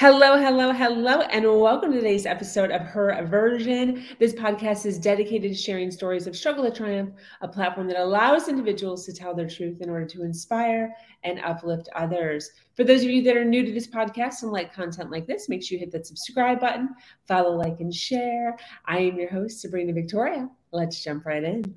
Hello, 0.00 0.38
hello, 0.38 0.72
hello, 0.72 1.20
and 1.20 1.44
welcome 1.44 1.92
to 1.92 1.98
today's 1.98 2.24
episode 2.24 2.70
of 2.70 2.80
Her 2.86 3.12
Nation. 3.20 4.02
This 4.18 4.32
podcast 4.32 4.86
is 4.86 4.98
dedicated 4.98 5.52
to 5.52 5.54
sharing 5.54 5.90
stories 5.90 6.26
of 6.26 6.34
struggle 6.34 6.64
to 6.64 6.70
triumph, 6.70 7.12
a 7.42 7.48
platform 7.48 7.86
that 7.88 7.98
allows 8.00 8.48
individuals 8.48 9.04
to 9.04 9.12
tell 9.12 9.34
their 9.34 9.46
truth 9.46 9.82
in 9.82 9.90
order 9.90 10.06
to 10.06 10.22
inspire 10.22 10.90
and 11.22 11.38
uplift 11.40 11.90
others. 11.94 12.50
For 12.76 12.82
those 12.82 13.02
of 13.02 13.10
you 13.10 13.22
that 13.24 13.36
are 13.36 13.44
new 13.44 13.62
to 13.62 13.72
this 13.72 13.88
podcast 13.88 14.42
and 14.42 14.52
like 14.52 14.72
content 14.72 15.10
like 15.10 15.26
this, 15.26 15.50
make 15.50 15.62
sure 15.62 15.76
you 15.76 15.80
hit 15.80 15.92
that 15.92 16.06
subscribe 16.06 16.60
button, 16.60 16.94
follow, 17.28 17.54
like, 17.54 17.80
and 17.80 17.94
share. 17.94 18.56
I 18.86 19.00
am 19.00 19.18
your 19.18 19.28
host, 19.28 19.60
Sabrina 19.60 19.92
Victoria. 19.92 20.48
Let's 20.72 21.04
jump 21.04 21.26
right 21.26 21.44
in. 21.44 21.74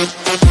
and 0.00 0.47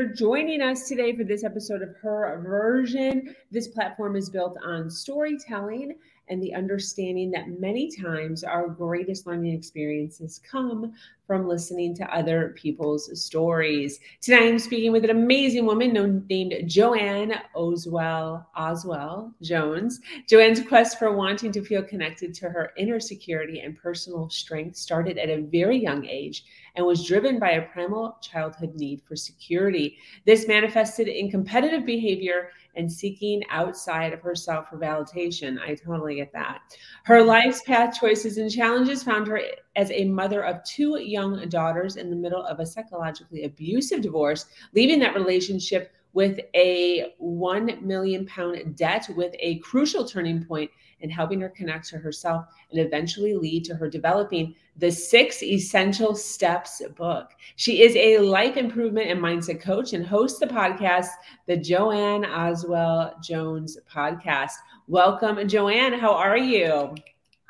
for 0.00 0.06
joining 0.06 0.62
us 0.62 0.88
today 0.88 1.14
for 1.14 1.24
this 1.24 1.44
episode 1.44 1.82
of 1.82 1.94
Her 1.96 2.80
Nation. 2.80 3.36
This 3.50 3.68
platform 3.68 4.16
is 4.16 4.30
built 4.30 4.56
on 4.64 4.88
storytelling 4.88 5.94
and 6.28 6.42
the 6.42 6.54
understanding 6.54 7.30
that 7.32 7.60
many 7.60 7.94
times 7.94 8.42
our 8.42 8.66
greatest 8.66 9.26
learning 9.26 9.52
experiences 9.52 10.40
come 10.50 10.94
from 11.30 11.46
listening 11.46 11.94
to 11.94 12.12
other 12.12 12.52
people's 12.56 13.08
stories. 13.22 14.00
Tonight 14.20 14.48
I'm 14.48 14.58
speaking 14.58 14.90
with 14.90 15.04
an 15.04 15.10
amazing 15.10 15.64
woman 15.64 15.92
known, 15.92 16.26
named 16.28 16.54
Joanne 16.66 17.34
Oswell 17.54 18.48
Oswell 18.56 19.32
Jones. 19.40 20.00
Joanne's 20.26 20.60
quest 20.60 20.98
for 20.98 21.12
wanting 21.12 21.52
to 21.52 21.62
feel 21.62 21.84
connected 21.84 22.34
to 22.34 22.50
her 22.50 22.72
inner 22.76 22.98
security 22.98 23.60
and 23.60 23.78
personal 23.78 24.28
strength 24.28 24.76
started 24.76 25.18
at 25.18 25.30
a 25.30 25.42
very 25.42 25.80
young 25.80 26.04
age 26.04 26.42
and 26.74 26.84
was 26.84 27.06
driven 27.06 27.38
by 27.38 27.50
a 27.50 27.68
primal 27.68 28.18
childhood 28.20 28.74
need 28.74 29.00
for 29.06 29.14
security. 29.14 29.98
This 30.26 30.48
manifested 30.48 31.06
in 31.06 31.30
competitive 31.30 31.86
behavior 31.86 32.50
and 32.76 32.90
seeking 32.90 33.42
outside 33.50 34.12
of 34.12 34.20
herself 34.20 34.68
for 34.68 34.78
validation. 34.78 35.60
I 35.60 35.74
totally 35.74 36.16
get 36.16 36.32
that. 36.32 36.60
Her 37.04 37.22
life's 37.22 37.62
path 37.62 37.98
choices 37.98 38.38
and 38.38 38.50
challenges 38.50 39.02
found 39.02 39.26
her 39.26 39.40
as 39.76 39.90
a 39.92 40.04
mother 40.04 40.42
of 40.44 40.62
two 40.64 41.00
young 41.00 41.48
daughters 41.48 41.96
in 41.96 42.10
the 42.10 42.16
middle 42.16 42.44
of 42.44 42.60
a 42.60 42.66
psychologically 42.66 43.44
abusive 43.44 44.00
divorce, 44.00 44.46
leaving 44.74 44.98
that 45.00 45.14
relationship 45.14 45.92
with 46.12 46.40
a 46.54 47.14
1 47.18 47.86
million 47.86 48.26
pound 48.26 48.76
debt 48.76 49.08
with 49.16 49.34
a 49.38 49.58
crucial 49.58 50.04
turning 50.04 50.44
point 50.44 50.70
in 51.00 51.08
helping 51.10 51.40
her 51.40 51.48
connect 51.48 51.88
to 51.88 51.98
herself 51.98 52.46
and 52.70 52.80
eventually 52.80 53.34
lead 53.34 53.64
to 53.64 53.74
her 53.74 53.88
developing 53.88 54.54
the 54.76 54.90
six 54.90 55.42
essential 55.42 56.14
steps 56.14 56.82
book. 56.96 57.30
She 57.56 57.82
is 57.82 57.94
a 57.96 58.18
life 58.18 58.56
improvement 58.56 59.08
and 59.08 59.20
mindset 59.20 59.60
coach 59.60 59.92
and 59.92 60.06
hosts 60.06 60.38
the 60.38 60.46
podcast, 60.46 61.08
the 61.46 61.56
Joanne 61.56 62.24
Oswell 62.24 63.14
Jones 63.22 63.78
podcast. 63.90 64.52
Welcome, 64.88 65.46
Joanne. 65.48 65.92
How 65.92 66.14
are 66.14 66.38
you? 66.38 66.94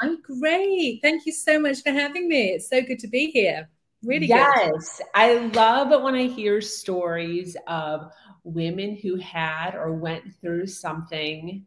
I'm 0.01 0.21
great. 0.23 1.01
Thank 1.03 1.27
you 1.27 1.33
so 1.33 1.59
much 1.59 1.83
for 1.83 1.91
having 1.91 2.29
me. 2.29 2.51
It's 2.51 2.69
so 2.69 2.81
good 2.83 2.99
to 3.01 3.09
be 3.09 3.31
here. 3.31 3.69
Really 4.03 4.27
yes, 4.27 4.99
good. 4.99 5.07
I 5.15 5.35
love 5.49 5.93
it 5.93 6.01
when 6.01 6.15
I 6.15 6.27
hear 6.27 6.61
stories 6.61 7.57
of 7.67 8.11
women 8.45 8.97
who 8.97 9.17
had 9.17 9.75
or 9.75 9.93
went 9.93 10.25
through 10.41 10.67
something 10.67 11.65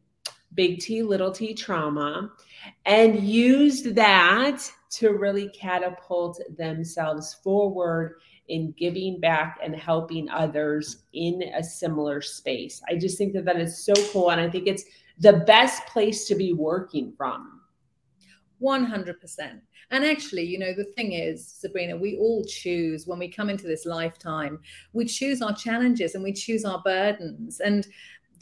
big 0.55 0.79
T, 0.79 1.03
little 1.03 1.31
t 1.31 1.53
trauma, 1.53 2.31
and 2.85 3.23
used 3.23 3.95
that 3.95 4.69
to 4.91 5.09
really 5.09 5.49
catapult 5.49 6.39
themselves 6.57 7.35
forward 7.35 8.19
in 8.49 8.73
giving 8.77 9.19
back 9.19 9.59
and 9.63 9.75
helping 9.75 10.29
others 10.29 11.03
in 11.13 11.43
a 11.55 11.63
similar 11.63 12.21
space. 12.21 12.81
I 12.89 12.95
just 12.95 13.17
think 13.17 13.33
that 13.33 13.45
that 13.45 13.59
is 13.59 13.83
so 13.83 13.93
cool. 14.11 14.31
And 14.31 14.41
I 14.41 14.49
think 14.49 14.67
it's 14.67 14.83
the 15.19 15.33
best 15.33 15.85
place 15.87 16.27
to 16.27 16.35
be 16.35 16.53
working 16.53 17.13
from. 17.17 17.61
100%. 18.63 19.59
And 19.91 20.05
actually, 20.05 20.43
you 20.43 20.57
know, 20.57 20.73
the 20.73 20.85
thing 20.85 21.13
is, 21.13 21.47
Sabrina, 21.47 21.97
we 21.97 22.17
all 22.17 22.43
choose 22.45 23.05
when 23.05 23.19
we 23.19 23.27
come 23.27 23.49
into 23.49 23.67
this 23.67 23.85
lifetime, 23.85 24.59
we 24.93 25.05
choose 25.05 25.41
our 25.41 25.55
challenges 25.55 26.15
and 26.15 26.23
we 26.23 26.33
choose 26.33 26.65
our 26.65 26.81
burdens. 26.83 27.59
And 27.59 27.85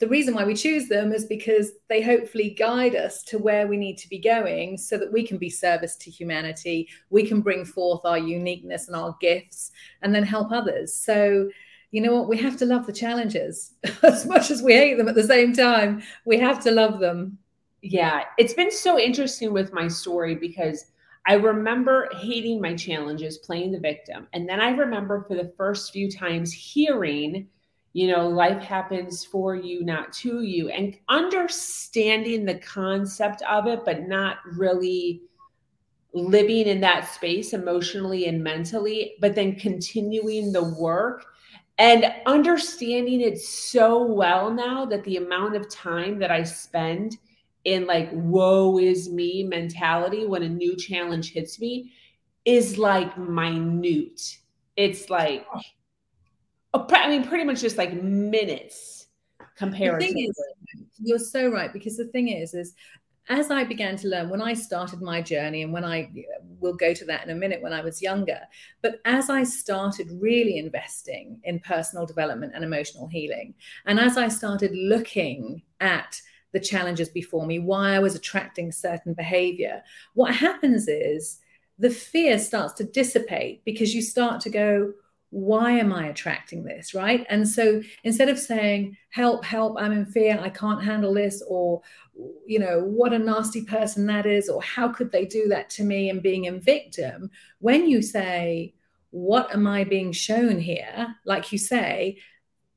the 0.01 0.07
reason 0.07 0.33
why 0.33 0.45
we 0.45 0.55
choose 0.55 0.87
them 0.87 1.11
is 1.11 1.25
because 1.25 1.73
they 1.87 2.01
hopefully 2.01 2.55
guide 2.57 2.95
us 2.95 3.21
to 3.23 3.37
where 3.37 3.67
we 3.67 3.77
need 3.77 3.97
to 3.99 4.09
be 4.09 4.17
going 4.17 4.77
so 4.77 4.97
that 4.97 5.11
we 5.11 5.25
can 5.25 5.37
be 5.37 5.49
service 5.49 5.95
to 5.97 6.09
humanity. 6.09 6.89
We 7.09 7.27
can 7.27 7.41
bring 7.41 7.65
forth 7.65 8.01
our 8.03 8.17
uniqueness 8.17 8.88
and 8.88 8.95
our 8.95 9.15
gifts 9.21 9.71
and 10.01 10.13
then 10.13 10.23
help 10.23 10.51
others. 10.51 10.93
So 10.95 11.49
you 11.91 12.01
know 12.01 12.15
what? 12.15 12.29
We 12.29 12.38
have 12.38 12.57
to 12.57 12.65
love 12.65 12.88
the 12.88 12.93
challenges 12.93 13.73
as 14.03 14.25
much 14.25 14.49
as 14.49 14.61
we 14.61 14.73
hate 14.73 14.97
them 14.97 15.09
at 15.09 15.15
the 15.15 15.23
same 15.23 15.53
time. 15.53 16.01
We 16.25 16.39
have 16.39 16.63
to 16.63 16.71
love 16.71 16.99
them 16.99 17.38
yeah 17.81 18.24
it's 18.38 18.53
been 18.53 18.72
so 18.72 19.00
interesting 19.00 19.53
with 19.53 19.74
my 19.74 19.88
story 19.88 20.36
because 20.36 20.86
I 21.28 21.34
remember 21.34 22.09
hating 22.16 22.59
my 22.59 22.74
challenges, 22.74 23.38
playing 23.38 23.74
the 23.74 23.80
victim. 23.80 24.28
And 24.34 24.50
then 24.50 24.59
I 24.59 24.72
remember 24.72 25.24
for 25.28 25.36
the 25.36 25.53
first 25.56 25.94
few 25.94 26.09
times 26.09 26.52
hearing 26.52 27.47
you 27.94 28.08
know 28.08 28.28
life 28.28 28.62
happens 28.62 29.25
for 29.25 29.56
you 29.56 29.84
not 29.84 30.14
to 30.14 30.42
you 30.42 30.69
and 30.69 30.97
understanding 31.09 32.46
the 32.46 32.59
concept 32.59 33.42
of 33.44 33.68
it 33.68 33.84
but 33.86 34.08
not 34.08 34.38
really 34.56 35.22
living 36.13 36.68
in 36.68 36.80
that 36.81 37.08
space 37.08 37.53
emotionally 37.53 38.28
and 38.28 38.44
mentally 38.44 39.16
but 39.19 39.36
then 39.36 39.56
continuing 39.56 40.52
the 40.52 40.63
work 40.75 41.25
and 41.78 42.06
understanding 42.25 43.22
it 43.22 43.40
so 43.40 44.03
well 44.06 44.52
now 44.52 44.86
that 44.86 45.03
the 45.03 45.18
amount 45.18 45.56
of 45.56 45.69
time 45.69 46.18
that 46.19 46.31
i 46.31 46.44
spend 46.44 47.18
in 47.66 47.85
like 47.85 48.09
woe 48.13 48.77
is 48.77 49.09
me 49.09 49.44
mentality 49.44 50.25
when 50.25 50.44
a 50.44 50.49
new 50.49 50.75
challenge 50.75 51.31
hits 51.31 51.59
me 51.59 51.91
is 52.45 52.77
like 52.77 53.17
minute 53.17 54.38
it's 54.75 55.09
like 55.09 55.45
I 56.73 57.09
mean, 57.09 57.27
pretty 57.27 57.44
much 57.44 57.61
just 57.61 57.77
like 57.77 57.94
minutes 58.01 59.07
compared. 59.55 60.01
The 60.01 60.07
thing 60.07 60.19
is, 60.19 60.35
you're 61.00 61.19
so 61.19 61.50
right 61.50 61.71
because 61.71 61.97
the 61.97 62.07
thing 62.07 62.29
is, 62.29 62.53
is 62.53 62.73
as 63.29 63.51
I 63.51 63.63
began 63.63 63.95
to 63.97 64.07
learn 64.07 64.29
when 64.29 64.41
I 64.41 64.53
started 64.53 65.01
my 65.01 65.21
journey, 65.21 65.63
and 65.63 65.73
when 65.73 65.85
I 65.85 66.11
will 66.59 66.73
go 66.73 66.94
to 66.94 67.05
that 67.05 67.23
in 67.23 67.29
a 67.29 67.35
minute 67.35 67.61
when 67.61 67.73
I 67.73 67.81
was 67.81 68.01
younger, 68.01 68.39
but 68.81 69.00
as 69.05 69.29
I 69.29 69.44
started 69.44 70.09
really 70.19 70.57
investing 70.57 71.39
in 71.44 71.59
personal 71.59 72.05
development 72.05 72.53
and 72.55 72.63
emotional 72.63 73.07
healing, 73.07 73.53
and 73.85 74.00
as 74.00 74.17
I 74.17 74.27
started 74.27 74.71
looking 74.73 75.61
at 75.79 76.21
the 76.53 76.59
challenges 76.59 77.09
before 77.09 77.45
me, 77.45 77.59
why 77.59 77.94
I 77.94 78.00
was 78.00 78.16
attracting 78.16 78.72
certain 78.72 79.13
behavior, 79.13 79.84
what 80.13 80.35
happens 80.35 80.88
is 80.88 81.39
the 81.79 81.89
fear 81.89 82.38
starts 82.38 82.73
to 82.73 82.84
dissipate 82.84 83.63
because 83.66 83.95
you 83.95 84.01
start 84.01 84.41
to 84.41 84.50
go, 84.50 84.94
why 85.31 85.72
am 85.72 85.94
I 85.94 86.07
attracting 86.07 86.66
this? 86.66 86.94
Right. 86.94 87.25
And 87.29 87.47
so 87.47 87.81
instead 88.03 88.28
of 88.28 88.38
saying, 88.38 88.97
help, 89.09 89.45
help, 89.45 89.78
I'm 89.79 89.94
in 89.94 90.06
fear, 90.06 90.38
I 90.39 90.50
can't 90.50 90.84
handle 90.84 91.13
this, 91.13 91.41
or, 91.47 91.81
you 92.45 92.59
know, 92.59 92.81
what 92.83 93.13
a 93.13 93.19
nasty 93.19 93.63
person 93.63 94.06
that 94.07 94.25
is, 94.25 94.50
or 94.50 94.62
how 94.62 94.89
could 94.89 95.12
they 95.12 95.25
do 95.25 95.47
that 95.47 95.69
to 95.72 95.83
me 95.83 96.09
and 96.09 96.21
being 96.21 96.45
in 96.45 96.59
victim, 96.59 97.31
when 97.59 97.88
you 97.88 98.01
say, 98.01 98.74
what 99.12 99.53
am 99.53 99.68
I 99.68 99.86
being 99.86 100.12
shown 100.12 100.59
here? 100.59 101.15
Like 101.25 101.51
you 101.51 101.57
say, 101.57 102.18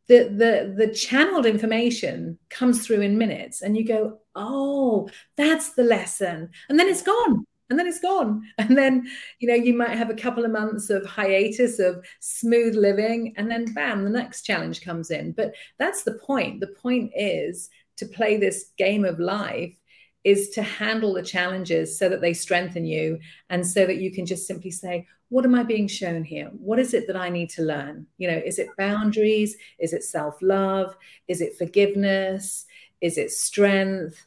the 0.08 0.24
the 0.24 0.74
the 0.76 0.92
channeled 0.92 1.46
information 1.46 2.38
comes 2.50 2.86
through 2.86 3.00
in 3.00 3.16
minutes 3.16 3.62
and 3.62 3.76
you 3.76 3.86
go 3.86 4.18
oh 4.34 5.08
that's 5.36 5.70
the 5.70 5.84
lesson. 5.84 6.50
And 6.68 6.78
then 6.78 6.88
it's 6.88 7.02
gone 7.02 7.46
and 7.70 7.78
then 7.78 7.86
it's 7.86 8.00
gone. 8.00 8.42
And 8.58 8.76
then 8.76 9.06
you 9.38 9.48
know 9.48 9.54
you 9.54 9.74
might 9.74 9.96
have 9.96 10.10
a 10.10 10.14
couple 10.14 10.44
of 10.44 10.50
months 10.50 10.90
of 10.90 11.04
hiatus 11.06 11.78
of 11.78 12.04
smooth 12.20 12.74
living 12.74 13.34
and 13.36 13.50
then 13.50 13.72
bam 13.74 14.04
the 14.04 14.10
next 14.10 14.42
challenge 14.42 14.82
comes 14.82 15.10
in. 15.10 15.32
But 15.32 15.54
that's 15.78 16.02
the 16.02 16.14
point. 16.14 16.60
The 16.60 16.74
point 16.82 17.12
is 17.16 17.70
to 17.96 18.06
play 18.06 18.36
this 18.36 18.72
game 18.76 19.04
of 19.04 19.18
life 19.18 19.76
is 20.24 20.50
to 20.50 20.62
handle 20.62 21.12
the 21.12 21.22
challenges 21.22 21.98
so 21.98 22.08
that 22.08 22.20
they 22.20 22.32
strengthen 22.32 22.84
you 22.84 23.18
and 23.50 23.66
so 23.66 23.86
that 23.86 23.98
you 23.98 24.10
can 24.10 24.26
just 24.26 24.46
simply 24.46 24.70
say 24.70 25.06
what 25.28 25.44
am 25.44 25.54
i 25.54 25.62
being 25.62 25.88
shown 25.88 26.22
here? 26.22 26.50
What 26.52 26.78
is 26.78 26.94
it 26.94 27.06
that 27.06 27.16
i 27.16 27.28
need 27.28 27.50
to 27.50 27.62
learn? 27.62 28.06
You 28.18 28.30
know 28.30 28.42
is 28.44 28.58
it 28.58 28.68
boundaries? 28.78 29.56
Is 29.78 29.92
it 29.92 30.04
self 30.04 30.36
love 30.40 30.96
is 31.28 31.40
it 31.40 31.58
forgiveness? 31.58 32.66
Is 33.00 33.18
it 33.18 33.30
strength? 33.30 34.26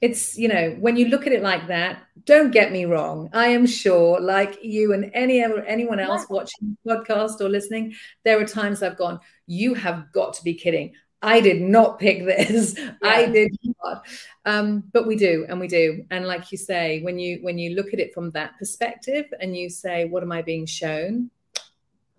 It's 0.00 0.38
you 0.38 0.48
know 0.48 0.76
when 0.78 0.96
you 0.96 1.08
look 1.08 1.26
at 1.26 1.32
it 1.32 1.42
like 1.42 1.66
that 1.68 2.02
don't 2.24 2.52
get 2.52 2.70
me 2.70 2.84
wrong 2.84 3.28
i 3.32 3.48
am 3.48 3.66
sure 3.66 4.20
like 4.20 4.62
you 4.62 4.92
and 4.92 5.10
any 5.12 5.42
anyone 5.66 5.98
else 5.98 6.24
watching 6.30 6.76
the 6.84 6.94
podcast 6.94 7.40
or 7.40 7.48
listening 7.48 7.94
there 8.24 8.40
are 8.40 8.44
times 8.44 8.80
i've 8.80 8.96
gone 8.96 9.18
you 9.46 9.74
have 9.74 10.12
got 10.12 10.34
to 10.34 10.44
be 10.44 10.54
kidding 10.54 10.92
i 11.22 11.40
did 11.40 11.60
not 11.60 11.98
pick 11.98 12.24
this. 12.24 12.78
Yeah. 12.78 12.92
i 13.02 13.26
did 13.26 13.50
not. 13.84 14.06
Um, 14.44 14.84
but 14.92 15.06
we 15.06 15.16
do 15.16 15.46
and 15.48 15.58
we 15.60 15.68
do. 15.68 16.04
And 16.10 16.26
like 16.26 16.52
you 16.52 16.58
say 16.58 17.00
when 17.02 17.18
you 17.18 17.38
when 17.42 17.58
you 17.58 17.74
look 17.74 17.92
at 17.92 18.00
it 18.00 18.14
from 18.14 18.30
that 18.32 18.58
perspective 18.58 19.26
and 19.40 19.56
you 19.56 19.68
say 19.68 20.04
what 20.04 20.22
am 20.22 20.32
i 20.32 20.42
being 20.42 20.66
shown? 20.66 21.30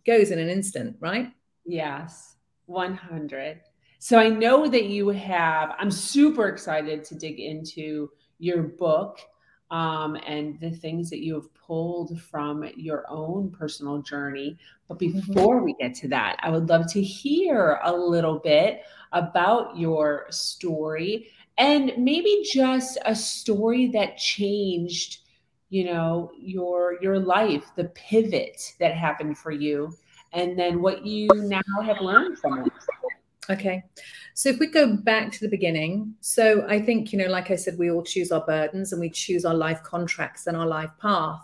goes 0.06 0.32
in 0.32 0.40
an 0.40 0.50
instant 0.50 0.96
right? 1.00 1.32
Yes 1.66 2.36
100 2.66 3.62
so 4.02 4.18
I 4.18 4.30
know 4.30 4.68
that 4.68 4.86
you 4.86 5.10
have, 5.10 5.76
I'm 5.78 5.92
super 5.92 6.48
excited 6.48 7.04
to 7.04 7.16
dig 7.16 7.42
into 7.42 8.10
your 8.40 8.64
book 8.64 9.20
um, 9.72 10.16
and 10.26 10.58
the 10.62 10.72
things 10.72 11.10
that 11.10 11.20
you 11.20 11.34
have 11.36 11.54
pulled 11.70 12.20
from 12.20 12.68
your 12.76 13.06
own 13.10 13.52
personal 13.52 14.02
journey. 14.02 14.58
But 14.88 14.98
mm-hmm. 14.98 15.20
before 15.20 15.64
we 15.64 15.76
get 15.76 15.94
to 15.96 16.08
that, 16.08 16.38
I 16.42 16.50
would 16.50 16.68
love 16.68 16.92
to 16.94 17.02
hear 17.02 17.80
a 17.84 17.96
little 17.96 18.40
bit 18.40 18.82
about 19.12 19.78
your 19.78 20.26
story 20.32 21.30
and 21.60 21.92
maybe 21.98 22.44
just 22.52 22.98
a 23.06 23.14
story 23.14 23.88
that 23.88 24.18
changed 24.18 25.20
you 25.70 25.84
know 25.86 26.32
your 26.40 26.98
your 27.02 27.20
life 27.20 27.66
the 27.76 27.86
pivot 27.86 28.74
that 28.80 28.96
happened 28.96 29.38
for 29.38 29.52
you 29.52 29.92
and 30.34 30.58
then 30.58 30.80
what 30.80 31.06
you 31.06 31.28
now 31.34 31.82
have 31.84 32.02
learned 32.02 32.38
from 32.38 32.60
it 32.60 32.74
Okay. 33.50 33.84
So 34.36 34.50
if 34.50 34.60
we 34.60 34.68
go 34.68 34.96
back 34.96 35.32
to 35.32 35.40
the 35.42 35.50
beginning, 35.50 36.14
so 36.22 36.66
I 36.68 36.80
think, 36.80 37.12
you 37.12 37.18
know, 37.18 37.28
like 37.28 37.50
I 37.50 37.56
said, 37.56 37.78
we 37.78 37.90
all 37.90 38.04
choose 38.04 38.32
our 38.32 38.46
burdens 38.46 38.94
and 38.94 39.02
we 39.02 39.10
choose 39.10 39.44
our 39.44 39.56
life 39.56 39.82
contracts 39.84 40.48
and 40.48 40.56
our 40.56 40.68
life 40.68 40.92
path. 41.02 41.42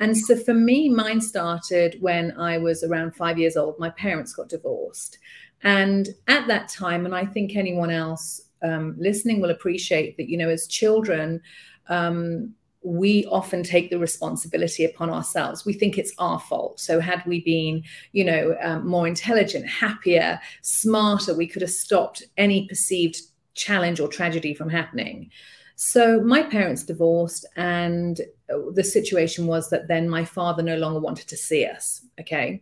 And 0.00 0.16
so 0.16 0.36
for 0.36 0.54
me, 0.54 0.88
mine 0.88 1.20
started 1.20 1.98
when 2.00 2.32
I 2.38 2.58
was 2.58 2.82
around 2.82 3.14
five 3.14 3.38
years 3.38 3.56
old. 3.56 3.78
My 3.78 3.90
parents 3.90 4.32
got 4.32 4.48
divorced. 4.48 5.18
And 5.62 6.08
at 6.26 6.48
that 6.48 6.68
time, 6.68 7.04
and 7.04 7.14
I 7.14 7.24
think 7.24 7.54
anyone 7.54 7.90
else 7.90 8.40
um, 8.62 8.96
listening 8.98 9.40
will 9.40 9.50
appreciate 9.50 10.16
that, 10.16 10.28
you 10.28 10.36
know, 10.36 10.48
as 10.48 10.66
children, 10.66 11.40
um, 11.88 12.54
we 12.84 13.24
often 13.26 13.62
take 13.62 13.90
the 13.90 13.98
responsibility 13.98 14.84
upon 14.84 15.10
ourselves. 15.10 15.64
We 15.64 15.72
think 15.72 15.96
it's 15.96 16.12
our 16.18 16.38
fault. 16.38 16.78
So, 16.78 17.00
had 17.00 17.22
we 17.26 17.40
been, 17.40 17.82
you 18.12 18.24
know, 18.24 18.56
um, 18.62 18.86
more 18.86 19.08
intelligent, 19.08 19.66
happier, 19.66 20.38
smarter, 20.62 21.34
we 21.34 21.46
could 21.46 21.62
have 21.62 21.70
stopped 21.70 22.22
any 22.36 22.68
perceived 22.68 23.20
challenge 23.54 24.00
or 24.00 24.08
tragedy 24.08 24.54
from 24.54 24.68
happening. 24.68 25.30
So, 25.76 26.20
my 26.20 26.42
parents 26.42 26.84
divorced, 26.84 27.46
and 27.56 28.20
the 28.48 28.84
situation 28.84 29.46
was 29.46 29.70
that 29.70 29.88
then 29.88 30.08
my 30.08 30.24
father 30.24 30.62
no 30.62 30.76
longer 30.76 31.00
wanted 31.00 31.26
to 31.28 31.36
see 31.36 31.64
us. 31.64 32.04
Okay. 32.20 32.60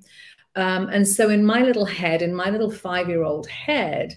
Um, 0.54 0.88
and 0.88 1.06
so, 1.06 1.30
in 1.30 1.44
my 1.44 1.62
little 1.62 1.84
head, 1.84 2.22
in 2.22 2.34
my 2.34 2.48
little 2.48 2.70
five 2.70 3.08
year 3.08 3.24
old 3.24 3.48
head, 3.48 4.16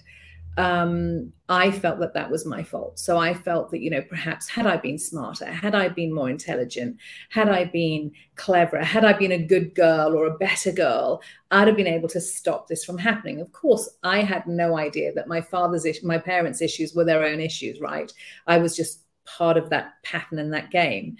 um, 0.56 1.32
I 1.48 1.70
felt 1.70 2.00
that 2.00 2.14
that 2.14 2.30
was 2.30 2.46
my 2.46 2.62
fault. 2.62 2.98
So 2.98 3.18
I 3.18 3.34
felt 3.34 3.70
that, 3.70 3.80
you 3.80 3.90
know, 3.90 4.02
perhaps 4.02 4.48
had 4.48 4.66
I 4.66 4.76
been 4.78 4.98
smarter, 4.98 5.44
had 5.44 5.74
I 5.74 5.88
been 5.88 6.14
more 6.14 6.30
intelligent, 6.30 6.96
had 7.30 7.48
I 7.48 7.64
been 7.64 8.12
cleverer, 8.36 8.82
had 8.82 9.04
I 9.04 9.12
been 9.12 9.32
a 9.32 9.38
good 9.38 9.74
girl 9.74 10.16
or 10.16 10.26
a 10.26 10.38
better 10.38 10.72
girl, 10.72 11.22
I'd 11.50 11.68
have 11.68 11.76
been 11.76 11.86
able 11.86 12.08
to 12.08 12.20
stop 12.20 12.68
this 12.68 12.84
from 12.84 12.98
happening. 12.98 13.40
Of 13.40 13.52
course, 13.52 13.88
I 14.02 14.22
had 14.22 14.46
no 14.46 14.76
idea 14.78 15.12
that 15.12 15.28
my 15.28 15.40
father's, 15.40 15.86
my 16.02 16.18
parents' 16.18 16.62
issues 16.62 16.94
were 16.94 17.04
their 17.04 17.24
own 17.24 17.40
issues, 17.40 17.80
right? 17.80 18.10
I 18.46 18.58
was 18.58 18.74
just 18.74 19.02
part 19.26 19.56
of 19.56 19.70
that 19.70 19.94
pattern 20.04 20.38
and 20.38 20.52
that 20.52 20.70
game. 20.70 21.16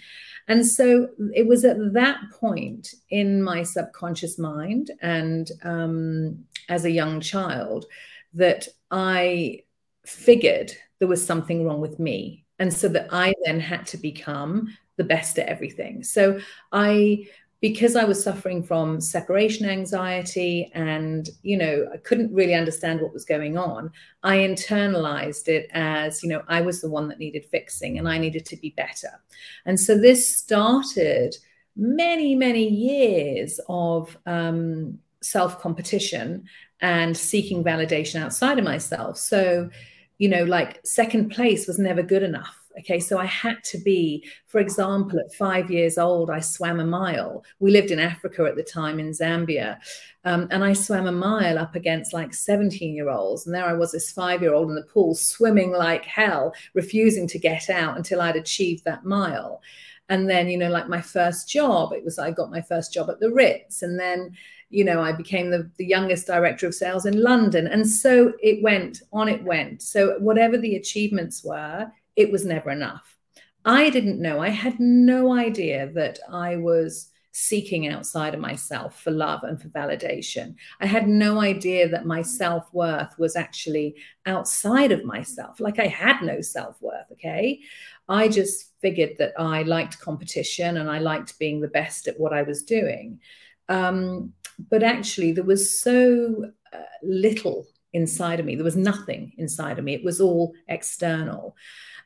And 0.48 0.64
so 0.64 1.08
it 1.34 1.46
was 1.46 1.64
at 1.64 1.92
that 1.92 2.20
point 2.32 2.94
in 3.10 3.42
my 3.42 3.64
subconscious 3.64 4.38
mind 4.38 4.92
and 5.02 5.50
um, 5.62 6.44
as 6.68 6.84
a 6.84 6.90
young 6.90 7.20
child 7.20 7.86
that 8.34 8.68
I 8.90 9.62
figured 10.04 10.72
there 10.98 11.08
was 11.08 11.24
something 11.24 11.64
wrong 11.64 11.80
with 11.80 11.98
me. 11.98 12.44
And 12.58 12.72
so 12.72 12.88
that 12.88 13.08
I 13.10 13.34
then 13.44 13.60
had 13.60 13.86
to 13.88 13.98
become 13.98 14.74
the 14.96 15.04
best 15.04 15.38
at 15.38 15.48
everything. 15.48 16.02
So 16.02 16.40
I, 16.72 17.26
because 17.60 17.96
I 17.96 18.04
was 18.04 18.22
suffering 18.22 18.62
from 18.62 19.00
separation 19.00 19.68
anxiety 19.68 20.70
and, 20.74 21.28
you 21.42 21.56
know, 21.56 21.86
I 21.92 21.98
couldn't 21.98 22.32
really 22.32 22.54
understand 22.54 23.00
what 23.00 23.12
was 23.12 23.24
going 23.24 23.58
on, 23.58 23.90
I 24.22 24.38
internalized 24.38 25.48
it 25.48 25.68
as, 25.72 26.22
you 26.22 26.28
know, 26.28 26.42
I 26.48 26.60
was 26.62 26.80
the 26.80 26.90
one 26.90 27.08
that 27.08 27.18
needed 27.18 27.46
fixing 27.46 27.98
and 27.98 28.08
I 28.08 28.18
needed 28.18 28.46
to 28.46 28.56
be 28.56 28.70
better. 28.76 29.20
And 29.64 29.78
so 29.78 29.98
this 29.98 30.36
started 30.36 31.36
many, 31.76 32.34
many 32.34 32.68
years 32.68 33.60
of 33.68 34.16
um, 34.26 34.98
self 35.22 35.60
competition 35.60 36.44
and 36.80 37.16
seeking 37.16 37.64
validation 37.64 38.20
outside 38.20 38.58
of 38.58 38.64
myself. 38.64 39.16
So, 39.16 39.70
you 40.18 40.28
know, 40.28 40.44
like 40.44 40.80
second 40.84 41.30
place 41.30 41.66
was 41.66 41.78
never 41.78 42.02
good 42.02 42.22
enough. 42.22 42.60
Okay, 42.78 43.00
so 43.00 43.18
I 43.18 43.24
had 43.24 43.64
to 43.64 43.78
be, 43.78 44.22
for 44.48 44.58
example, 44.58 45.18
at 45.18 45.32
five 45.34 45.70
years 45.70 45.96
old, 45.96 46.28
I 46.28 46.40
swam 46.40 46.78
a 46.78 46.84
mile. 46.84 47.42
We 47.58 47.70
lived 47.70 47.90
in 47.90 47.98
Africa 47.98 48.44
at 48.44 48.54
the 48.54 48.62
time 48.62 49.00
in 49.00 49.12
Zambia, 49.12 49.78
um, 50.24 50.46
and 50.50 50.62
I 50.62 50.74
swam 50.74 51.06
a 51.06 51.12
mile 51.12 51.58
up 51.58 51.74
against 51.74 52.12
like 52.12 52.34
17 52.34 52.94
year 52.94 53.08
olds. 53.08 53.46
And 53.46 53.54
there 53.54 53.64
I 53.64 53.72
was, 53.72 53.92
this 53.92 54.10
five 54.10 54.42
year 54.42 54.52
old 54.52 54.68
in 54.68 54.74
the 54.74 54.82
pool, 54.82 55.14
swimming 55.14 55.72
like 55.72 56.04
hell, 56.04 56.52
refusing 56.74 57.26
to 57.28 57.38
get 57.38 57.70
out 57.70 57.96
until 57.96 58.20
I'd 58.20 58.36
achieved 58.36 58.84
that 58.84 59.06
mile. 59.06 59.62
And 60.10 60.28
then, 60.28 60.48
you 60.48 60.58
know, 60.58 60.70
like 60.70 60.88
my 60.88 61.00
first 61.00 61.48
job, 61.48 61.92
it 61.92 62.04
was 62.04 62.18
I 62.18 62.30
got 62.30 62.50
my 62.50 62.60
first 62.60 62.92
job 62.92 63.08
at 63.08 63.20
the 63.20 63.32
Ritz. 63.32 63.82
And 63.82 63.98
then, 63.98 64.36
you 64.68 64.84
know, 64.84 65.00
I 65.00 65.12
became 65.12 65.50
the, 65.50 65.70
the 65.78 65.86
youngest 65.86 66.26
director 66.26 66.66
of 66.66 66.74
sales 66.74 67.06
in 67.06 67.22
London. 67.22 67.66
And 67.66 67.88
so 67.88 68.32
it 68.42 68.62
went 68.62 69.02
on, 69.12 69.28
it 69.28 69.44
went. 69.44 69.82
So 69.82 70.18
whatever 70.18 70.58
the 70.58 70.76
achievements 70.76 71.44
were, 71.44 71.90
it 72.16 72.32
was 72.32 72.44
never 72.44 72.70
enough. 72.70 73.16
I 73.64 73.90
didn't 73.90 74.20
know, 74.20 74.40
I 74.40 74.50
had 74.50 74.78
no 74.78 75.32
idea 75.32 75.90
that 75.94 76.18
I 76.30 76.56
was 76.56 77.10
seeking 77.38 77.86
outside 77.88 78.32
of 78.32 78.40
myself 78.40 79.02
for 79.02 79.10
love 79.10 79.42
and 79.42 79.60
for 79.60 79.68
validation. 79.68 80.54
I 80.80 80.86
had 80.86 81.06
no 81.06 81.38
idea 81.38 81.86
that 81.88 82.06
my 82.06 82.22
self 82.22 82.72
worth 82.72 83.18
was 83.18 83.36
actually 83.36 83.96
outside 84.24 84.90
of 84.90 85.04
myself. 85.04 85.60
Like 85.60 85.78
I 85.78 85.86
had 85.86 86.22
no 86.22 86.40
self 86.40 86.80
worth. 86.80 87.04
Okay. 87.12 87.60
I 88.08 88.28
just 88.28 88.72
figured 88.80 89.16
that 89.18 89.34
I 89.38 89.64
liked 89.64 90.00
competition 90.00 90.78
and 90.78 90.88
I 90.88 90.98
liked 90.98 91.38
being 91.38 91.60
the 91.60 91.68
best 91.68 92.08
at 92.08 92.18
what 92.18 92.32
I 92.32 92.42
was 92.42 92.62
doing. 92.62 93.20
Um, 93.68 94.32
but 94.58 94.82
actually, 94.82 95.32
there 95.32 95.44
was 95.44 95.78
so 95.80 96.50
uh, 96.72 96.78
little 97.02 97.66
inside 97.92 98.40
of 98.40 98.46
me. 98.46 98.54
There 98.54 98.64
was 98.64 98.76
nothing 98.76 99.32
inside 99.38 99.78
of 99.78 99.84
me. 99.84 99.94
It 99.94 100.04
was 100.04 100.20
all 100.20 100.54
external. 100.68 101.56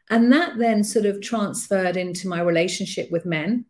And 0.08 0.32
that 0.32 0.58
then 0.58 0.82
sort 0.82 1.06
of 1.06 1.20
transferred 1.20 1.96
into 1.96 2.28
my 2.28 2.40
relationship 2.40 3.10
with 3.10 3.24
men. 3.24 3.64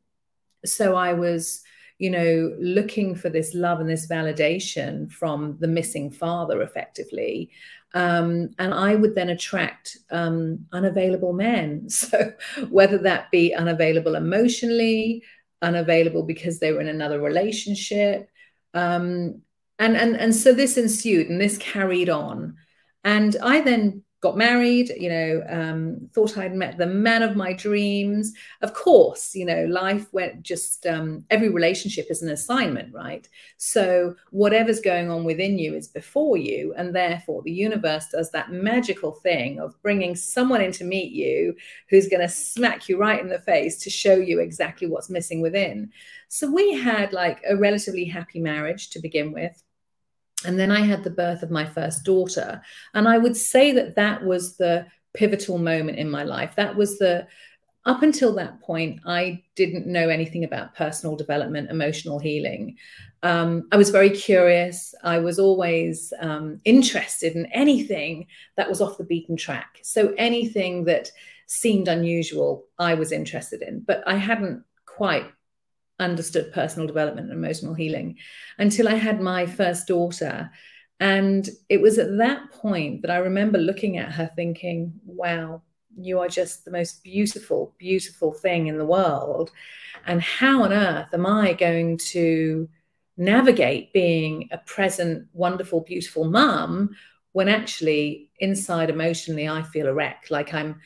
So 0.64 0.94
I 0.94 1.12
was, 1.12 1.62
you 1.99 2.10
know, 2.10 2.56
looking 2.58 3.14
for 3.14 3.28
this 3.28 3.54
love 3.54 3.80
and 3.80 3.88
this 3.88 4.06
validation 4.06 5.10
from 5.10 5.56
the 5.60 5.68
missing 5.68 6.10
father, 6.10 6.62
effectively. 6.62 7.50
Um, 7.92 8.50
and 8.58 8.72
I 8.72 8.94
would 8.94 9.14
then 9.14 9.30
attract 9.30 9.99
um, 10.10 10.66
unavailable 10.72 11.32
men. 11.32 11.88
So 11.90 12.32
whether 12.70 12.99
that 12.99 13.30
be 13.30 13.54
unavailable 13.54 14.14
emotionally, 14.14 15.22
unavailable 15.62 16.22
because 16.22 16.58
they 16.58 16.72
were 16.72 16.80
in 16.80 16.88
another 16.88 17.20
relationship, 17.20 18.30
um, 18.75 19.43
and 19.79 19.97
and 19.97 20.17
and 20.17 20.35
so 20.35 20.53
this 20.53 20.77
ensued 20.77 21.29
and 21.29 21.41
this 21.41 21.59
carried 21.59 22.09
on. 22.09 22.57
And 23.03 23.35
i 23.43 23.62
then 23.62 24.03
got 24.21 24.37
married 24.37 24.93
you 24.99 25.09
know 25.09 25.43
um, 25.49 26.09
thought 26.12 26.37
i'd 26.37 26.55
met 26.55 26.77
the 26.77 26.87
man 26.87 27.23
of 27.23 27.37
my 27.37 27.53
dreams. 27.53 28.33
Of 28.62 28.75
course 28.75 29.35
you 29.35 29.45
know 29.45 29.65
life 29.67 30.12
went 30.12 30.43
just 30.43 30.87
um, 30.87 31.25
every 31.31 31.49
relationship 31.49 32.07
is 32.11 32.23
an 32.23 32.31
assignment 32.31 32.95
right? 32.95 33.29
So 33.57 34.15
whatever's 34.31 34.81
going 34.81 35.11
on 35.11 35.25
within 35.25 35.59
you 35.59 35.75
is 35.75 35.89
before 35.89 36.37
you 36.37 36.75
and 36.77 36.95
therefore 36.95 37.43
the 37.43 37.53
universe 37.53 38.07
does 38.09 38.31
that 38.31 38.53
magical 38.53 39.12
thing 39.12 39.61
of 39.61 39.81
bringing 39.83 40.15
someone 40.15 40.61
in 40.61 40.73
to 40.73 40.85
meet 40.85 41.12
you 41.12 41.55
who's 41.89 42.09
going 42.09 42.21
to 42.21 42.29
smack 42.29 42.89
you 42.89 42.99
right 42.99 43.21
in 43.21 43.29
the 43.29 43.41
face 43.41 43.79
to 43.79 43.91
show 43.91 44.15
you 44.15 44.41
exactly 44.41 44.89
what's 44.89 45.11
missing 45.11 45.41
within. 45.41 45.91
So 46.29 46.50
we 46.50 46.75
had 46.75 47.12
like 47.12 47.43
a 47.49 47.57
relatively 47.57 48.05
happy 48.05 48.41
marriage 48.41 48.91
to 48.91 49.00
begin 49.00 49.33
with 49.33 49.62
and 50.44 50.59
then 50.59 50.70
I 50.70 50.80
had 50.80 51.04
the 51.04 51.11
birth 51.11 51.42
of 51.42 51.50
my 51.50 51.64
first 51.64 52.04
daughter. 52.04 52.62
And 52.94 53.09
I 53.09 53.18
would 53.18 53.37
say 53.37 53.73
that 53.73 53.97
that 53.97 54.25
was 54.25 54.56
the 54.56 54.87
pivotal 55.14 55.59
moment 55.59 55.99
in 55.99 56.11
my 56.11 56.23
life. 56.25 56.54
That 56.56 56.76
was 56.76 56.99
the, 56.99 57.26
up 57.85 58.02
until 58.02 58.35
that 58.35 58.61
point, 58.61 59.00
I 59.06 59.42
didn't 59.54 59.87
know 59.87 60.09
anything 60.09 60.44
about 60.44 60.75
personal 60.75 61.16
development, 61.16 61.70
emotional 61.70 62.18
healing. 62.18 62.76
Um, 63.23 63.68
I 63.73 63.76
was 63.76 63.90
very 63.90 64.11
curious. 64.11 64.94
I 65.02 65.18
was 65.18 65.38
always 65.38 66.12
um, 66.20 66.61
interested 66.64 67.35
in 67.35 67.47
anything 67.47 68.26
that 68.56 68.68
was 68.68 68.80
off 68.80 68.99
the 68.99 69.04
beaten 69.04 69.37
track. 69.37 69.78
So 69.82 70.14
anything 70.16 70.85
that 70.85 71.11
seemed 71.47 71.88
unusual, 71.88 72.64
I 72.78 72.94
was 72.94 73.12
interested 73.12 73.62
in, 73.62 73.80
but 73.80 74.02
I 74.06 74.16
hadn't 74.16 74.62
quite 74.87 75.26
understood 76.00 76.52
personal 76.52 76.87
development 76.87 77.30
and 77.30 77.45
emotional 77.45 77.75
healing 77.75 78.16
until 78.59 78.88
I 78.88 78.95
had 78.95 79.21
my 79.21 79.47
first 79.47 79.87
daughter. 79.87 80.50
And 80.99 81.49
it 81.69 81.80
was 81.80 81.99
at 81.99 82.19
that 82.19 82.50
point 82.50 83.02
that 83.02 83.11
I 83.11 83.19
remember 83.19 83.59
looking 83.59 83.99
at 83.99 84.12
her 84.12 84.30
thinking, 84.35 84.92
wow, 85.07 85.62
you 85.97 86.19
are 86.19 86.28
just 86.28 86.64
the 86.64 86.71
most 86.71 87.02
beautiful, 87.02 87.75
beautiful 87.78 88.33
thing 88.33 88.66
in 88.66 88.78
the 88.78 88.85
world. 88.85 89.50
And 90.07 90.21
how 90.21 90.62
on 90.62 90.73
earth 90.73 91.12
am 91.12 91.26
I 91.26 91.52
going 91.52 91.99
to 92.12 92.69
navigate 93.16 93.92
being 93.92 94.49
a 94.50 94.59
present, 94.59 95.26
wonderful, 95.33 95.83
beautiful 95.83 96.25
mum 96.25 96.90
when 97.33 97.49
actually 97.49 98.30
inside 98.38 98.90
emotionally 98.90 99.49
I 99.49 99.62
feel 99.62 99.87
a 99.87 99.95
wreck? 99.95 100.26
Like 100.30 100.54
I'm 100.54 100.80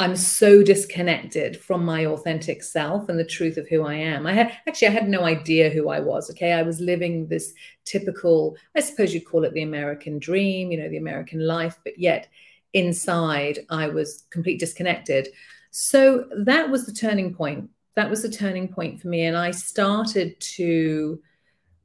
I'm 0.00 0.16
so 0.16 0.62
disconnected 0.62 1.60
from 1.60 1.84
my 1.84 2.06
authentic 2.06 2.62
self 2.62 3.10
and 3.10 3.18
the 3.18 3.24
truth 3.24 3.58
of 3.58 3.68
who 3.68 3.84
I 3.84 3.96
am. 3.96 4.26
I 4.26 4.32
had 4.32 4.50
actually 4.66 4.88
I 4.88 4.92
had 4.92 5.10
no 5.10 5.24
idea 5.24 5.68
who 5.68 5.90
I 5.90 6.00
was. 6.00 6.30
Okay, 6.30 6.54
I 6.54 6.62
was 6.62 6.80
living 6.80 7.26
this 7.26 7.52
typical, 7.84 8.56
I 8.74 8.80
suppose 8.80 9.12
you'd 9.12 9.26
call 9.26 9.44
it 9.44 9.52
the 9.52 9.62
American 9.62 10.18
dream, 10.18 10.72
you 10.72 10.78
know, 10.78 10.88
the 10.88 10.96
American 10.96 11.46
life, 11.46 11.78
but 11.84 11.98
yet 11.98 12.28
inside 12.72 13.58
I 13.68 13.88
was 13.88 14.24
completely 14.30 14.56
disconnected. 14.56 15.28
So 15.70 16.24
that 16.44 16.70
was 16.70 16.86
the 16.86 16.94
turning 16.94 17.34
point. 17.34 17.68
That 17.94 18.08
was 18.08 18.22
the 18.22 18.30
turning 18.30 18.68
point 18.68 19.02
for 19.02 19.08
me, 19.08 19.24
and 19.26 19.36
I 19.36 19.50
started 19.50 20.40
to 20.56 21.20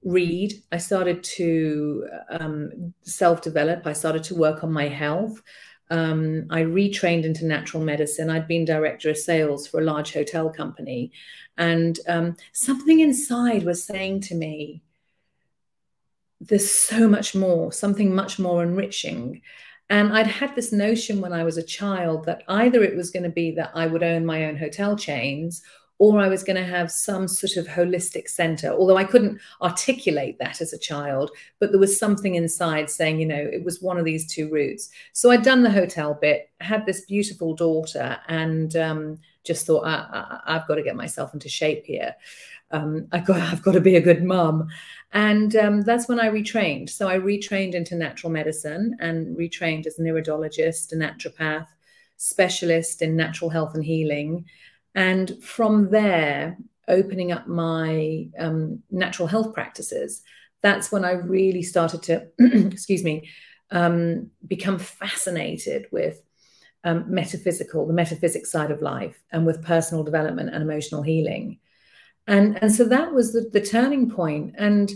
read. 0.06 0.54
I 0.72 0.78
started 0.78 1.22
to 1.24 2.08
um, 2.30 2.94
self 3.02 3.42
develop. 3.42 3.86
I 3.86 3.92
started 3.94 4.24
to 4.26 4.36
work 4.36 4.64
on 4.64 4.72
my 4.72 4.88
health 4.88 5.42
um, 5.90 6.48
I 6.50 6.62
retrained 6.62 7.26
into 7.26 7.46
natural 7.46 7.84
medicine. 7.84 8.30
I'd 8.30 8.48
been 8.48 8.66
director 8.66 9.10
of 9.10 9.18
sales 9.18 9.68
for 9.68 9.80
a 9.80 9.84
large 9.84 10.14
hotel 10.14 10.50
company. 10.50 11.12
And 11.58 12.00
um, 12.08 12.36
something 12.54 13.00
inside 13.00 13.64
was 13.64 13.84
saying 13.84 14.22
to 14.22 14.36
me, 14.36 14.82
there's 16.42 16.70
so 16.70 17.08
much 17.08 17.34
more, 17.36 17.72
something 17.72 18.14
much 18.14 18.40
more 18.40 18.64
enriching. 18.64 19.42
And 19.90 20.12
I'd 20.12 20.28
had 20.28 20.56
this 20.56 20.72
notion 20.72 21.22
when 21.22 21.34
I 21.34 21.44
was 21.44 21.58
a 21.58 21.64
child 21.64 22.26
that 22.26 22.44
either 22.48 22.84
it 22.84 22.96
was 22.96 23.12
going 23.12 23.24
to 23.24 23.30
be 23.30 23.52
that 23.52 23.72
I 23.76 23.88
would 23.88 24.04
own 24.04 24.26
my 24.26 24.46
own 24.46 24.58
hotel 24.58 24.98
chains 24.98 25.62
or 25.98 26.20
I 26.20 26.28
was 26.28 26.44
going 26.44 26.58
to 26.58 26.66
have 26.66 26.92
some 26.92 27.28
sort 27.28 27.56
of 27.56 27.68
holistic 27.68 28.28
center, 28.28 28.72
although 28.72 28.98
I 28.98 29.06
couldn't 29.06 29.40
articulate 29.62 30.38
that 30.40 30.60
as 30.60 30.74
a 30.74 30.80
child, 30.80 31.32
but 31.60 31.72
there 31.72 31.80
was 31.80 31.98
something 31.98 32.36
inside 32.36 32.90
saying, 32.90 33.20
you 33.20 33.26
know, 33.26 33.36
it 33.36 33.64
was 33.64 33.82
one 33.82 33.98
of 33.98 34.04
these 34.04 34.28
two 34.28 34.50
routes. 34.50 34.90
So 35.14 35.32
I'd 35.32 35.44
done 35.44 35.64
the 35.64 35.72
hotel 35.72 36.14
bit, 36.14 36.50
had 36.60 36.86
this 36.86 37.06
beautiful 37.06 37.56
daughter, 37.56 38.18
and 38.28 38.76
um, 38.76 39.20
just 39.46 39.66
thought, 39.66 39.86
I, 39.86 40.40
have 40.48 40.68
got 40.68 40.76
to 40.76 40.84
get 40.84 40.98
myself 40.98 41.34
into 41.34 41.48
shape 41.48 41.86
here. 41.86 42.14
Um, 42.72 43.08
I've, 43.14 43.26
got, 43.26 43.40
I've 43.40 43.62
got 43.62 43.74
to 43.74 43.82
be 43.82 43.96
a 43.96 44.02
good 44.02 44.24
mum. 44.24 44.68
And 45.14 45.56
um, 45.56 45.82
that's 45.84 46.10
when 46.10 46.20
I 46.20 46.28
retrained. 46.28 46.90
So 46.90 47.08
I 47.08 47.18
retrained 47.18 47.74
into 47.74 47.96
natural 47.96 48.34
medicine 48.34 48.98
and 49.00 49.38
retrained 49.38 49.88
as 49.88 49.98
an 49.98 50.06
iridologist, 50.06 50.92
a 50.92 50.96
naturopath, 50.96 51.68
specialist 52.18 53.02
in 53.02 53.16
natural 53.16 53.50
health 53.50 53.76
and 53.76 53.84
healing 53.84 54.46
and 54.96 55.44
from 55.44 55.90
there, 55.92 56.58
opening 56.88 57.32
up 57.32 57.48
my 57.48 58.28
um, 58.40 58.82
natural 58.90 59.28
health 59.28 59.54
practices, 59.54 60.22
that's 60.64 60.92
when 60.92 61.04
I 61.04 61.12
really 61.12 61.62
started 61.62 62.02
to, 62.04 62.28
excuse 62.40 63.04
me, 63.04 63.30
um, 63.72 64.32
become 64.48 64.80
fascinated 64.80 65.88
with 65.92 66.22
um, 66.86 67.06
metaphysical, 67.08 67.86
the 67.86 67.94
metaphysics 67.94 68.52
side 68.52 68.72
of 68.72 68.82
life, 68.82 69.22
and 69.32 69.46
with 69.46 69.64
personal 69.64 70.04
development 70.04 70.54
and 70.54 70.64
emotional 70.64 71.02
healing. 71.02 71.60
And, 72.28 72.58
and 72.62 72.74
so 72.74 72.86
that 72.86 73.14
was 73.14 73.34
the, 73.34 73.50
the 73.52 73.66
turning 73.66 74.10
point. 74.10 74.56
And 74.58 74.92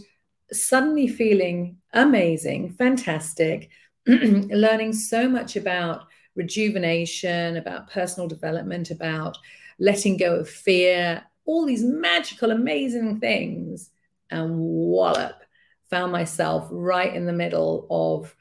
suddenly 0.51 1.07
feeling 1.07 1.77
amazing, 1.93 2.71
fantastic, 2.73 3.69
learning 4.07 4.93
so 4.93 5.27
much 5.27 5.55
about 5.55 6.05
rejuvenation, 6.35 7.57
about 7.57 7.91
personal 7.91 8.27
development, 8.27 8.91
about 8.91 9.37
letting 9.79 10.17
go 10.17 10.35
of 10.35 10.49
fear, 10.49 11.23
all 11.45 11.65
these 11.65 11.83
magical, 11.83 12.51
amazing 12.51 13.19
things. 13.19 13.89
And 14.31 14.59
wallop, 14.59 15.41
found 15.89 16.11
myself 16.11 16.67
right 16.71 17.13
in 17.13 17.25
the 17.25 17.33
middle 17.33 17.87
of, 17.89 18.35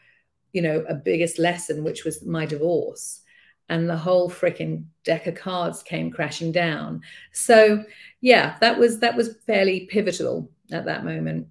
you 0.53 0.61
know, 0.61 0.85
a 0.89 0.95
biggest 0.95 1.39
lesson, 1.39 1.83
which 1.83 2.05
was 2.05 2.25
my 2.25 2.45
divorce. 2.45 3.23
And 3.71 3.89
the 3.89 3.97
whole 3.97 4.31
freaking 4.31 4.85
deck 5.05 5.27
of 5.27 5.35
cards 5.35 5.83
came 5.83 6.11
crashing 6.11 6.53
down. 6.53 7.03
So 7.33 7.85
yeah, 8.21 8.57
that 8.61 8.79
was 8.79 8.99
that 9.01 9.17
was 9.17 9.37
fairly 9.47 9.87
pivotal 9.87 10.51
at 10.71 10.87
that 10.87 11.05
moment. 11.05 11.49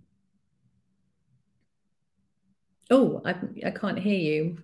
Oh, 2.89 3.21
I, 3.25 3.35
I 3.65 3.71
can't 3.71 3.99
hear 3.99 4.17
you. 4.17 4.57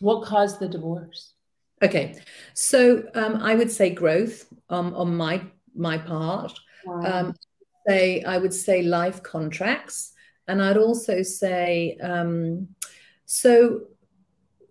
What 0.00 0.26
caused 0.26 0.60
the 0.60 0.68
divorce? 0.68 1.32
Okay, 1.84 2.18
so 2.54 3.04
um, 3.14 3.36
I 3.36 3.54
would 3.54 3.70
say 3.70 3.90
growth 3.90 4.46
um, 4.70 4.94
on 4.94 5.14
my 5.14 5.42
my 5.76 5.98
part. 5.98 6.58
Wow. 6.86 7.02
Um, 7.04 7.34
say 7.86 8.22
I 8.22 8.38
would 8.38 8.54
say 8.54 8.82
life 8.82 9.22
contracts, 9.22 10.12
and 10.48 10.62
I'd 10.62 10.78
also 10.78 11.22
say 11.22 11.98
um, 12.02 12.68
so 13.26 13.82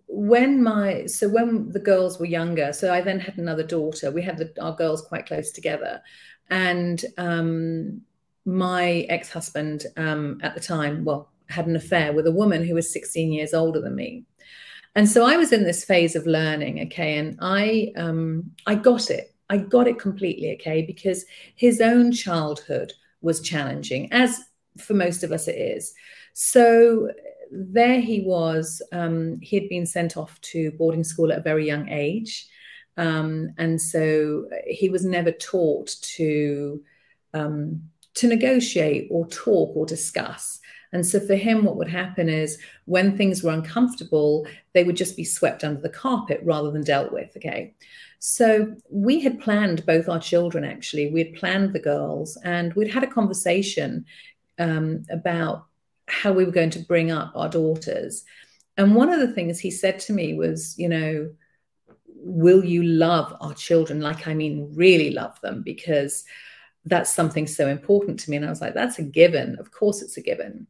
when 0.08 0.60
my 0.60 1.06
so 1.06 1.28
when 1.28 1.70
the 1.70 1.78
girls 1.78 2.18
were 2.18 2.26
younger. 2.26 2.72
So 2.72 2.92
I 2.92 3.00
then 3.00 3.20
had 3.20 3.38
another 3.38 3.62
daughter. 3.62 4.10
We 4.10 4.22
had 4.22 4.38
the, 4.38 4.52
our 4.60 4.74
girls 4.74 5.02
quite 5.02 5.26
close 5.26 5.52
together, 5.52 6.02
and 6.50 7.04
um, 7.16 8.00
my 8.44 9.06
ex 9.08 9.30
husband 9.30 9.84
um, 9.96 10.40
at 10.42 10.54
the 10.54 10.60
time, 10.60 11.04
well, 11.04 11.30
had 11.48 11.68
an 11.68 11.76
affair 11.76 12.12
with 12.12 12.26
a 12.26 12.32
woman 12.32 12.64
who 12.64 12.74
was 12.74 12.92
16 12.92 13.32
years 13.32 13.54
older 13.54 13.80
than 13.80 13.94
me 13.94 14.24
and 14.94 15.08
so 15.08 15.24
I 15.24 15.36
was 15.36 15.52
in 15.52 15.64
this 15.64 15.84
phase 15.84 16.14
of 16.14 16.26
learning, 16.26 16.80
okay, 16.86 17.18
and 17.18 17.36
I 17.40 17.92
um, 17.96 18.52
I 18.66 18.74
got 18.76 19.10
it. 19.10 19.34
I 19.50 19.58
got 19.58 19.88
it 19.88 19.98
completely, 19.98 20.52
okay, 20.54 20.82
because 20.82 21.24
his 21.56 21.80
own 21.80 22.12
childhood 22.12 22.92
was 23.20 23.40
challenging, 23.40 24.12
as 24.12 24.40
for 24.78 24.94
most 24.94 25.22
of 25.22 25.32
us 25.32 25.48
it 25.48 25.56
is. 25.56 25.94
So 26.32 27.10
there 27.50 28.00
he 28.00 28.22
was. 28.22 28.82
Um, 28.92 29.38
he 29.40 29.58
had 29.58 29.68
been 29.68 29.86
sent 29.86 30.16
off 30.16 30.40
to 30.52 30.70
boarding 30.72 31.04
school 31.04 31.32
at 31.32 31.38
a 31.38 31.42
very 31.42 31.66
young 31.66 31.88
age, 31.88 32.48
um, 32.96 33.50
and 33.58 33.80
so 33.80 34.48
he 34.66 34.88
was 34.88 35.04
never 35.04 35.32
taught 35.32 35.94
to 36.16 36.82
um, 37.32 37.82
to 38.14 38.26
negotiate 38.26 39.08
or 39.10 39.26
talk 39.28 39.76
or 39.76 39.86
discuss. 39.86 40.60
And 40.92 41.04
so 41.04 41.18
for 41.18 41.34
him, 41.34 41.64
what 41.64 41.76
would 41.76 41.88
happen 41.88 42.28
is 42.28 42.58
when 42.84 43.16
things 43.16 43.42
were 43.42 43.52
uncomfortable, 43.52 44.46
they 44.74 44.84
would 44.84 44.96
just 44.96 45.16
be 45.16 45.24
swept 45.24 45.64
under 45.64 45.80
the 45.80 45.88
carpet 45.88 46.40
rather 46.44 46.70
than 46.70 46.84
dealt 46.84 47.12
with. 47.12 47.36
Okay. 47.36 47.74
So 48.20 48.74
we 48.88 49.20
had 49.20 49.40
planned 49.40 49.84
both 49.84 50.08
our 50.08 50.20
children, 50.20 50.64
actually. 50.64 51.10
We 51.10 51.24
had 51.24 51.34
planned 51.34 51.72
the 51.72 51.80
girls 51.80 52.38
and 52.44 52.72
we'd 52.74 52.92
had 52.92 53.02
a 53.02 53.08
conversation 53.08 54.06
um, 54.58 55.04
about 55.10 55.66
how 56.06 56.32
we 56.32 56.44
were 56.44 56.52
going 56.52 56.70
to 56.70 56.78
bring 56.78 57.10
up 57.10 57.32
our 57.34 57.48
daughters. 57.48 58.24
And 58.76 58.94
one 58.94 59.10
of 59.10 59.20
the 59.20 59.32
things 59.32 59.58
he 59.58 59.70
said 59.70 59.98
to 60.00 60.12
me 60.12 60.34
was, 60.34 60.78
you 60.78 60.88
know, 60.88 61.30
will 62.06 62.64
you 62.64 62.82
love 62.82 63.36
our 63.40 63.54
children? 63.54 64.00
Like, 64.00 64.26
I 64.26 64.34
mean, 64.34 64.70
really 64.74 65.10
love 65.10 65.40
them 65.40 65.62
because 65.62 66.24
that's 66.84 67.12
something 67.12 67.46
so 67.46 67.68
important 67.68 68.20
to 68.20 68.30
me. 68.30 68.36
And 68.36 68.46
I 68.46 68.50
was 68.50 68.60
like, 68.60 68.74
that's 68.74 68.98
a 68.98 69.02
given. 69.02 69.56
Of 69.58 69.70
course, 69.70 70.02
it's 70.02 70.16
a 70.16 70.22
given. 70.22 70.66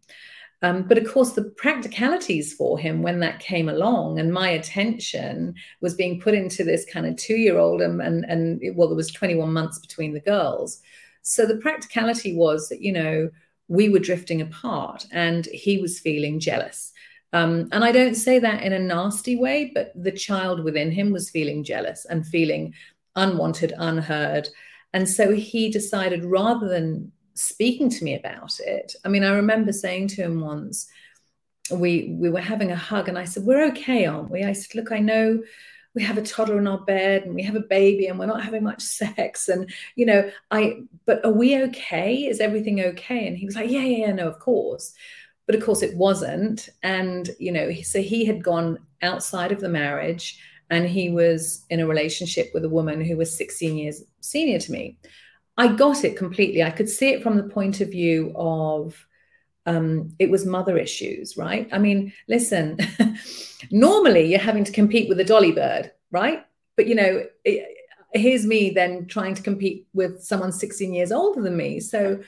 Um, 0.62 0.84
but 0.84 0.96
of 0.96 1.06
course, 1.06 1.32
the 1.32 1.44
practicalities 1.44 2.54
for 2.54 2.78
him 2.78 3.02
when 3.02 3.20
that 3.20 3.40
came 3.40 3.68
along, 3.68 4.18
and 4.18 4.32
my 4.32 4.48
attention 4.48 5.54
was 5.80 5.94
being 5.94 6.20
put 6.20 6.34
into 6.34 6.64
this 6.64 6.86
kind 6.90 7.06
of 7.06 7.16
two 7.16 7.36
year 7.36 7.58
old, 7.58 7.82
and, 7.82 8.00
and, 8.00 8.24
and 8.24 8.62
it, 8.62 8.74
well, 8.74 8.88
there 8.88 8.96
was 8.96 9.10
21 9.10 9.52
months 9.52 9.78
between 9.78 10.14
the 10.14 10.20
girls. 10.20 10.80
So 11.22 11.46
the 11.46 11.56
practicality 11.56 12.34
was 12.34 12.68
that, 12.68 12.80
you 12.80 12.92
know, 12.92 13.30
we 13.68 13.88
were 13.88 13.98
drifting 13.98 14.40
apart 14.40 15.06
and 15.10 15.46
he 15.46 15.78
was 15.78 15.98
feeling 15.98 16.38
jealous. 16.38 16.92
Um, 17.32 17.68
and 17.72 17.84
I 17.84 17.92
don't 17.92 18.14
say 18.14 18.38
that 18.38 18.62
in 18.62 18.72
a 18.72 18.78
nasty 18.78 19.36
way, 19.36 19.72
but 19.74 19.90
the 19.96 20.12
child 20.12 20.62
within 20.62 20.92
him 20.92 21.12
was 21.12 21.30
feeling 21.30 21.64
jealous 21.64 22.04
and 22.04 22.26
feeling 22.26 22.74
unwanted, 23.16 23.72
unheard. 23.76 24.48
And 24.94 25.08
so 25.08 25.32
he 25.32 25.70
decided 25.70 26.24
rather 26.24 26.68
than 26.68 27.12
speaking 27.34 27.90
to 27.90 28.04
me 28.04 28.14
about 28.14 28.58
it, 28.60 28.94
I 29.04 29.08
mean, 29.08 29.24
I 29.24 29.34
remember 29.34 29.72
saying 29.72 30.08
to 30.08 30.22
him 30.22 30.40
once, 30.40 30.86
we 31.70 32.16
we 32.18 32.30
were 32.30 32.40
having 32.40 32.70
a 32.70 32.76
hug, 32.76 33.08
and 33.08 33.18
I 33.18 33.24
said, 33.24 33.44
We're 33.44 33.66
okay, 33.68 34.06
aren't 34.06 34.30
we? 34.30 34.44
I 34.44 34.52
said, 34.52 34.74
Look, 34.74 34.92
I 34.92 35.00
know 35.00 35.42
we 35.94 36.02
have 36.02 36.18
a 36.18 36.22
toddler 36.22 36.58
in 36.58 36.66
our 36.66 36.78
bed 36.78 37.24
and 37.24 37.34
we 37.34 37.42
have 37.42 37.54
a 37.54 37.60
baby 37.60 38.06
and 38.06 38.18
we're 38.18 38.26
not 38.26 38.42
having 38.42 38.64
much 38.64 38.82
sex 39.00 39.48
and 39.48 39.72
you 39.94 40.04
know 40.04 40.28
i 40.50 40.80
but 41.06 41.24
are 41.24 41.32
we 41.32 41.56
okay? 41.62 42.26
Is 42.26 42.40
everything 42.40 42.80
okay? 42.80 43.26
And 43.26 43.36
he 43.36 43.46
was 43.46 43.54
like 43.54 43.70
yeah 43.70 43.80
yeah, 43.80 44.06
yeah 44.06 44.12
no 44.12 44.28
of 44.28 44.38
course. 44.38 44.92
But 45.46 45.54
of 45.54 45.64
course 45.64 45.82
it 45.82 45.96
wasn't 45.96 46.68
and 46.82 47.30
you 47.38 47.52
know 47.52 47.72
so 47.82 48.00
he 48.00 48.24
had 48.24 48.42
gone 48.42 48.78
outside 49.02 49.52
of 49.52 49.60
the 49.60 49.68
marriage 49.68 50.38
and 50.70 50.88
he 50.88 51.10
was 51.10 51.64
in 51.70 51.80
a 51.80 51.86
relationship 51.86 52.50
with 52.54 52.64
a 52.64 52.68
woman 52.68 53.00
who 53.04 53.16
was 53.16 53.36
16 53.36 53.76
years 53.76 54.02
senior 54.24 54.58
to 54.58 54.72
me. 54.72 54.98
I 55.56 55.68
got 55.68 56.04
it 56.04 56.16
completely. 56.16 56.62
I 56.62 56.70
could 56.70 56.88
see 56.88 57.10
it 57.10 57.22
from 57.22 57.36
the 57.36 57.44
point 57.44 57.80
of 57.80 57.90
view 57.90 58.32
of 58.34 59.06
um, 59.66 60.14
it 60.18 60.30
was 60.30 60.44
mother 60.44 60.76
issues, 60.76 61.36
right? 61.36 61.68
I 61.72 61.78
mean, 61.78 62.12
listen, 62.28 62.78
normally 63.70 64.26
you're 64.26 64.40
having 64.40 64.64
to 64.64 64.72
compete 64.72 65.08
with 65.08 65.20
a 65.20 65.24
dolly 65.24 65.52
bird, 65.52 65.92
right? 66.10 66.44
But 66.76 66.86
you 66.86 66.94
know, 66.94 67.24
it, 67.44 67.76
here's 68.12 68.46
me 68.46 68.70
then 68.70 69.06
trying 69.06 69.34
to 69.34 69.42
compete 69.42 69.86
with 69.92 70.22
someone 70.22 70.52
16 70.52 70.92
years 70.92 71.12
older 71.12 71.42
than 71.42 71.56
me. 71.56 71.80
So 71.80 72.20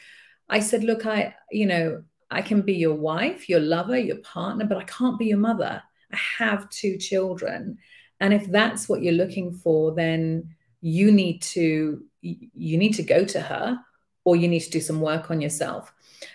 I 0.49 0.61
said, 0.61 0.85
look, 0.85 1.07
I, 1.07 1.35
you 1.51 1.67
know, 1.67 2.03
I 2.31 2.43
can 2.43 2.63
be 2.63 2.75
your 2.75 2.95
wife, 2.95 3.49
your 3.49 3.61
lover, 3.61 3.99
your 3.99 4.19
partner, 4.19 4.65
but 4.65 4.79
I 4.79 4.85
can't 4.85 5.19
be 5.19 5.27
your 5.27 5.39
mother. 5.39 5.83
I 6.13 6.17
have 6.39 6.71
two 6.71 6.97
children. 6.99 7.79
And 8.19 8.33
if 8.33 8.51
that's 8.51 8.89
what 8.89 9.03
you're 9.03 9.13
looking 9.13 9.53
for, 9.53 9.95
then 9.95 10.56
you 10.87 11.11
need 11.11 11.43
to 11.43 12.01
you 12.23 12.79
need 12.79 12.93
to 12.93 13.03
go 13.03 13.25
to 13.25 13.41
her 13.41 13.77
or 14.25 14.37
you 14.37 14.47
need 14.47 14.61
to 14.61 14.71
do 14.71 14.81
some 14.81 15.01
work 15.01 15.31
on 15.33 15.41
yourself. 15.41 15.93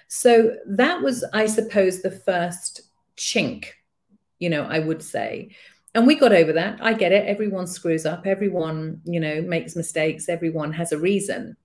So 0.10 0.56
that 0.68 1.02
was, 1.02 1.24
I 1.34 1.46
suppose, 1.46 2.02
the 2.02 2.12
first 2.12 2.82
chink, 3.18 3.68
you 4.40 4.50
know, 4.50 4.64
I 4.64 4.80
would 4.80 5.02
say. 5.02 5.56
And 5.96 6.06
we 6.06 6.16
got 6.16 6.34
over 6.34 6.54
that. 6.54 6.80
I 6.82 6.94
get 6.94 7.14
it. 7.14 7.28
Everyone 7.28 7.68
screws 7.68 8.06
up. 8.06 8.26
Everyone, 8.26 9.02
you 9.06 9.20
know, 9.20 9.42
makes 9.42 9.76
mistakes. 9.76 10.28
Everyone 10.28 10.74
has 10.74 10.92
a 10.92 10.98
reason. 10.98 11.56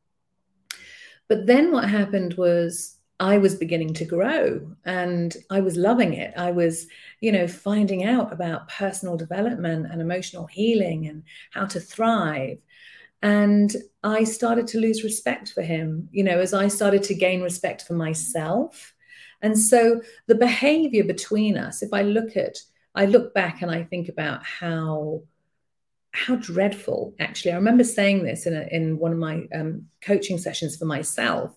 But 1.28 1.46
then 1.46 1.72
what 1.72 1.88
happened 1.88 2.34
was 2.34 2.96
I 3.18 3.38
was 3.38 3.54
beginning 3.54 3.94
to 3.94 4.04
grow 4.04 4.60
and 4.84 5.34
I 5.50 5.60
was 5.60 5.76
loving 5.76 6.14
it. 6.14 6.34
I 6.36 6.50
was, 6.50 6.86
you 7.20 7.32
know, 7.32 7.48
finding 7.48 8.04
out 8.04 8.32
about 8.32 8.68
personal 8.68 9.16
development 9.16 9.86
and 9.90 10.00
emotional 10.00 10.46
healing 10.46 11.06
and 11.06 11.22
how 11.50 11.64
to 11.66 11.80
thrive. 11.80 12.58
And 13.26 13.74
I 14.04 14.22
started 14.22 14.68
to 14.68 14.78
lose 14.78 15.02
respect 15.02 15.50
for 15.50 15.60
him, 15.62 16.08
you 16.12 16.22
know, 16.22 16.38
as 16.38 16.54
I 16.54 16.68
started 16.68 17.02
to 17.04 17.14
gain 17.14 17.42
respect 17.42 17.82
for 17.82 17.94
myself. 17.94 18.94
And 19.42 19.58
so 19.58 20.00
the 20.28 20.36
behavior 20.36 21.02
between 21.02 21.58
us, 21.58 21.82
if 21.82 21.92
I 21.92 22.02
look 22.02 22.36
at, 22.36 22.56
I 22.94 23.06
look 23.06 23.34
back 23.34 23.62
and 23.62 23.70
I 23.70 23.82
think 23.82 24.08
about 24.08 24.46
how 24.46 25.22
how 26.12 26.36
dreadful 26.36 27.14
actually 27.18 27.52
i 27.52 27.54
remember 27.56 27.84
saying 27.84 28.24
this 28.24 28.46
in, 28.46 28.56
a, 28.56 28.66
in 28.70 28.98
one 28.98 29.12
of 29.12 29.18
my 29.18 29.42
um, 29.54 29.86
coaching 30.00 30.38
sessions 30.38 30.74
for 30.74 30.86
myself 30.86 31.54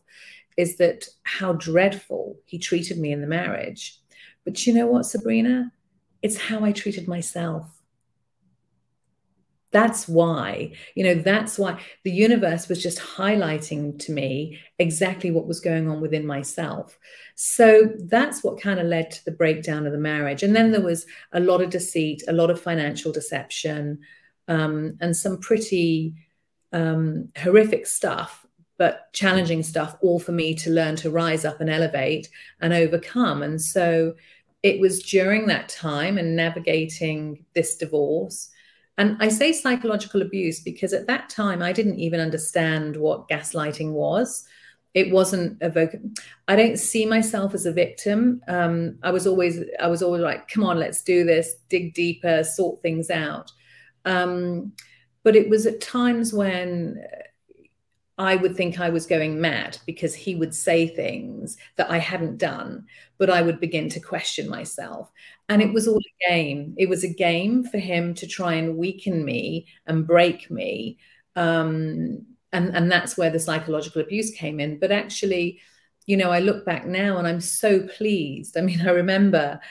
is 0.57 0.75
that 0.75 1.05
how 1.23 1.53
dreadful 1.53 2.35
he 2.45 2.59
treated 2.59 2.97
me 2.97 3.13
in 3.13 3.21
the 3.21 3.27
marriage. 3.27 3.97
But 4.43 4.67
you 4.67 4.73
know 4.73 4.87
what 4.87 5.05
sabrina? 5.05 5.71
It's 6.21 6.37
how 6.37 6.65
i 6.65 6.71
treated 6.71 7.07
myself 7.07 7.78
that's 9.71 10.07
why 10.07 10.71
you 10.95 11.03
know 11.03 11.15
that's 11.15 11.59
why 11.59 11.79
the 12.03 12.11
universe 12.11 12.67
was 12.67 12.81
just 12.81 12.99
highlighting 12.99 13.97
to 13.99 14.11
me 14.11 14.59
exactly 14.79 15.31
what 15.31 15.47
was 15.47 15.59
going 15.59 15.89
on 15.89 16.01
within 16.01 16.25
myself. 16.25 16.97
So 17.35 17.91
that's 18.05 18.43
what 18.43 18.61
kind 18.61 18.79
of 18.79 18.87
led 18.87 19.11
to 19.11 19.25
the 19.25 19.31
breakdown 19.31 19.85
of 19.85 19.91
the 19.91 19.99
marriage. 19.99 20.43
And 20.43 20.55
then 20.55 20.71
there 20.71 20.81
was 20.81 21.05
a 21.31 21.39
lot 21.39 21.61
of 21.61 21.69
deceit 21.69 22.23
a 22.27 22.33
lot 22.33 22.49
of 22.49 22.61
financial 22.61 23.11
deception 23.11 23.99
um, 24.47 24.97
and 25.01 25.15
some 25.15 25.37
pretty 25.37 26.15
um, 26.73 27.29
horrific 27.37 27.87
stuff 27.87 28.45
but 28.79 29.11
challenging 29.11 29.61
stuff 29.61 29.97
all 30.01 30.19
for 30.19 30.31
me 30.31 30.55
to 30.55 30.71
learn 30.71 30.95
to 30.95 31.11
rise 31.11 31.43
up 31.43 31.59
and 31.59 31.69
elevate 31.69 32.29
and 32.61 32.73
overcome. 32.73 33.43
And 33.43 33.61
so 33.61 34.15
it 34.63 34.79
was 34.79 35.03
during 35.03 35.47
that 35.47 35.67
time 35.69 36.17
and 36.17 36.35
navigating 36.35 37.45
this 37.53 37.75
divorce 37.75 38.49
and 38.99 39.15
I 39.21 39.29
say 39.29 39.53
psychological 39.53 40.21
abuse 40.21 40.59
because 40.59 40.91
at 40.91 41.07
that 41.07 41.29
time 41.29 41.61
I 41.61 41.71
didn't 41.71 41.99
even 41.99 42.19
understand 42.19 42.97
what 42.97 43.29
gaslighting 43.29 43.93
was. 43.93 44.45
It 44.93 45.09
wasn't 45.13 45.57
a 45.61 45.69
voc- 45.69 46.19
I 46.49 46.57
don't 46.57 46.77
see 46.77 47.05
myself 47.05 47.53
as 47.53 47.65
a 47.65 47.71
victim. 47.71 48.41
Um, 48.49 48.99
I 49.01 49.11
was 49.11 49.25
always 49.25 49.61
I 49.79 49.87
was 49.87 50.03
always 50.03 50.21
like, 50.21 50.49
come 50.49 50.65
on, 50.65 50.77
let's 50.77 51.01
do 51.01 51.23
this, 51.23 51.55
dig 51.69 51.93
deeper, 51.93 52.43
sort 52.43 52.81
things 52.81 53.09
out. 53.09 53.49
Um, 54.03 54.73
but 55.23 55.37
it 55.37 55.49
was 55.49 55.65
at 55.65 55.79
times 55.79 56.33
when 56.33 57.01
I 58.19 58.35
would 58.35 58.57
think 58.57 58.81
I 58.81 58.89
was 58.89 59.05
going 59.05 59.39
mad 59.39 59.77
because 59.85 60.13
he 60.13 60.35
would 60.35 60.53
say 60.53 60.87
things 60.87 61.55
that 61.77 61.89
I 61.89 61.99
hadn't 61.99 62.37
done, 62.37 62.85
but 63.17 63.29
I 63.29 63.41
would 63.41 63.61
begin 63.61 63.87
to 63.89 64.01
question 64.01 64.49
myself. 64.49 65.09
And 65.47 65.61
it 65.61 65.71
was 65.71 65.87
all 65.87 65.97
a 65.99 66.29
game. 66.29 66.75
It 66.77 66.89
was 66.89 67.05
a 67.05 67.13
game 67.13 67.63
for 67.63 67.77
him 67.77 68.13
to 68.15 68.27
try 68.27 68.55
and 68.55 68.75
weaken 68.75 69.23
me 69.23 69.67
and 69.87 70.05
break 70.05 70.51
me. 70.51 70.97
Um, 71.37 72.25
and, 72.51 72.75
and 72.75 72.91
that's 72.91 73.17
where 73.17 73.29
the 73.29 73.39
psychological 73.39 74.01
abuse 74.01 74.31
came 74.31 74.59
in. 74.59 74.79
But 74.79 74.91
actually, 74.91 75.61
you 76.05 76.17
know, 76.17 76.29
I 76.29 76.39
look 76.39 76.65
back 76.65 76.85
now 76.85 77.19
and 77.19 77.27
I'm 77.27 77.39
so 77.39 77.87
pleased. 77.87 78.57
I 78.57 78.61
mean, 78.61 78.81
I 78.85 78.89
remember 78.91 79.61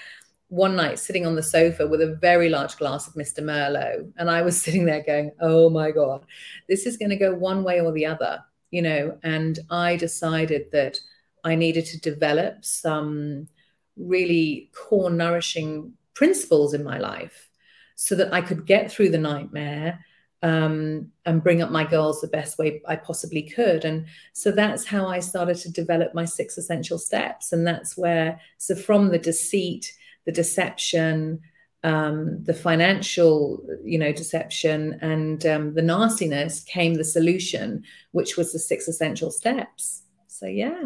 one 0.49 0.77
night 0.77 0.99
sitting 0.99 1.27
on 1.27 1.35
the 1.35 1.43
sofa 1.43 1.87
with 1.87 2.01
a 2.01 2.17
very 2.17 2.49
large 2.49 2.77
glass 2.77 3.07
of 3.07 3.15
Mr. 3.15 3.41
Merlot. 3.43 4.11
And 4.17 4.31
I 4.31 4.43
was 4.43 4.61
sitting 4.63 4.85
there 4.85 5.03
going, 5.03 5.33
oh 5.41 5.71
my 5.71 5.91
God, 5.91 6.25
this 6.69 6.87
is 6.87 6.97
going 6.97 7.11
to 7.11 7.17
go 7.17 7.35
one 7.35 7.65
way 7.65 7.81
or 7.81 7.93
the 7.93 8.07
other, 8.07 8.43
you 8.71 8.83
know. 8.83 9.19
And 9.23 9.59
I 9.71 9.97
decided 9.97 10.71
that 10.73 10.99
I 11.45 11.55
needed 11.55 11.87
to 11.87 12.01
develop 12.01 12.65
some 12.65 13.49
really 13.97 14.71
core 14.75 15.11
nourishing 15.11 15.93
principles 16.15 16.75
in 16.75 16.83
my 16.83 16.99
life 16.99 17.49
so 17.97 18.15
that 18.15 18.33
I 18.33 18.41
could 18.41 18.67
get 18.67 18.91
through 18.91 19.11
the 19.11 19.19
nightmare 19.19 20.05
um, 20.43 21.11
and 21.27 21.43
bring 21.43 21.63
up 21.63 21.71
my 21.71 21.85
girls 21.85 22.21
the 22.21 22.29
best 22.29 22.59
way 22.59 22.81
I 22.87 22.97
possibly 22.97 23.43
could. 23.43 23.85
And 23.85 24.07
so 24.33 24.53
that's 24.53 24.87
how 24.87 25.07
I 25.07 25.19
started 25.19 25.57
to 25.59 25.73
develop 25.73 26.15
my 26.15 26.25
six 26.25 26.57
essential 26.57 26.99
steps. 26.99 27.53
And 27.53 27.67
that's 27.67 27.97
where, 27.97 28.41
so 28.57 28.77
from 28.77 29.09
the 29.09 29.19
deceit, 29.19 29.93
the 30.29 30.33
deception, 30.33 31.41
um, 31.85 32.45
the 32.45 32.53
financial, 32.53 33.67
you 33.83 33.99
know, 33.99 34.13
deception 34.13 34.99
and 35.01 35.47
um, 35.47 35.73
the 35.73 35.81
nastiness 35.81 36.61
came 36.65 36.93
the 36.93 37.03
solution, 37.03 37.83
which 38.13 38.37
was 38.37 38.53
the 38.53 38.59
six 38.59 38.89
essential 38.89 39.31
steps. 39.31 40.03
So 40.27 40.45
yeah, 40.45 40.83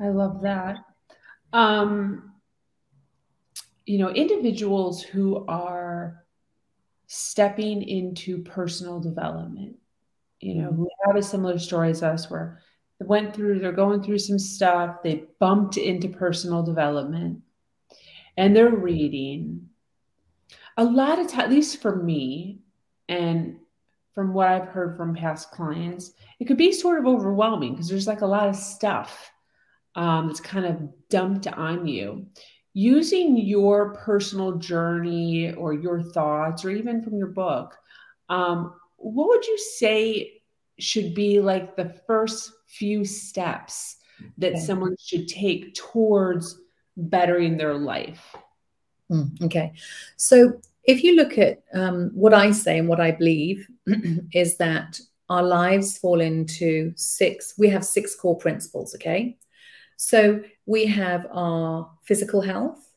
I 0.00 0.08
love 0.08 0.42
that. 0.42 0.78
Um, 1.52 2.32
you 3.86 3.98
know, 3.98 4.10
individuals 4.10 5.00
who 5.00 5.46
are 5.46 6.24
stepping 7.06 7.88
into 7.88 8.42
personal 8.42 8.98
development, 8.98 9.76
you 10.40 10.56
know, 10.56 10.72
who 10.72 10.90
have 11.06 11.14
a 11.14 11.22
similar 11.22 11.60
story 11.60 11.90
as 11.90 12.02
us, 12.02 12.28
where 12.28 12.60
they 12.98 13.06
went 13.06 13.32
through, 13.32 13.60
they're 13.60 13.70
going 13.70 14.02
through 14.02 14.18
some 14.18 14.40
stuff, 14.40 15.04
they 15.04 15.22
bumped 15.38 15.76
into 15.76 16.08
personal 16.08 16.64
development 16.64 17.42
and 18.38 18.54
they're 18.54 18.70
reading 18.70 19.68
a 20.78 20.84
lot 20.84 21.18
of 21.18 21.26
time, 21.26 21.40
at 21.40 21.50
least 21.50 21.82
for 21.82 21.96
me, 21.96 22.60
and 23.08 23.56
from 24.14 24.32
what 24.32 24.46
I've 24.46 24.68
heard 24.68 24.96
from 24.96 25.14
past 25.14 25.50
clients, 25.50 26.12
it 26.38 26.44
could 26.44 26.56
be 26.56 26.72
sort 26.72 27.00
of 27.00 27.06
overwhelming 27.06 27.72
because 27.72 27.88
there's 27.88 28.06
like 28.06 28.20
a 28.20 28.26
lot 28.26 28.48
of 28.48 28.54
stuff 28.54 29.30
um, 29.96 30.28
that's 30.28 30.40
kind 30.40 30.64
of 30.64 30.88
dumped 31.10 31.48
on 31.48 31.88
you. 31.88 32.28
Using 32.74 33.36
your 33.36 33.94
personal 33.94 34.52
journey 34.52 35.52
or 35.54 35.72
your 35.72 36.00
thoughts, 36.00 36.64
or 36.64 36.70
even 36.70 37.02
from 37.02 37.18
your 37.18 37.28
book, 37.28 37.76
um, 38.28 38.72
what 38.98 39.28
would 39.28 39.46
you 39.46 39.58
say 39.58 40.42
should 40.78 41.12
be 41.12 41.40
like 41.40 41.74
the 41.74 41.92
first 42.06 42.52
few 42.68 43.04
steps 43.04 43.96
that 44.36 44.52
okay. 44.52 44.60
someone 44.60 44.94
should 45.04 45.26
take 45.26 45.74
towards 45.74 46.60
bettering 46.98 47.56
their 47.56 47.74
life. 47.74 48.36
Mm, 49.10 49.42
okay. 49.44 49.72
So 50.16 50.60
if 50.84 51.02
you 51.02 51.16
look 51.16 51.38
at 51.38 51.62
um, 51.72 52.10
what 52.12 52.34
I 52.34 52.50
say 52.50 52.78
and 52.78 52.88
what 52.88 53.00
I 53.00 53.12
believe 53.12 53.66
is 54.32 54.56
that 54.58 55.00
our 55.30 55.42
lives 55.42 55.98
fall 55.98 56.20
into 56.20 56.92
six, 56.96 57.54
we 57.58 57.68
have 57.68 57.84
six 57.84 58.14
core 58.14 58.36
principles. 58.36 58.94
Okay. 58.94 59.38
So 59.96 60.42
we 60.66 60.86
have 60.86 61.26
our 61.32 61.90
physical 62.04 62.40
health, 62.40 62.88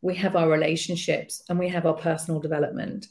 we 0.00 0.14
have 0.16 0.36
our 0.36 0.48
relationships, 0.48 1.42
and 1.48 1.58
we 1.58 1.68
have 1.68 1.86
our 1.86 1.94
personal 1.94 2.40
development. 2.40 3.08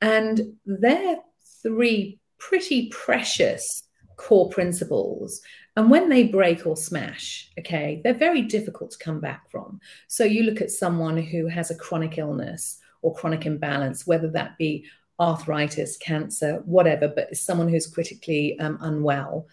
And 0.00 0.54
they're 0.64 1.18
three 1.62 2.18
pretty 2.38 2.88
precious 2.88 3.82
core 4.16 4.48
principles 4.48 5.40
and 5.78 5.92
when 5.92 6.08
they 6.08 6.24
break 6.24 6.66
or 6.66 6.76
smash, 6.76 7.52
okay, 7.56 8.00
they're 8.02 8.12
very 8.12 8.42
difficult 8.42 8.90
to 8.90 8.98
come 8.98 9.20
back 9.20 9.48
from. 9.48 9.78
So 10.08 10.24
you 10.24 10.42
look 10.42 10.60
at 10.60 10.72
someone 10.72 11.16
who 11.16 11.46
has 11.46 11.70
a 11.70 11.76
chronic 11.76 12.18
illness 12.18 12.80
or 13.00 13.14
chronic 13.14 13.46
imbalance, 13.46 14.04
whether 14.04 14.28
that 14.30 14.58
be 14.58 14.86
arthritis, 15.20 15.96
cancer, 15.96 16.62
whatever, 16.64 17.06
but 17.06 17.36
someone 17.36 17.68
who's 17.68 17.86
critically 17.86 18.58
um, 18.58 18.78
unwell. 18.80 19.46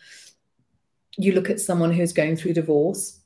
You 1.16 1.34
look 1.34 1.52
at 1.52 1.60
someone 1.60 1.92
who's 1.92 2.12
going 2.12 2.38
through 2.38 2.54
divorce, 2.54 3.20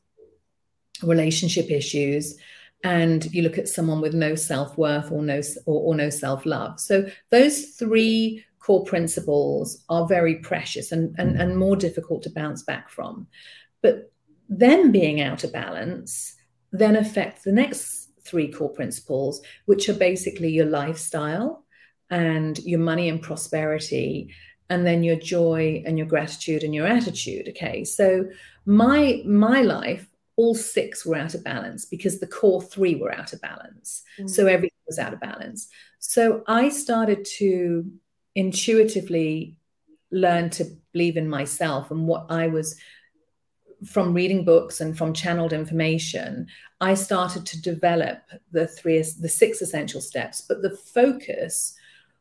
relationship 1.01 1.71
issues, 1.71 2.35
and 2.83 3.33
you 3.33 3.43
look 3.43 3.57
at 3.57 3.69
someone 3.69 4.01
with 4.01 4.13
no 4.13 4.35
self-worth 4.35 5.09
or 5.09 5.21
no 5.21 5.41
or, 5.65 5.81
or 5.81 5.95
no 5.95 6.09
self-love 6.09 6.79
so 6.79 7.05
those 7.29 7.71
three 7.71 8.45
core 8.59 8.83
principles 8.83 9.83
are 9.89 10.07
very 10.07 10.35
precious 10.35 10.91
and, 10.91 11.15
and, 11.17 11.39
and 11.39 11.57
more 11.57 11.75
difficult 11.75 12.23
to 12.23 12.29
bounce 12.31 12.63
back 12.63 12.89
from 12.89 13.27
but 13.81 14.11
them 14.49 14.91
being 14.91 15.21
out 15.21 15.43
of 15.43 15.53
balance 15.53 16.35
then 16.71 16.95
affects 16.95 17.43
the 17.43 17.51
next 17.51 18.09
three 18.23 18.51
core 18.51 18.69
principles 18.69 19.41
which 19.65 19.89
are 19.89 19.93
basically 19.93 20.49
your 20.49 20.65
lifestyle 20.65 21.65
and 22.09 22.59
your 22.59 22.79
money 22.79 23.09
and 23.09 23.21
prosperity 23.21 24.33
and 24.69 24.85
then 24.85 25.03
your 25.03 25.15
joy 25.15 25.81
and 25.85 25.97
your 25.97 26.07
gratitude 26.07 26.63
and 26.63 26.75
your 26.75 26.87
attitude 26.87 27.47
okay 27.49 27.83
so 27.83 28.25
my 28.65 29.21
my 29.25 29.61
life 29.61 30.09
all 30.39 30.55
six 30.55 31.05
were 31.05 31.17
out 31.17 31.35
of 31.35 31.43
balance 31.43 31.83
because 31.83 32.21
the 32.21 32.27
core 32.27 32.61
three 32.61 32.95
were 32.95 33.13
out 33.13 33.33
of 33.33 33.41
balance. 33.41 34.03
Mm. 34.17 34.29
So 34.29 34.47
everything 34.47 34.79
was 34.87 34.97
out 34.97 35.11
of 35.11 35.19
balance. 35.19 35.67
So 35.99 36.43
I 36.47 36.69
started 36.69 37.27
to 37.39 37.91
intuitively 38.35 39.57
learned 40.11 40.51
to 40.53 40.65
believe 40.91 41.17
in 41.17 41.29
myself 41.29 41.91
and 41.91 42.07
what 42.07 42.27
I 42.29 42.47
was 42.47 42.75
from 43.85 44.13
reading 44.13 44.43
books 44.43 44.81
and 44.81 44.97
from 44.97 45.13
channeled 45.13 45.53
information 45.53 46.45
i 46.81 46.93
started 46.93 47.45
to 47.45 47.61
develop 47.61 48.17
the 48.51 48.67
three 48.67 48.97
the 49.21 49.29
six 49.29 49.61
essential 49.61 50.01
steps 50.01 50.41
but 50.41 50.61
the 50.61 50.75
focus 50.75 51.77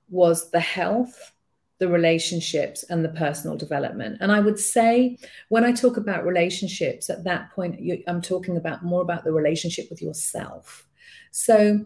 was 0.09 0.53
the 0.53 0.61
health 0.61 1.33
the 1.79 1.89
relationships 1.89 2.85
and 2.91 3.05
the 3.05 3.11
personal 3.11 3.57
development. 3.57 4.19
And 4.21 4.33
I 4.33 4.41
would 4.41 4.59
say, 4.59 5.17
when 5.49 5.65
I 5.65 5.73
talk 5.73 5.97
about 5.97 6.27
relationships, 6.27 7.09
at 7.09 7.25
that 7.25 7.53
point, 7.53 7.81
you, 7.81 8.03
I'm 8.07 8.21
talking 8.21 8.57
about 8.57 8.85
more 8.85 9.01
about 9.01 9.25
the 9.25 9.33
relationship 9.33 9.89
with 9.89 10.03
yourself. 10.03 10.87
So, 11.31 11.85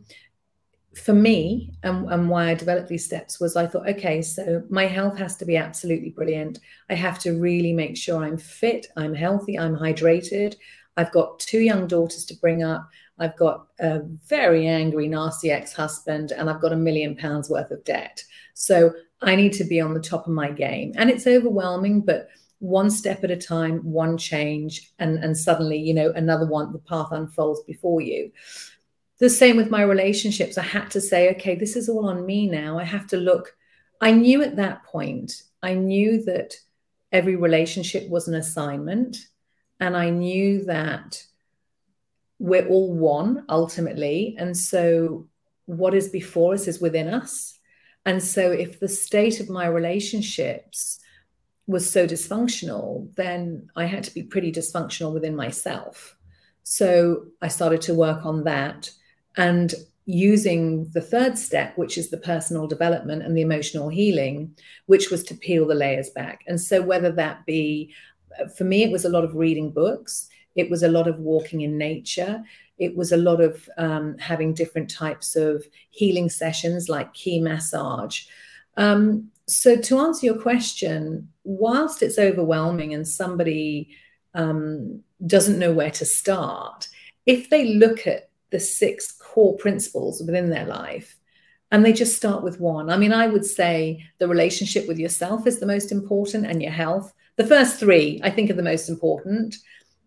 for 0.95 1.15
me, 1.15 1.73
and, 1.83 2.11
and 2.11 2.29
why 2.29 2.51
I 2.51 2.55
developed 2.55 2.89
these 2.89 3.05
steps 3.05 3.41
was 3.41 3.57
I 3.57 3.67
thought, 3.67 3.89
okay, 3.89 4.21
so 4.21 4.63
my 4.69 4.87
health 4.87 5.17
has 5.19 5.37
to 5.37 5.45
be 5.45 5.57
absolutely 5.57 6.11
brilliant. 6.11 6.61
I 6.91 6.95
have 6.95 7.19
to 7.21 7.33
really 7.41 7.73
make 7.73 7.97
sure 7.97 8.23
I'm 8.23 8.37
fit, 8.37 8.87
I'm 8.97 9.15
healthy, 9.15 9.59
I'm 9.59 9.77
hydrated. 9.77 10.57
I've 10.97 11.13
got 11.13 11.39
two 11.39 11.61
young 11.61 11.87
daughters 11.87 12.27
to 12.27 12.37
bring 12.37 12.63
up. 12.63 12.89
I've 13.19 13.37
got 13.37 13.69
a 13.81 14.01
very 14.29 14.67
angry, 14.67 15.09
nasty 15.09 15.51
ex 15.51 15.73
husband, 15.73 16.33
and 16.33 16.51
I've 16.51 16.61
got 16.61 16.73
a 16.73 16.77
million 16.77 17.17
pounds 17.17 17.49
worth 17.49 17.71
of 17.71 17.85
debt. 17.85 18.23
So 18.55 18.93
I 19.23 19.37
need 19.37 19.55
to 19.55 19.65
be 19.65 19.81
on 19.81 19.95
the 19.95 20.01
top 20.01 20.27
of 20.27 20.33
my 20.33 20.51
game. 20.51 20.93
And 20.97 21.09
it's 21.09 21.27
overwhelming, 21.27 22.03
but 22.03 22.29
one 22.59 22.91
step 22.91 23.25
at 23.25 23.31
a 23.31 23.37
time, 23.37 23.79
one 23.79 24.19
change, 24.19 24.93
and, 24.99 25.19
and 25.19 25.37
suddenly, 25.37 25.79
you 25.79 25.95
know, 25.95 26.13
another 26.15 26.47
one, 26.47 26.73
the 26.73 26.79
path 26.79 27.09
unfolds 27.11 27.63
before 27.63 28.01
you. 28.01 28.31
The 29.23 29.31
same 29.31 29.57
with 29.57 29.71
my 29.71 29.83
relationships. 29.83 30.59
I 30.59 30.65
had 30.65 30.91
to 30.91 31.01
say, 31.01 31.31
okay, 31.31 31.55
this 31.55 31.77
is 31.77 31.89
all 31.89 32.09
on 32.09 32.27
me 32.27 32.49
now. 32.49 32.77
I 32.77 32.83
have 32.83 33.07
to 33.07 33.17
look. 33.17 33.55
I 34.01 34.11
knew 34.11 34.43
at 34.43 34.57
that 34.57 34.83
point, 34.83 35.45
I 35.63 35.75
knew 35.75 36.25
that 36.25 36.57
every 37.13 37.37
relationship 37.37 38.11
was 38.11 38.27
an 38.27 38.35
assignment. 38.35 39.17
And 39.79 39.97
I 39.97 40.11
knew 40.11 40.65
that 40.65 41.25
we're 42.41 42.67
all 42.67 42.93
one 42.93 43.45
ultimately. 43.49 44.35
And 44.41 44.57
so 44.57 45.29
what 45.67 45.95
is 45.95 46.09
before 46.09 46.55
us 46.55 46.67
is 46.67 46.81
within 46.81 47.07
us. 47.07 47.57
And 48.05 48.21
so, 48.21 48.51
if 48.51 48.81
the 48.81 48.89
state 48.89 49.39
of 49.39 49.49
my 49.49 49.67
relationships 49.67 50.99
was 51.69 51.89
so 51.89 52.09
dysfunctional, 52.09 53.15
then 53.15 53.71
I 53.77 53.85
had 53.85 54.03
to 54.03 54.15
be 54.15 54.25
pretty 54.25 54.51
dysfunctional 54.51 55.15
within 55.15 55.37
myself. 55.37 56.17
So, 56.65 57.27
I 57.41 57.47
started 57.47 57.83
to 57.83 57.95
work 57.95 58.27
on 58.27 58.43
that 58.43 58.91
and 59.37 59.75
using 60.05 60.89
the 60.93 61.01
third 61.01 61.39
step, 61.39 61.77
which 61.79 61.97
is 61.97 62.11
the 62.11 62.17
personal 62.17 62.67
development 62.67 63.23
and 63.23 63.37
the 63.37 63.43
emotional 63.43 63.89
healing, 63.89 64.55
which 64.87 65.11
was 65.11 65.23
to 65.25 65.35
peel 65.35 65.67
the 65.67 65.75
layers 65.75 66.11
back. 66.11 66.43
And 66.47 66.61
so, 66.61 66.83
whether 66.83 67.13
that 67.13 67.47
be 67.47 67.95
for 68.57 68.65
me, 68.65 68.83
it 68.83 68.91
was 68.91 69.05
a 69.05 69.11
lot 69.11 69.25
of 69.25 69.35
reading 69.35 69.71
books, 69.71 70.29
it 70.55 70.71
was 70.71 70.83
a 70.83 70.89
lot 70.89 71.07
of 71.07 71.19
walking 71.19 71.61
in 71.61 71.79
nature, 71.79 72.43
it 72.79 72.97
was 72.97 73.13
a 73.13 73.17
lot 73.17 73.41
of 73.41 73.69
um, 73.79 74.17
having 74.19 74.55
different 74.55 74.91
types 74.91 75.37
of 75.37 75.65
healing 75.91 76.29
sessions 76.29 76.89
like 76.89 77.13
key 77.15 77.41
massage. 77.41 78.25
Um, 78.77 79.31
so, 79.47 79.77
to 79.77 79.99
answer 79.99 80.27
your 80.27 80.41
question, 80.41 81.29
whilst 81.45 82.03
it's 82.03 82.19
overwhelming 82.19 82.95
and 82.95 83.07
somebody 83.07 83.91
um, 84.35 85.03
doesn't 85.27 85.59
know 85.59 85.73
where 85.73 85.91
to 85.93 86.05
start, 86.05 86.89
if 87.27 87.51
they 87.51 87.75
look 87.75 88.07
at 88.07 88.31
the 88.51 88.61
six 88.61 89.13
core 89.33 89.57
principles 89.57 90.21
within 90.21 90.51
their 90.51 90.67
life 90.67 91.17
and 91.71 91.83
they 91.83 91.95
just 91.95 92.17
start 92.17 92.43
with 92.43 92.61
one, 92.61 92.91
I 92.91 92.99
mean, 92.99 93.15
I 93.15 93.27
would 93.27 93.47
say 93.47 94.05
the 94.19 94.29
relationship 94.29 94.87
with 94.87 94.99
yourself 94.99 95.47
is 95.47 95.59
the 95.59 95.67
most 95.67 95.91
important 95.91 96.45
and 96.45 96.63
your 96.63 96.71
health. 96.71 97.15
The 97.37 97.47
first 97.47 97.81
three, 97.81 98.21
I 98.23 98.29
think, 98.29 98.51
are 98.51 98.55
the 98.55 98.63
most 98.63 98.91
important, 98.91 99.57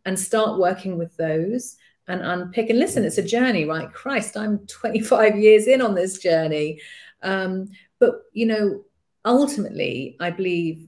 and 0.05 0.19
start 0.19 0.59
working 0.59 0.99
with 0.99 1.17
those 1.17 1.75
and 2.07 2.21
unpick. 2.21 2.69
And 2.69 2.77
listen 2.77 3.03
it's 3.03 3.17
a 3.17 3.23
journey 3.23 3.65
right? 3.65 3.91
Christ 3.91 4.37
i'm 4.37 4.59
25 4.67 5.37
years 5.37 5.65
in 5.65 5.81
on 5.81 5.95
this 5.95 6.19
journey. 6.19 6.79
Um, 7.23 7.69
but 7.99 8.21
you 8.33 8.45
know 8.45 8.83
ultimately 9.23 10.15
i 10.19 10.29
believe 10.29 10.87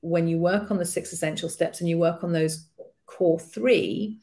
when 0.00 0.26
you 0.26 0.38
work 0.38 0.70
on 0.72 0.78
the 0.78 0.84
six 0.84 1.12
essential 1.12 1.48
steps 1.48 1.80
and 1.80 1.88
you 1.88 1.98
work 1.98 2.24
on 2.24 2.32
those 2.32 2.66
core 3.06 3.38
three 3.38 4.18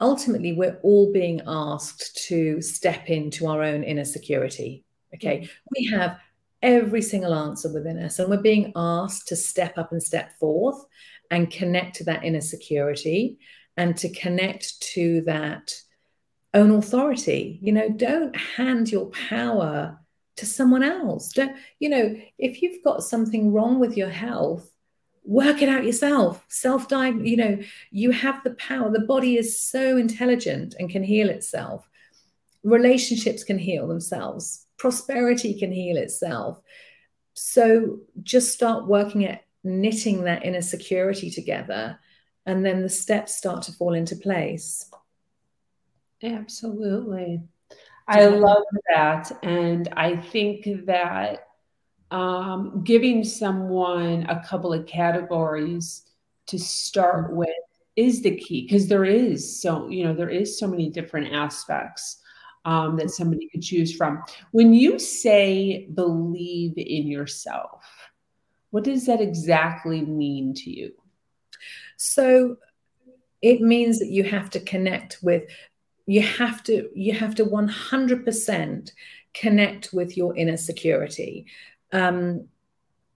ultimately 0.00 0.52
we're 0.52 0.78
all 0.82 1.12
being 1.12 1.40
asked 1.46 2.16
to 2.28 2.60
step 2.60 3.08
into 3.08 3.46
our 3.46 3.62
own 3.62 3.82
inner 3.82 4.04
security 4.04 4.84
okay 5.14 5.38
mm-hmm. 5.38 5.46
we 5.76 5.86
have 5.86 6.18
every 6.62 7.02
single 7.02 7.34
answer 7.34 7.72
within 7.72 7.98
us 7.98 8.18
and 8.18 8.28
we're 8.28 8.40
being 8.40 8.72
asked 8.76 9.28
to 9.28 9.36
step 9.36 9.78
up 9.78 9.92
and 9.92 10.02
step 10.02 10.38
forth 10.38 10.84
and 11.30 11.50
connect 11.50 11.96
to 11.96 12.04
that 12.04 12.24
inner 12.24 12.40
security 12.40 13.38
and 13.76 13.96
to 13.96 14.08
connect 14.10 14.80
to 14.80 15.22
that 15.22 15.74
own 16.54 16.70
authority. 16.72 17.58
You 17.62 17.72
know, 17.72 17.88
don't 17.88 18.36
hand 18.36 18.90
your 18.90 19.06
power 19.06 19.98
to 20.36 20.46
someone 20.46 20.82
else. 20.82 21.32
Don't, 21.32 21.56
you 21.78 21.88
know, 21.88 22.16
if 22.38 22.62
you've 22.62 22.82
got 22.82 23.02
something 23.02 23.52
wrong 23.52 23.78
with 23.78 23.96
your 23.96 24.08
health, 24.08 24.69
work 25.24 25.62
it 25.62 25.68
out 25.68 25.84
yourself. 25.84 26.44
Self 26.48 26.88
diagnose, 26.88 27.26
you 27.26 27.36
know, 27.36 27.58
you 27.90 28.10
have 28.10 28.42
the 28.44 28.54
power. 28.54 28.90
The 28.90 29.00
body 29.00 29.36
is 29.36 29.60
so 29.60 29.96
intelligent 29.96 30.74
and 30.78 30.90
can 30.90 31.02
heal 31.02 31.28
itself. 31.28 31.88
Relationships 32.62 33.44
can 33.44 33.58
heal 33.58 33.86
themselves. 33.86 34.66
Prosperity 34.76 35.58
can 35.58 35.72
heal 35.72 35.96
itself. 35.96 36.60
So 37.34 38.00
just 38.22 38.52
start 38.52 38.86
working 38.86 39.24
at 39.24 39.44
knitting 39.62 40.24
that 40.24 40.44
inner 40.44 40.62
security 40.62 41.30
together 41.30 41.98
and 42.46 42.64
then 42.64 42.82
the 42.82 42.88
steps 42.88 43.36
start 43.36 43.62
to 43.62 43.72
fall 43.72 43.94
into 43.94 44.16
place. 44.16 44.90
Absolutely. 46.22 47.40
I 48.08 48.26
love 48.26 48.64
that. 48.92 49.30
And 49.42 49.88
I 49.96 50.16
think 50.16 50.66
that 50.86 51.46
um, 52.10 52.82
giving 52.84 53.24
someone 53.24 54.26
a 54.28 54.42
couple 54.44 54.72
of 54.72 54.86
categories 54.86 56.04
to 56.46 56.58
start 56.58 57.26
mm-hmm. 57.26 57.36
with 57.36 57.48
is 57.96 58.22
the 58.22 58.36
key 58.36 58.62
because 58.62 58.88
there 58.88 59.04
is 59.04 59.60
so, 59.60 59.88
you 59.88 60.04
know, 60.04 60.14
there 60.14 60.30
is 60.30 60.58
so 60.58 60.66
many 60.66 60.88
different 60.88 61.32
aspects 61.32 62.20
um, 62.64 62.96
that 62.96 63.10
somebody 63.10 63.48
could 63.48 63.62
choose 63.62 63.94
from. 63.94 64.22
When 64.52 64.72
you 64.72 64.98
say 64.98 65.88
believe 65.94 66.74
in 66.76 67.06
yourself, 67.06 67.84
what 68.70 68.84
does 68.84 69.06
that 69.06 69.20
exactly 69.20 70.02
mean 70.02 70.54
to 70.54 70.70
you? 70.70 70.92
So 71.96 72.56
it 73.42 73.60
means 73.60 73.98
that 73.98 74.08
you 74.08 74.24
have 74.24 74.50
to 74.50 74.60
connect 74.60 75.18
with 75.22 75.44
you 76.06 76.22
have 76.22 76.62
to 76.64 76.88
you 76.94 77.12
have 77.12 77.36
to 77.36 77.44
100% 77.44 78.92
connect 79.32 79.92
with 79.92 80.16
your 80.16 80.36
inner 80.36 80.56
security 80.56 81.46
um, 81.92 82.46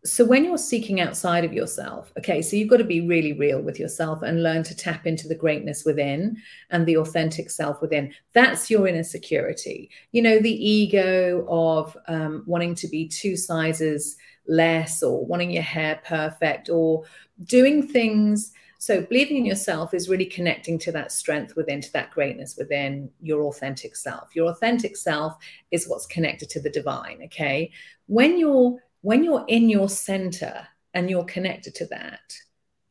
so 0.04 0.22
when 0.24 0.44
you're 0.44 0.58
seeking 0.58 1.00
outside 1.00 1.44
of 1.44 1.52
yourself 1.52 2.12
okay 2.18 2.42
so 2.42 2.56
you've 2.56 2.68
got 2.68 2.76
to 2.76 2.84
be 2.84 3.06
really 3.06 3.32
real 3.32 3.60
with 3.60 3.78
yourself 3.78 4.22
and 4.22 4.42
learn 4.42 4.62
to 4.62 4.76
tap 4.76 5.06
into 5.06 5.26
the 5.26 5.34
greatness 5.34 5.84
within 5.84 6.37
and 6.70 6.84
the 6.87 6.96
authentic 6.96 7.50
self 7.50 7.80
within. 7.80 8.12
That's 8.34 8.70
your 8.70 8.87
inner 8.87 9.02
security. 9.02 9.90
You 10.12 10.22
know 10.22 10.38
the 10.38 10.68
ego 10.68 11.46
of 11.48 11.96
um, 12.08 12.42
wanting 12.46 12.74
to 12.76 12.88
be 12.88 13.08
two 13.08 13.37
sizes 13.37 14.16
less 14.46 15.02
or 15.02 15.24
wanting 15.24 15.50
your 15.50 15.62
hair 15.62 16.02
perfect 16.04 16.68
or 16.68 17.04
doing 17.44 17.88
things 17.88 18.52
so 18.84 19.00
believing 19.00 19.38
in 19.38 19.46
yourself 19.46 19.94
is 19.94 20.10
really 20.10 20.26
connecting 20.26 20.78
to 20.80 20.92
that 20.92 21.10
strength 21.10 21.56
within, 21.56 21.80
to 21.80 21.92
that 21.94 22.10
greatness 22.10 22.54
within 22.58 23.08
your 23.18 23.44
authentic 23.44 23.96
self. 23.96 24.36
Your 24.36 24.50
authentic 24.50 24.94
self 24.94 25.38
is 25.70 25.88
what's 25.88 26.04
connected 26.04 26.50
to 26.50 26.60
the 26.60 26.68
divine. 26.68 27.22
Okay. 27.24 27.70
When 28.08 28.38
you're 28.38 28.76
when 29.00 29.24
you're 29.24 29.46
in 29.48 29.70
your 29.70 29.88
center 29.88 30.66
and 30.92 31.08
you're 31.08 31.24
connected 31.24 31.74
to 31.76 31.86
that, 31.86 32.34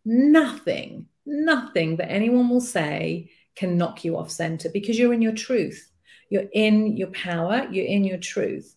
nothing, 0.03 1.05
nothing 1.27 1.97
that 1.97 2.11
anyone 2.11 2.49
will 2.49 2.59
say 2.59 3.29
can 3.55 3.77
knock 3.77 4.03
you 4.03 4.17
off 4.17 4.31
center 4.31 4.69
because 4.69 4.97
you're 4.97 5.13
in 5.13 5.21
your 5.21 5.35
truth. 5.35 5.91
you're 6.33 6.49
in 6.53 6.97
your 6.97 7.11
power, 7.11 7.67
you're 7.69 7.85
in 7.85 8.03
your 8.03 8.17
truth. 8.17 8.75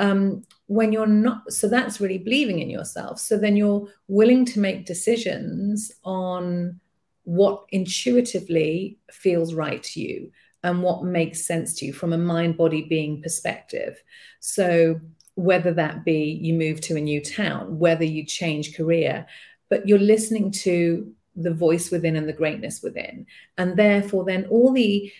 Um, 0.00 0.44
when 0.66 0.92
you're 0.92 1.06
not, 1.06 1.52
so 1.52 1.68
that's 1.68 2.00
really 2.00 2.18
believing 2.18 2.60
in 2.60 2.70
yourself. 2.70 3.20
So 3.20 3.36
then 3.36 3.54
you're 3.56 3.86
willing 4.08 4.44
to 4.46 4.60
make 4.60 4.86
decisions 4.86 5.92
on 6.04 6.80
what 7.24 7.64
intuitively 7.70 8.98
feels 9.10 9.52
right 9.52 9.82
to 9.82 10.00
you 10.00 10.32
and 10.62 10.82
what 10.82 11.04
makes 11.04 11.44
sense 11.44 11.74
to 11.74 11.86
you 11.86 11.92
from 11.92 12.12
a 12.12 12.18
mind 12.18 12.56
body 12.56 12.82
being 12.82 13.22
perspective. 13.22 14.02
So 14.40 15.00
whether 15.34 15.72
that 15.74 16.04
be 16.04 16.38
you 16.40 16.54
move 16.54 16.80
to 16.82 16.96
a 16.96 17.00
new 17.00 17.20
town, 17.20 17.78
whether 17.78 18.04
you 18.04 18.24
change 18.24 18.76
career, 18.76 19.26
but 19.68 19.86
you're 19.86 19.98
listening 19.98 20.50
to 20.50 21.12
the 21.36 21.54
voice 21.54 21.90
within 21.90 22.16
and 22.16 22.28
the 22.28 22.32
greatness 22.32 22.82
within. 22.82 23.26
And 23.56 23.76
therefore, 23.76 24.24
then 24.24 24.46
all 24.46 24.72
the 24.72 25.12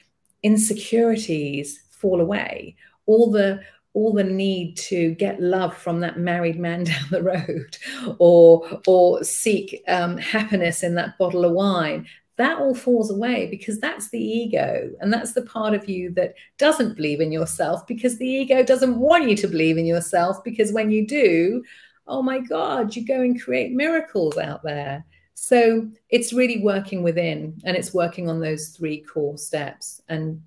insecurities 0.43 1.83
fall 1.91 2.21
away, 2.21 2.77
all 3.07 3.31
the 3.31 3.61
all 3.93 4.13
the 4.13 4.25
need 4.25 4.77
to 4.77 5.15
get 5.17 5.41
love 5.41 5.77
from 5.77 6.01
that 6.01 6.19
married 6.19 6.59
man 6.59 6.85
down 6.91 7.05
the 7.11 7.23
road 7.23 7.77
or 8.19 8.81
or 8.87 9.23
seek 9.25 9.83
um, 9.89 10.17
happiness 10.17 10.83
in 10.83 10.95
that 10.95 11.19
bottle 11.19 11.45
of 11.45 11.53
wine 11.53 12.07
that 12.41 12.59
all 12.59 12.75
falls 12.75 13.11
away 13.11 13.49
because 13.51 13.79
that's 13.81 14.09
the 14.09 14.19
ego 14.19 14.91
and 15.01 15.13
that's 15.13 15.35
the 15.35 15.43
part 15.43 15.75
of 15.75 15.91
you 15.91 16.11
that 16.11 16.35
doesn't 16.57 16.97
believe 16.97 17.21
in 17.21 17.31
yourself 17.31 17.87
because 17.87 18.17
the 18.17 18.27
ego 18.27 18.63
doesn't 18.63 18.99
want 18.99 19.29
you 19.29 19.37
to 19.37 19.47
believe 19.47 19.77
in 19.77 19.85
yourself 19.85 20.43
because 20.43 20.73
when 20.73 20.91
you 20.91 21.07
do 21.07 21.63
oh 22.07 22.23
my 22.23 22.39
god 22.39 22.97
you 22.97 23.05
go 23.05 23.21
and 23.21 23.43
create 23.43 23.73
miracles 23.73 24.39
out 24.39 24.63
there. 24.63 25.05
So 25.35 25.91
it's 26.09 26.33
really 26.33 26.63
working 26.63 27.03
within 27.03 27.61
and 27.65 27.77
it's 27.77 27.95
working 27.95 28.29
on 28.29 28.41
those 28.41 28.69
three 28.69 29.03
core 29.03 29.37
steps 29.39 30.03
and 30.09 30.43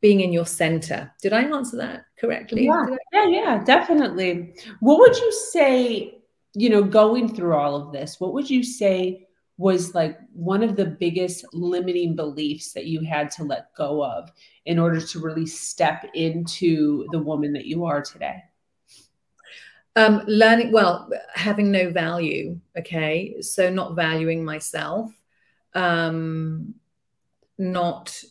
being 0.00 0.20
in 0.20 0.32
your 0.32 0.46
center. 0.46 1.12
Did 1.20 1.32
i 1.32 1.42
answer 1.42 1.78
that 1.78 2.04
correctly 2.20 2.64
yeah 2.64 2.86
yeah, 3.12 3.26
yeah 3.26 3.64
definitely 3.64 4.54
what 4.80 4.98
would 4.98 5.16
you 5.16 5.32
say 5.32 6.18
you 6.54 6.68
know 6.68 6.82
going 6.82 7.32
through 7.34 7.54
all 7.54 7.76
of 7.76 7.92
this 7.92 8.18
what 8.18 8.32
would 8.32 8.48
you 8.48 8.62
say 8.62 9.28
was 9.58 9.92
like 9.92 10.16
one 10.32 10.62
of 10.62 10.76
the 10.76 10.86
biggest 10.86 11.44
limiting 11.52 12.14
beliefs 12.14 12.72
that 12.72 12.86
you 12.86 13.00
had 13.02 13.28
to 13.28 13.42
let 13.42 13.74
go 13.74 14.04
of 14.04 14.30
in 14.64 14.78
order 14.78 15.00
to 15.00 15.20
really 15.20 15.46
step 15.46 16.06
into 16.14 17.06
the 17.10 17.18
woman 17.18 17.52
that 17.52 17.66
you 17.66 17.84
are 17.84 18.00
today? 18.00 18.44
Um, 19.96 20.22
learning, 20.28 20.70
well, 20.70 21.10
having 21.34 21.72
no 21.72 21.90
value. 21.90 22.60
Okay. 22.78 23.40
So 23.40 23.68
not 23.68 23.96
valuing 23.96 24.44
myself, 24.44 25.10
um, 25.74 26.74
not 27.58 28.22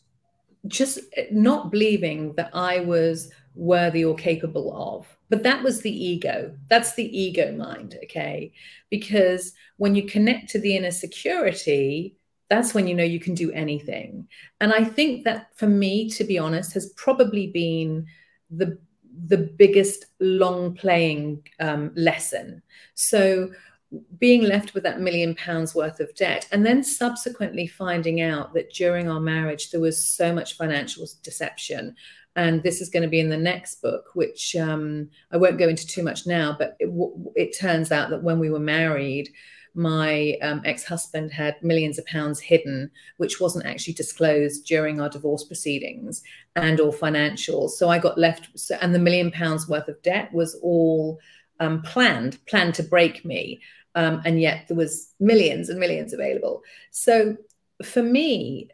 just 0.65 0.99
not 1.29 1.71
believing 1.71 2.33
that 2.35 2.51
I 2.53 2.79
was 2.79 3.31
worthy 3.57 4.05
or 4.05 4.15
capable 4.15 4.73
of. 4.75 5.07
But 5.29 5.43
that 5.43 5.63
was 5.63 5.81
the 5.81 5.91
ego. 5.91 6.55
That's 6.69 6.93
the 6.95 7.17
ego 7.17 7.51
mind. 7.51 7.97
Okay. 8.03 8.53
Because 8.89 9.53
when 9.77 9.95
you 9.95 10.03
connect 10.03 10.49
to 10.51 10.59
the 10.59 10.75
inner 10.75 10.91
security, 10.91 12.15
that's 12.49 12.73
when 12.73 12.87
you 12.87 12.95
know 12.95 13.03
you 13.03 13.19
can 13.19 13.33
do 13.33 13.51
anything. 13.51 14.27
And 14.61 14.71
I 14.71 14.83
think 14.83 15.25
that 15.25 15.49
for 15.55 15.67
me, 15.67 16.09
to 16.11 16.23
be 16.23 16.37
honest, 16.39 16.73
has 16.73 16.93
probably 16.95 17.47
been 17.47 18.05
the 18.49 18.77
the 19.25 19.37
biggest 19.37 20.05
long 20.19 20.75
playing 20.75 21.43
um, 21.59 21.91
lesson. 21.95 22.61
So 22.93 23.49
being 24.19 24.43
left 24.43 24.73
with 24.73 24.83
that 24.83 24.99
million 24.99 25.33
pounds 25.35 25.73
worth 25.73 25.99
of 25.99 26.13
debt 26.15 26.47
and 26.51 26.65
then 26.65 26.83
subsequently 26.83 27.67
finding 27.67 28.21
out 28.21 28.53
that 28.53 28.73
during 28.73 29.09
our 29.09 29.19
marriage 29.19 29.71
there 29.71 29.79
was 29.79 30.03
so 30.03 30.33
much 30.33 30.57
financial 30.57 31.07
deception 31.23 31.95
and 32.37 32.63
this 32.63 32.79
is 32.79 32.89
going 32.89 33.03
to 33.03 33.09
be 33.09 33.19
in 33.19 33.29
the 33.29 33.35
next 33.35 33.81
book 33.81 34.05
which 34.13 34.55
um, 34.55 35.09
i 35.31 35.37
won't 35.37 35.57
go 35.57 35.67
into 35.67 35.85
too 35.85 36.03
much 36.03 36.25
now 36.25 36.55
but 36.57 36.77
it, 36.79 36.89
it 37.35 37.57
turns 37.59 37.91
out 37.91 38.09
that 38.09 38.23
when 38.23 38.39
we 38.39 38.49
were 38.49 38.59
married 38.59 39.29
my 39.77 40.35
um, 40.41 40.61
ex-husband 40.65 41.31
had 41.31 41.61
millions 41.61 41.99
of 41.99 42.05
pounds 42.07 42.39
hidden 42.39 42.89
which 43.17 43.39
wasn't 43.39 43.65
actually 43.65 43.93
disclosed 43.93 44.65
during 44.65 44.99
our 44.99 45.09
divorce 45.09 45.43
proceedings 45.43 46.23
and 46.55 46.79
or 46.79 46.91
financials. 46.91 47.71
So 47.71 47.87
i 47.89 47.99
got 47.99 48.17
left 48.17 48.49
and 48.81 48.93
the 48.93 48.99
million 48.99 49.29
pounds 49.29 49.67
worth 49.69 49.87
of 49.87 50.01
debt 50.01 50.33
was 50.33 50.55
all 50.63 51.19
um, 51.59 51.81
planned 51.83 52.43
planned 52.47 52.73
to 52.75 52.83
break 52.83 53.23
me 53.23 53.61
um, 53.93 54.21
and 54.25 54.41
yet 54.41 54.67
there 54.67 54.77
was 54.77 55.13
millions 55.19 55.69
and 55.69 55.79
millions 55.79 56.13
available. 56.13 56.61
So 56.91 57.37
for 57.83 58.01
me 58.01 58.69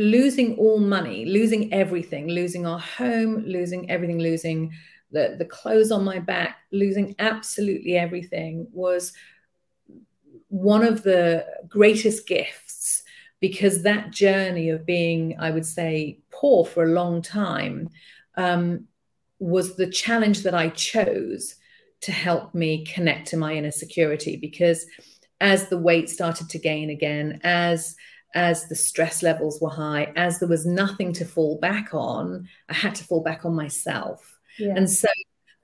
losing 0.00 0.56
all 0.56 0.78
money 0.78 1.24
losing 1.24 1.72
everything 1.72 2.28
losing 2.28 2.66
our 2.66 2.78
home 2.78 3.44
losing 3.46 3.90
everything 3.90 4.18
losing 4.18 4.72
the, 5.12 5.34
the 5.38 5.44
clothes 5.44 5.90
on 5.90 6.04
my 6.04 6.18
back 6.18 6.58
losing 6.72 7.14
absolutely 7.18 7.96
everything 7.96 8.66
was 8.72 9.12
one 10.48 10.82
of 10.84 11.02
the 11.02 11.46
greatest 11.68 12.26
gifts 12.26 13.02
because 13.40 13.82
that 13.82 14.10
journey 14.10 14.68
of 14.68 14.84
being, 14.84 15.36
I 15.38 15.50
would 15.50 15.64
say, 15.64 16.18
poor 16.30 16.64
for 16.64 16.84
a 16.84 16.92
long 16.92 17.22
time 17.22 17.88
um, 18.36 18.86
was 19.38 19.76
the 19.76 19.90
challenge 19.90 20.42
that 20.42 20.54
I 20.54 20.68
chose 20.70 21.54
to 22.02 22.12
help 22.12 22.54
me 22.54 22.84
connect 22.84 23.28
to 23.28 23.36
my 23.36 23.54
inner 23.54 23.70
security. 23.70 24.36
Because 24.36 24.86
as 25.40 25.68
the 25.68 25.78
weight 25.78 26.10
started 26.10 26.50
to 26.50 26.58
gain 26.58 26.90
again, 26.90 27.40
as 27.42 27.96
as 28.34 28.66
the 28.68 28.74
stress 28.74 29.22
levels 29.22 29.60
were 29.60 29.70
high, 29.70 30.12
as 30.16 30.38
there 30.38 30.48
was 30.48 30.66
nothing 30.66 31.12
to 31.14 31.24
fall 31.24 31.58
back 31.58 31.90
on, 31.92 32.48
I 32.68 32.74
had 32.74 32.94
to 32.96 33.04
fall 33.04 33.22
back 33.22 33.44
on 33.44 33.54
myself. 33.54 34.38
Yeah. 34.58 34.74
And 34.76 34.88
so 34.88 35.08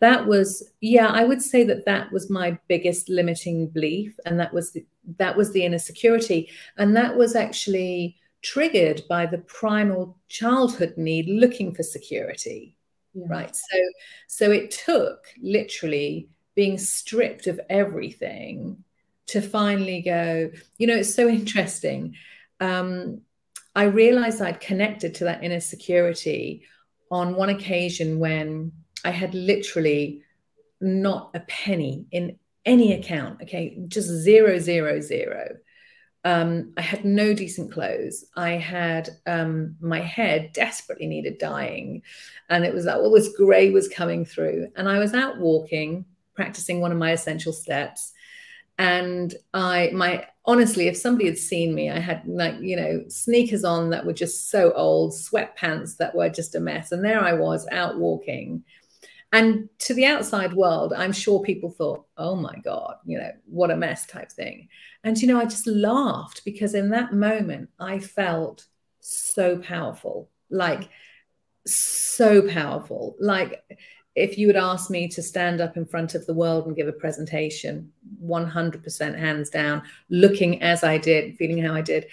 that 0.00 0.26
was 0.26 0.62
yeah 0.80 1.08
i 1.08 1.24
would 1.24 1.40
say 1.40 1.64
that 1.64 1.84
that 1.86 2.10
was 2.12 2.30
my 2.30 2.58
biggest 2.68 3.08
limiting 3.08 3.68
belief 3.68 4.18
and 4.26 4.38
that 4.38 4.52
was 4.52 4.72
the, 4.72 4.84
that 5.18 5.36
was 5.36 5.52
the 5.52 5.64
inner 5.64 5.78
security 5.78 6.50
and 6.76 6.96
that 6.96 7.16
was 7.16 7.34
actually 7.34 8.16
triggered 8.42 9.02
by 9.08 9.26
the 9.26 9.38
primal 9.38 10.16
childhood 10.28 10.94
need 10.96 11.28
looking 11.28 11.74
for 11.74 11.82
security 11.82 12.76
yeah. 13.14 13.26
right 13.28 13.56
so 13.56 13.78
so 14.26 14.50
it 14.50 14.70
took 14.70 15.24
literally 15.40 16.28
being 16.54 16.78
stripped 16.78 17.46
of 17.46 17.60
everything 17.70 18.82
to 19.26 19.40
finally 19.40 20.02
go 20.02 20.50
you 20.78 20.86
know 20.86 20.96
it's 20.96 21.14
so 21.14 21.28
interesting 21.40 22.14
um 22.60 23.20
i 23.74 23.84
realized 23.84 24.40
i'd 24.40 24.60
connected 24.60 25.14
to 25.14 25.24
that 25.24 25.42
inner 25.44 25.60
security 25.60 26.62
on 27.10 27.36
one 27.36 27.50
occasion 27.50 28.18
when 28.18 28.72
I 29.06 29.10
had 29.10 29.34
literally 29.34 30.22
not 30.80 31.30
a 31.34 31.40
penny 31.40 32.06
in 32.10 32.38
any 32.64 32.92
account. 32.92 33.42
Okay, 33.42 33.78
just 33.86 34.08
zero, 34.08 34.58
zero, 34.58 35.00
zero. 35.00 35.56
Um, 36.24 36.72
I 36.76 36.82
had 36.82 37.04
no 37.04 37.32
decent 37.32 37.70
clothes. 37.70 38.24
I 38.36 38.52
had 38.54 39.10
um, 39.26 39.76
my 39.80 40.00
hair 40.00 40.50
desperately 40.52 41.06
needed 41.06 41.38
dyeing, 41.38 42.02
and 42.50 42.64
it 42.64 42.74
was 42.74 42.86
like 42.86 42.96
all 42.96 43.12
this 43.12 43.36
grey 43.36 43.70
was 43.70 43.88
coming 43.88 44.24
through. 44.24 44.72
And 44.74 44.88
I 44.88 44.98
was 44.98 45.14
out 45.14 45.38
walking, 45.38 46.04
practicing 46.34 46.80
one 46.80 46.90
of 46.90 46.98
my 46.98 47.12
essential 47.12 47.52
steps, 47.52 48.12
and 48.78 49.34
I 49.54 49.90
my 49.92 50.26
honestly, 50.44 50.88
if 50.88 50.96
somebody 50.96 51.26
had 51.26 51.38
seen 51.38 51.74
me, 51.74 51.90
I 51.90 51.98
had 51.98 52.26
like 52.26 52.60
you 52.60 52.76
know 52.76 53.04
sneakers 53.08 53.64
on 53.64 53.90
that 53.90 54.06
were 54.06 54.12
just 54.12 54.50
so 54.50 54.72
old, 54.72 55.12
sweatpants 55.12 55.96
that 55.96 56.14
were 56.14 56.28
just 56.28 56.54
a 56.54 56.60
mess, 56.60 56.92
and 56.92 57.04
there 57.04 57.22
I 57.22 57.32
was 57.32 57.66
out 57.70 57.98
walking 57.98 58.64
and 59.32 59.68
to 59.80 59.94
the 59.94 60.06
outside 60.06 60.52
world, 60.54 60.92
I'm 60.92 61.12
sure 61.12 61.42
people 61.42 61.70
thought, 61.70 62.06
oh 62.16 62.36
my 62.36 62.56
God, 62.64 62.94
you 63.04 63.18
know, 63.18 63.32
what 63.44 63.70
a 63.70 63.76
mess 63.76 64.06
type 64.06 64.30
thing. 64.30 64.68
And, 65.02 65.20
you 65.20 65.28
know, 65.28 65.40
I 65.40 65.44
just 65.44 65.66
laughed 65.66 66.42
because 66.44 66.74
in 66.74 66.90
that 66.90 67.12
moment, 67.12 67.70
I 67.78 67.98
felt 67.98 68.66
so 69.00 69.58
powerful, 69.58 70.30
like 70.48 70.88
so 71.66 72.48
powerful. 72.48 73.16
Like 73.18 73.62
if 74.16 74.38
you 74.38 74.46
would 74.46 74.56
ask 74.56 74.90
me 74.90 75.06
to 75.08 75.22
stand 75.22 75.60
up 75.60 75.76
in 75.76 75.84
front 75.84 76.14
of 76.14 76.24
the 76.24 76.32
world 76.32 76.66
and 76.66 76.74
give 76.74 76.88
a 76.88 76.92
presentation, 76.92 77.92
100% 78.24 79.18
hands 79.18 79.50
down, 79.50 79.82
looking 80.08 80.62
as 80.62 80.82
I 80.82 80.96
did, 80.96 81.36
feeling 81.36 81.62
how 81.62 81.74
I 81.74 81.82
did. 81.82 82.06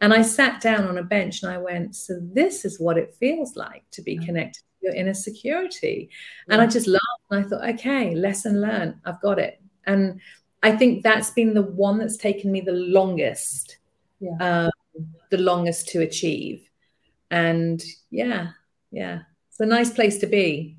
And 0.00 0.14
I 0.14 0.22
sat 0.22 0.60
down 0.60 0.86
on 0.86 0.98
a 0.98 1.02
bench 1.02 1.42
and 1.42 1.50
I 1.50 1.58
went, 1.58 1.96
so 1.96 2.20
this 2.22 2.64
is 2.64 2.78
what 2.78 2.96
it 2.96 3.16
feels 3.18 3.56
like 3.56 3.82
to 3.90 4.02
be 4.02 4.16
connected 4.16 4.60
to 4.60 4.86
your 4.86 4.94
inner 4.94 5.14
security. 5.14 6.10
Yeah. 6.46 6.54
And 6.54 6.62
I 6.62 6.68
just 6.68 6.86
laughed 6.86 7.02
and 7.30 7.44
I 7.44 7.48
thought, 7.48 7.68
okay, 7.70 8.14
lesson 8.14 8.60
learned. 8.60 8.94
I've 9.04 9.20
got 9.20 9.40
it. 9.40 9.60
And 9.84 10.20
I 10.62 10.76
think 10.76 11.02
that's 11.02 11.30
been 11.30 11.54
the 11.54 11.62
one 11.62 11.98
that's 11.98 12.16
taken 12.16 12.52
me 12.52 12.60
the 12.60 12.72
longest, 12.72 13.78
yeah. 14.20 14.36
um, 14.40 14.70
the 15.30 15.38
longest 15.38 15.88
to 15.88 16.02
achieve. 16.02 16.68
And 17.32 17.82
yeah, 18.10 18.50
yeah, 18.92 19.22
it's 19.50 19.58
a 19.58 19.66
nice 19.66 19.90
place 19.90 20.18
to 20.18 20.28
be. 20.28 20.77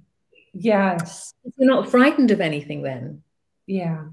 Yes. 0.54 1.34
You're 1.58 1.68
not 1.68 1.90
frightened 1.90 2.32
of 2.32 2.42
anything 2.42 2.82
then. 2.82 3.24
Yeah, 3.68 4.06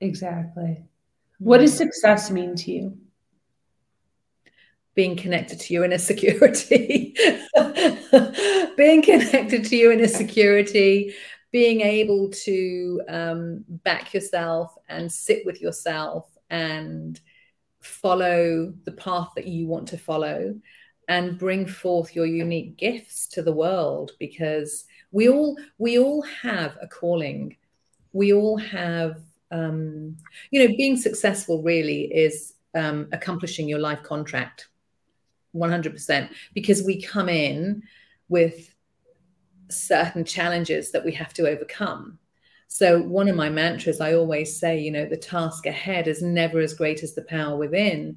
exactly. 0.00 0.84
What 1.38 1.58
does 1.58 1.72
hmm. 1.72 1.84
success 1.84 2.30
mean 2.30 2.56
to 2.56 2.72
you? 2.72 2.98
being 4.94 5.16
connected 5.16 5.58
to 5.60 5.72
your 5.72 5.84
inner 5.84 5.98
security, 5.98 7.14
being 8.76 9.02
connected 9.02 9.64
to 9.64 9.76
your 9.76 9.92
inner 9.92 10.08
security, 10.08 11.14
being 11.52 11.80
able 11.80 12.28
to 12.28 13.00
um, 13.08 13.64
back 13.68 14.12
yourself 14.12 14.76
and 14.88 15.10
sit 15.10 15.46
with 15.46 15.60
yourself 15.60 16.28
and 16.50 17.20
follow 17.80 18.74
the 18.84 18.92
path 18.92 19.30
that 19.36 19.46
you 19.46 19.66
want 19.66 19.88
to 19.88 19.96
follow 19.96 20.54
and 21.10 21.36
bring 21.36 21.66
forth 21.66 22.14
your 22.14 22.24
unique 22.24 22.76
gifts 22.76 23.26
to 23.26 23.42
the 23.42 23.52
world 23.52 24.12
because 24.20 24.84
we 25.10 25.28
all 25.28 25.58
we 25.76 25.98
all 25.98 26.22
have 26.22 26.78
a 26.80 26.86
calling. 26.86 27.56
We 28.12 28.32
all 28.32 28.56
have 28.56 29.20
um, 29.50 30.16
you 30.52 30.60
know 30.60 30.76
being 30.76 30.96
successful 30.96 31.64
really 31.64 32.02
is 32.04 32.54
um, 32.76 33.08
accomplishing 33.10 33.68
your 33.68 33.80
life 33.80 34.04
contract 34.04 34.68
100% 35.52 36.28
because 36.54 36.84
we 36.84 37.02
come 37.02 37.28
in 37.28 37.82
with 38.28 38.72
certain 39.68 40.24
challenges 40.24 40.92
that 40.92 41.04
we 41.04 41.10
have 41.10 41.34
to 41.34 41.48
overcome. 41.48 42.20
So 42.68 43.02
one 43.02 43.26
of 43.26 43.34
my 43.34 43.50
mantras 43.50 44.00
i 44.00 44.14
always 44.14 44.56
say 44.56 44.78
you 44.78 44.92
know 44.92 45.06
the 45.06 45.16
task 45.16 45.66
ahead 45.66 46.06
is 46.06 46.22
never 46.22 46.60
as 46.60 46.74
great 46.74 47.02
as 47.02 47.14
the 47.14 47.22
power 47.22 47.56
within 47.56 48.16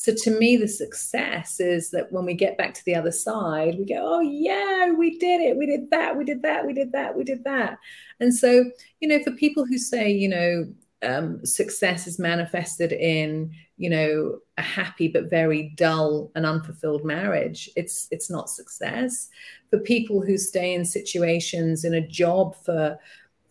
so 0.00 0.14
to 0.14 0.30
me, 0.38 0.56
the 0.56 0.68
success 0.68 1.58
is 1.58 1.90
that 1.90 2.12
when 2.12 2.24
we 2.24 2.34
get 2.34 2.56
back 2.56 2.72
to 2.72 2.84
the 2.84 2.94
other 2.94 3.10
side, 3.10 3.76
we 3.76 3.84
go, 3.84 3.96
oh, 3.98 4.20
yeah, 4.20 4.92
we 4.92 5.18
did 5.18 5.40
it. 5.40 5.56
We 5.56 5.66
did 5.66 5.90
that. 5.90 6.16
We 6.16 6.22
did 6.22 6.40
that. 6.42 6.64
We 6.64 6.72
did 6.72 6.92
that. 6.92 7.16
We 7.16 7.24
did 7.24 7.42
that. 7.42 7.78
And 8.20 8.32
so, 8.32 8.70
you 9.00 9.08
know, 9.08 9.20
for 9.24 9.32
people 9.32 9.66
who 9.66 9.76
say, 9.76 10.08
you 10.08 10.28
know, 10.28 10.72
um, 11.02 11.44
success 11.44 12.06
is 12.06 12.16
manifested 12.16 12.92
in, 12.92 13.50
you 13.76 13.90
know, 13.90 14.38
a 14.56 14.62
happy 14.62 15.08
but 15.08 15.30
very 15.30 15.72
dull 15.74 16.30
and 16.36 16.46
unfulfilled 16.46 17.04
marriage, 17.04 17.68
it's 17.74 18.06
it's 18.12 18.30
not 18.30 18.48
success. 18.48 19.28
For 19.70 19.80
people 19.80 20.22
who 20.24 20.38
stay 20.38 20.74
in 20.74 20.84
situations 20.84 21.84
in 21.84 21.94
a 21.94 22.06
job 22.06 22.54
for 22.64 23.00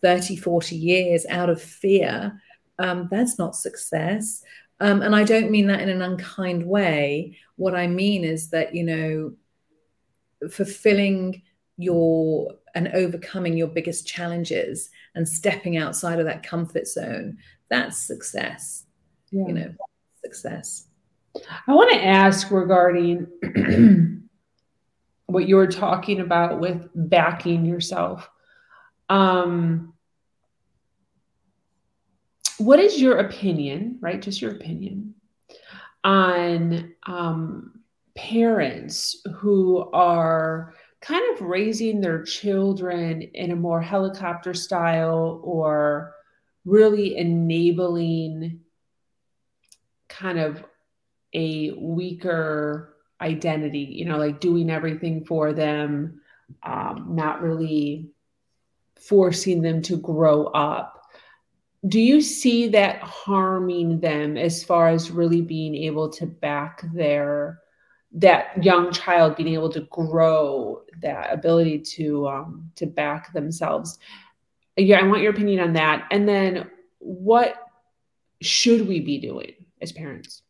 30, 0.00 0.36
40 0.36 0.76
years 0.76 1.26
out 1.28 1.50
of 1.50 1.60
fear, 1.60 2.40
um, 2.78 3.06
that's 3.10 3.38
not 3.38 3.54
success. 3.54 4.42
Um, 4.80 5.02
and 5.02 5.14
I 5.14 5.24
don't 5.24 5.50
mean 5.50 5.66
that 5.66 5.80
in 5.80 5.88
an 5.88 6.02
unkind 6.02 6.64
way. 6.64 7.36
What 7.56 7.74
I 7.74 7.86
mean 7.86 8.24
is 8.24 8.50
that, 8.50 8.74
you 8.74 8.84
know, 8.84 10.48
fulfilling 10.50 11.42
your 11.76 12.54
and 12.74 12.88
overcoming 12.88 13.56
your 13.56 13.66
biggest 13.66 14.06
challenges 14.06 14.90
and 15.14 15.28
stepping 15.28 15.76
outside 15.76 16.20
of 16.20 16.26
that 16.26 16.44
comfort 16.44 16.86
zone, 16.86 17.38
that's 17.68 17.96
success. 17.96 18.84
Yeah. 19.30 19.46
You 19.48 19.52
know, 19.52 19.74
success. 20.22 20.86
I 21.66 21.74
want 21.74 21.92
to 21.92 22.04
ask 22.04 22.50
regarding 22.50 23.26
what 25.26 25.48
you 25.48 25.56
were 25.56 25.66
talking 25.66 26.20
about 26.20 26.60
with 26.60 26.88
backing 26.94 27.64
yourself. 27.64 28.28
Um, 29.08 29.94
what 32.58 32.78
is 32.80 33.00
your 33.00 33.18
opinion, 33.18 33.98
right? 34.00 34.20
Just 34.20 34.42
your 34.42 34.52
opinion 34.52 35.14
on 36.04 36.94
um, 37.06 37.80
parents 38.14 39.16
who 39.36 39.88
are 39.92 40.74
kind 41.00 41.22
of 41.34 41.46
raising 41.46 42.00
their 42.00 42.22
children 42.22 43.22
in 43.22 43.52
a 43.52 43.56
more 43.56 43.80
helicopter 43.80 44.54
style 44.54 45.40
or 45.44 46.14
really 46.64 47.16
enabling 47.16 48.60
kind 50.08 50.38
of 50.38 50.64
a 51.34 51.70
weaker 51.72 52.96
identity, 53.20 53.80
you 53.80 54.04
know, 54.04 54.18
like 54.18 54.40
doing 54.40 54.70
everything 54.70 55.24
for 55.24 55.52
them, 55.52 56.20
um, 56.62 57.06
not 57.10 57.42
really 57.42 58.10
forcing 58.96 59.62
them 59.62 59.80
to 59.82 59.96
grow 59.96 60.46
up 60.46 60.97
do 61.86 62.00
you 62.00 62.20
see 62.20 62.68
that 62.68 63.00
harming 63.02 64.00
them 64.00 64.36
as 64.36 64.64
far 64.64 64.88
as 64.88 65.10
really 65.10 65.42
being 65.42 65.74
able 65.76 66.08
to 66.10 66.26
back 66.26 66.82
their 66.92 67.60
that 68.12 68.64
young 68.64 68.90
child 68.90 69.36
being 69.36 69.52
able 69.52 69.68
to 69.68 69.82
grow 69.90 70.82
that 71.02 71.32
ability 71.32 71.78
to 71.78 72.26
um, 72.26 72.70
to 72.74 72.86
back 72.86 73.32
themselves? 73.32 73.98
Yeah 74.76 74.98
i 74.98 75.02
want 75.04 75.22
your 75.22 75.32
opinion 75.32 75.60
on 75.60 75.72
that. 75.74 76.06
And 76.10 76.28
then 76.28 76.68
what 76.98 77.54
should 78.40 78.88
we 78.88 79.00
be 79.00 79.20
doing 79.20 79.52
as 79.80 79.92
parents? 79.92 80.42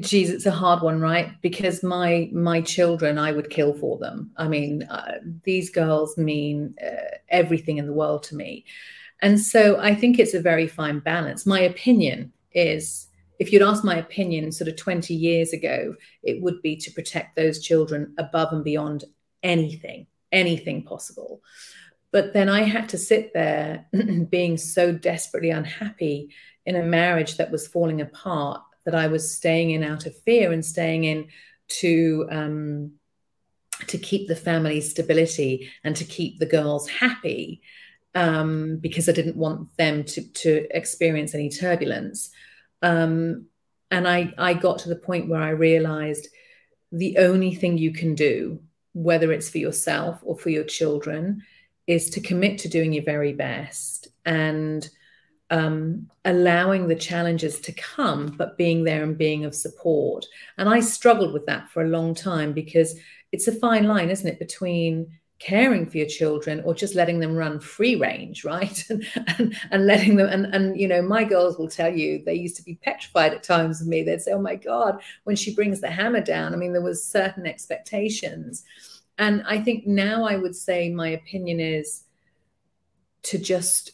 Geez 0.00 0.30
it's 0.30 0.46
a 0.46 0.50
hard 0.50 0.82
one 0.82 1.00
right? 1.00 1.40
Because 1.40 1.84
my 1.84 2.28
my 2.32 2.60
children 2.60 3.16
i 3.16 3.30
would 3.30 3.48
kill 3.48 3.74
for 3.74 3.96
them. 3.98 4.32
I 4.36 4.48
mean 4.48 4.82
uh, 4.84 5.18
these 5.44 5.70
girls 5.70 6.18
mean 6.18 6.74
uh, 6.84 7.18
everything 7.28 7.76
in 7.76 7.86
the 7.86 7.92
world 7.92 8.24
to 8.24 8.34
me 8.34 8.64
and 9.22 9.40
so 9.40 9.78
I 9.80 9.94
think 9.94 10.18
it's 10.18 10.34
a 10.34 10.40
very 10.40 10.66
fine 10.66 10.98
balance. 10.98 11.46
My 11.46 11.60
opinion 11.60 12.32
is 12.52 13.08
if 13.38 13.52
you'd 13.52 13.62
asked 13.62 13.84
my 13.84 13.96
opinion 13.96 14.52
sort 14.52 14.68
of 14.68 14.76
20 14.76 15.14
years 15.14 15.52
ago, 15.52 15.94
it 16.22 16.42
would 16.42 16.62
be 16.62 16.76
to 16.76 16.90
protect 16.90 17.36
those 17.36 17.62
children 17.62 18.14
above 18.18 18.52
and 18.52 18.64
beyond 18.64 19.04
anything, 19.42 20.06
anything 20.32 20.82
possible. 20.82 21.42
But 22.12 22.32
then 22.32 22.48
I 22.48 22.62
had 22.62 22.88
to 22.90 22.98
sit 22.98 23.32
there 23.34 23.86
being 24.30 24.56
so 24.56 24.92
desperately 24.92 25.50
unhappy 25.50 26.30
in 26.64 26.76
a 26.76 26.82
marriage 26.82 27.36
that 27.36 27.50
was 27.50 27.68
falling 27.68 28.00
apart 28.00 28.62
that 28.84 28.94
I 28.94 29.08
was 29.08 29.34
staying 29.34 29.72
in 29.72 29.82
out 29.82 30.06
of 30.06 30.16
fear 30.22 30.52
and 30.52 30.64
staying 30.64 31.04
in 31.04 31.28
to 31.68 32.26
um, 32.30 32.92
to 33.88 33.98
keep 33.98 34.28
the 34.28 34.36
family 34.36 34.80
stability 34.80 35.68
and 35.84 35.94
to 35.96 36.04
keep 36.04 36.38
the 36.38 36.46
girls 36.46 36.88
happy 36.88 37.60
um, 38.16 38.78
because 38.78 39.08
I 39.08 39.12
didn't 39.12 39.36
want 39.36 39.76
them 39.76 40.02
to, 40.04 40.22
to 40.22 40.66
experience 40.74 41.34
any 41.34 41.50
turbulence. 41.50 42.30
Um, 42.80 43.46
and 43.90 44.08
I, 44.08 44.32
I 44.38 44.54
got 44.54 44.78
to 44.80 44.88
the 44.88 44.96
point 44.96 45.28
where 45.28 45.42
I 45.42 45.50
realized 45.50 46.26
the 46.90 47.18
only 47.18 47.54
thing 47.54 47.76
you 47.76 47.92
can 47.92 48.14
do, 48.14 48.60
whether 48.94 49.32
it's 49.32 49.50
for 49.50 49.58
yourself 49.58 50.18
or 50.22 50.36
for 50.38 50.48
your 50.48 50.64
children, 50.64 51.42
is 51.86 52.08
to 52.10 52.20
commit 52.20 52.58
to 52.60 52.70
doing 52.70 52.94
your 52.94 53.04
very 53.04 53.34
best 53.34 54.08
and 54.24 54.88
um, 55.50 56.10
allowing 56.24 56.88
the 56.88 56.96
challenges 56.96 57.60
to 57.60 57.72
come, 57.72 58.28
but 58.38 58.56
being 58.56 58.82
there 58.82 59.04
and 59.04 59.18
being 59.18 59.44
of 59.44 59.54
support. 59.54 60.24
And 60.56 60.70
I 60.70 60.80
struggled 60.80 61.34
with 61.34 61.44
that 61.46 61.68
for 61.68 61.82
a 61.82 61.88
long 61.88 62.14
time 62.14 62.54
because 62.54 62.98
it's 63.30 63.46
a 63.46 63.52
fine 63.52 63.84
line, 63.84 64.08
isn't 64.08 64.26
it, 64.26 64.38
between 64.38 65.18
caring 65.38 65.84
for 65.84 65.98
your 65.98 66.06
children 66.06 66.62
or 66.64 66.74
just 66.74 66.94
letting 66.94 67.20
them 67.20 67.36
run 67.36 67.60
free 67.60 67.96
range 67.96 68.44
right? 68.44 68.84
And, 68.90 69.06
and, 69.38 69.56
and 69.70 69.86
letting 69.86 70.16
them 70.16 70.28
and, 70.28 70.46
and 70.54 70.80
you 70.80 70.88
know 70.88 71.02
my 71.02 71.24
girls 71.24 71.58
will 71.58 71.68
tell 71.68 71.92
you 71.92 72.22
they 72.24 72.34
used 72.34 72.56
to 72.56 72.62
be 72.62 72.76
petrified 72.76 73.34
at 73.34 73.42
times 73.42 73.80
of 73.80 73.86
me. 73.86 74.02
They'd 74.02 74.22
say 74.22 74.32
oh 74.32 74.40
my 74.40 74.56
god 74.56 75.00
when 75.24 75.36
she 75.36 75.54
brings 75.54 75.80
the 75.80 75.90
hammer 75.90 76.20
down. 76.20 76.54
I 76.54 76.56
mean 76.56 76.72
there 76.72 76.82
was 76.82 77.04
certain 77.04 77.46
expectations. 77.46 78.64
And 79.18 79.42
i 79.46 79.58
think 79.60 79.86
now 79.86 80.24
i 80.24 80.36
would 80.36 80.54
say 80.54 80.90
my 80.90 81.08
opinion 81.08 81.58
is 81.58 82.04
to 83.22 83.38
just 83.38 83.92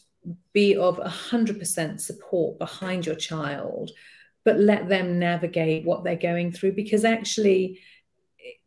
be 0.53 0.75
of 0.75 0.97
100% 0.97 1.99
support 1.99 2.59
behind 2.59 3.05
your 3.05 3.15
child 3.15 3.91
but 4.43 4.59
let 4.59 4.89
them 4.89 5.19
navigate 5.19 5.85
what 5.85 6.03
they're 6.03 6.15
going 6.15 6.51
through 6.51 6.73
because 6.73 7.05
actually 7.05 7.79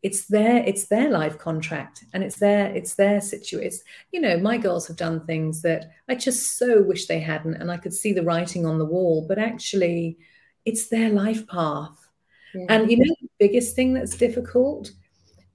it's 0.02 0.26
their 0.26 0.62
it's 0.64 0.86
their 0.86 1.10
life 1.10 1.38
contract 1.38 2.04
and 2.12 2.22
it's 2.22 2.36
their 2.36 2.66
it's 2.74 2.94
their 2.94 3.20
situation 3.20 3.80
you 4.12 4.20
know 4.20 4.38
my 4.38 4.56
girls 4.56 4.86
have 4.86 4.96
done 4.96 5.24
things 5.26 5.62
that 5.62 5.90
i 6.08 6.14
just 6.14 6.56
so 6.58 6.82
wish 6.82 7.06
they 7.06 7.20
hadn't 7.20 7.54
and 7.54 7.70
i 7.70 7.76
could 7.76 7.92
see 7.92 8.12
the 8.12 8.22
writing 8.22 8.64
on 8.64 8.78
the 8.78 8.84
wall 8.84 9.24
but 9.28 9.38
actually 9.38 10.16
it's 10.64 10.88
their 10.88 11.10
life 11.10 11.46
path 11.46 12.08
yeah. 12.54 12.66
and 12.68 12.90
you 12.90 12.98
know 12.98 13.14
the 13.20 13.28
biggest 13.38 13.76
thing 13.76 13.92
that's 13.92 14.16
difficult 14.16 14.90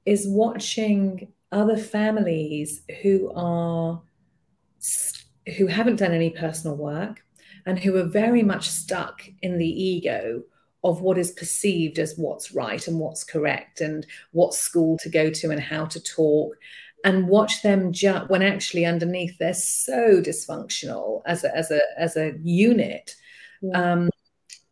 is 0.06 0.28
watching 0.28 1.32
other 1.52 1.78
families 1.78 2.82
who 3.02 3.32
are 3.36 4.02
who 5.58 5.68
haven't 5.68 5.98
done 5.98 6.14
any 6.14 6.30
personal 6.30 6.76
work 6.76 7.24
and 7.66 7.80
who 7.80 7.96
are 7.98 8.04
very 8.04 8.44
much 8.44 8.70
stuck 8.70 9.24
in 9.42 9.58
the 9.58 9.84
ego 9.84 10.42
of 10.84 11.02
what 11.02 11.18
is 11.18 11.32
perceived 11.32 12.00
as 12.00 12.18
what's 12.18 12.52
right 12.54 12.88
and 12.88 13.00
what's 13.00 13.24
correct 13.24 13.82
and 13.82 14.06
what 14.32 14.54
school 14.54 14.98
to 14.98 15.10
go 15.10 15.30
to 15.30 15.52
and 15.52 15.60
how 15.60 15.86
to 15.86 16.00
talk 16.00 16.56
and 17.04 17.28
watch 17.28 17.62
them 17.62 17.92
ju- 17.92 18.26
when 18.28 18.42
actually 18.42 18.86
underneath 18.86 19.38
they're 19.38 19.54
so 19.54 20.22
dysfunctional 20.22 21.22
as 21.26 21.44
a 21.44 21.56
as 21.56 21.72
a 21.72 21.82
as 21.98 22.16
a 22.18 22.34
unit 22.44 23.16
yeah. 23.62 23.94
um, 23.94 24.10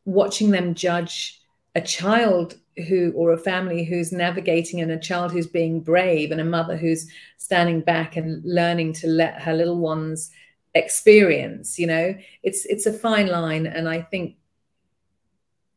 watching 0.06 0.52
them 0.52 0.74
judge 0.74 1.42
a 1.76 1.82
child 1.82 2.56
who 2.88 3.12
or 3.16 3.32
a 3.32 3.38
family 3.38 3.84
who's 3.84 4.12
navigating 4.12 4.82
and 4.82 4.92
a 4.92 5.00
child 5.00 5.32
who's 5.32 5.48
being 5.48 5.82
brave 5.82 6.32
and 6.32 6.42
a 6.42 6.46
mother 6.46 6.78
who's 6.78 7.10
standing 7.38 7.82
back 7.82 8.16
and 8.16 8.44
learning 8.46 8.94
to 8.94 9.08
let 9.08 9.42
her 9.42 9.54
little 9.54 9.78
ones 9.78 10.32
experience 10.76 11.78
you 11.78 11.88
know 11.88 12.16
it's 12.44 12.66
it's 12.66 12.86
a 12.86 12.94
fine 12.94 13.28
line 13.28 13.66
and 13.66 13.90
i 13.90 14.02
think 14.02 14.36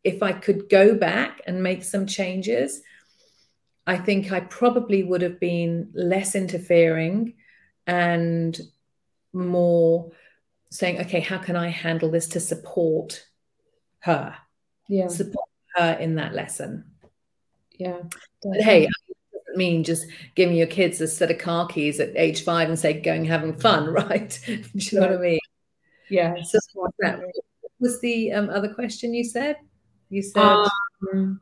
if 0.04 0.22
I 0.22 0.32
could 0.32 0.68
go 0.68 0.94
back 0.94 1.40
and 1.46 1.62
make 1.62 1.84
some 1.84 2.06
changes, 2.06 2.82
I 3.86 3.96
think 3.96 4.32
I 4.32 4.40
probably 4.40 5.02
would 5.02 5.22
have 5.22 5.40
been 5.40 5.90
less 5.94 6.34
interfering 6.34 7.34
and 7.86 8.58
more 9.32 10.12
saying, 10.70 11.00
okay, 11.00 11.20
how 11.20 11.38
can 11.38 11.56
I 11.56 11.68
handle 11.68 12.10
this 12.10 12.28
to 12.28 12.40
support 12.40 13.26
her? 14.00 14.36
Yeah. 14.88 15.08
Support 15.08 15.48
her 15.76 15.92
in 15.94 16.16
that 16.16 16.34
lesson. 16.34 16.84
Yeah. 17.78 18.02
But 18.42 18.60
hey, 18.60 18.88
doesn't 19.32 19.58
mean 19.58 19.84
just 19.84 20.06
giving 20.34 20.56
your 20.56 20.66
kids 20.66 21.00
a 21.00 21.08
set 21.08 21.30
of 21.30 21.38
car 21.38 21.66
keys 21.66 22.00
at 22.00 22.16
age 22.16 22.44
five 22.44 22.68
and 22.68 22.78
say, 22.78 23.00
going 23.00 23.24
having 23.24 23.58
fun, 23.58 23.86
right? 23.92 24.38
Do 24.46 24.62
you 24.74 25.00
know 25.00 25.08
what 25.08 25.18
I 25.18 25.20
mean? 25.20 25.40
Yeah. 26.08 26.34
So 26.42 26.58
that 27.00 27.20
was 27.80 28.00
the 28.00 28.32
um, 28.32 28.50
other 28.50 28.72
question 28.72 29.14
you 29.14 29.24
said? 29.24 29.56
You 30.12 30.20
said. 30.20 30.42
Um, 30.42 31.40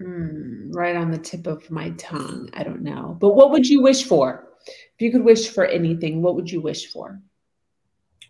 mm, 0.00 0.68
right 0.72 0.94
on 0.94 1.10
the 1.10 1.18
tip 1.18 1.48
of 1.48 1.68
my 1.72 1.90
tongue. 1.98 2.48
I 2.54 2.62
don't 2.62 2.82
know. 2.82 3.16
But 3.20 3.30
what 3.30 3.50
would 3.50 3.66
you 3.66 3.82
wish 3.82 4.04
for? 4.04 4.48
If 4.64 5.00
you 5.00 5.10
could 5.10 5.24
wish 5.24 5.48
for 5.48 5.64
anything, 5.64 6.22
what 6.22 6.36
would 6.36 6.48
you 6.48 6.60
wish 6.60 6.86
for? 6.92 7.20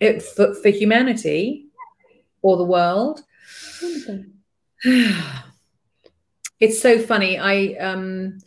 It, 0.01 0.23
for, 0.23 0.55
for 0.55 0.71
humanity 0.71 1.67
or 2.41 2.57
the 2.57 2.65
world? 2.65 3.21
it's 6.59 6.81
so 6.81 6.99
funny. 6.99 7.39
I 7.39 7.75
um 7.75 8.39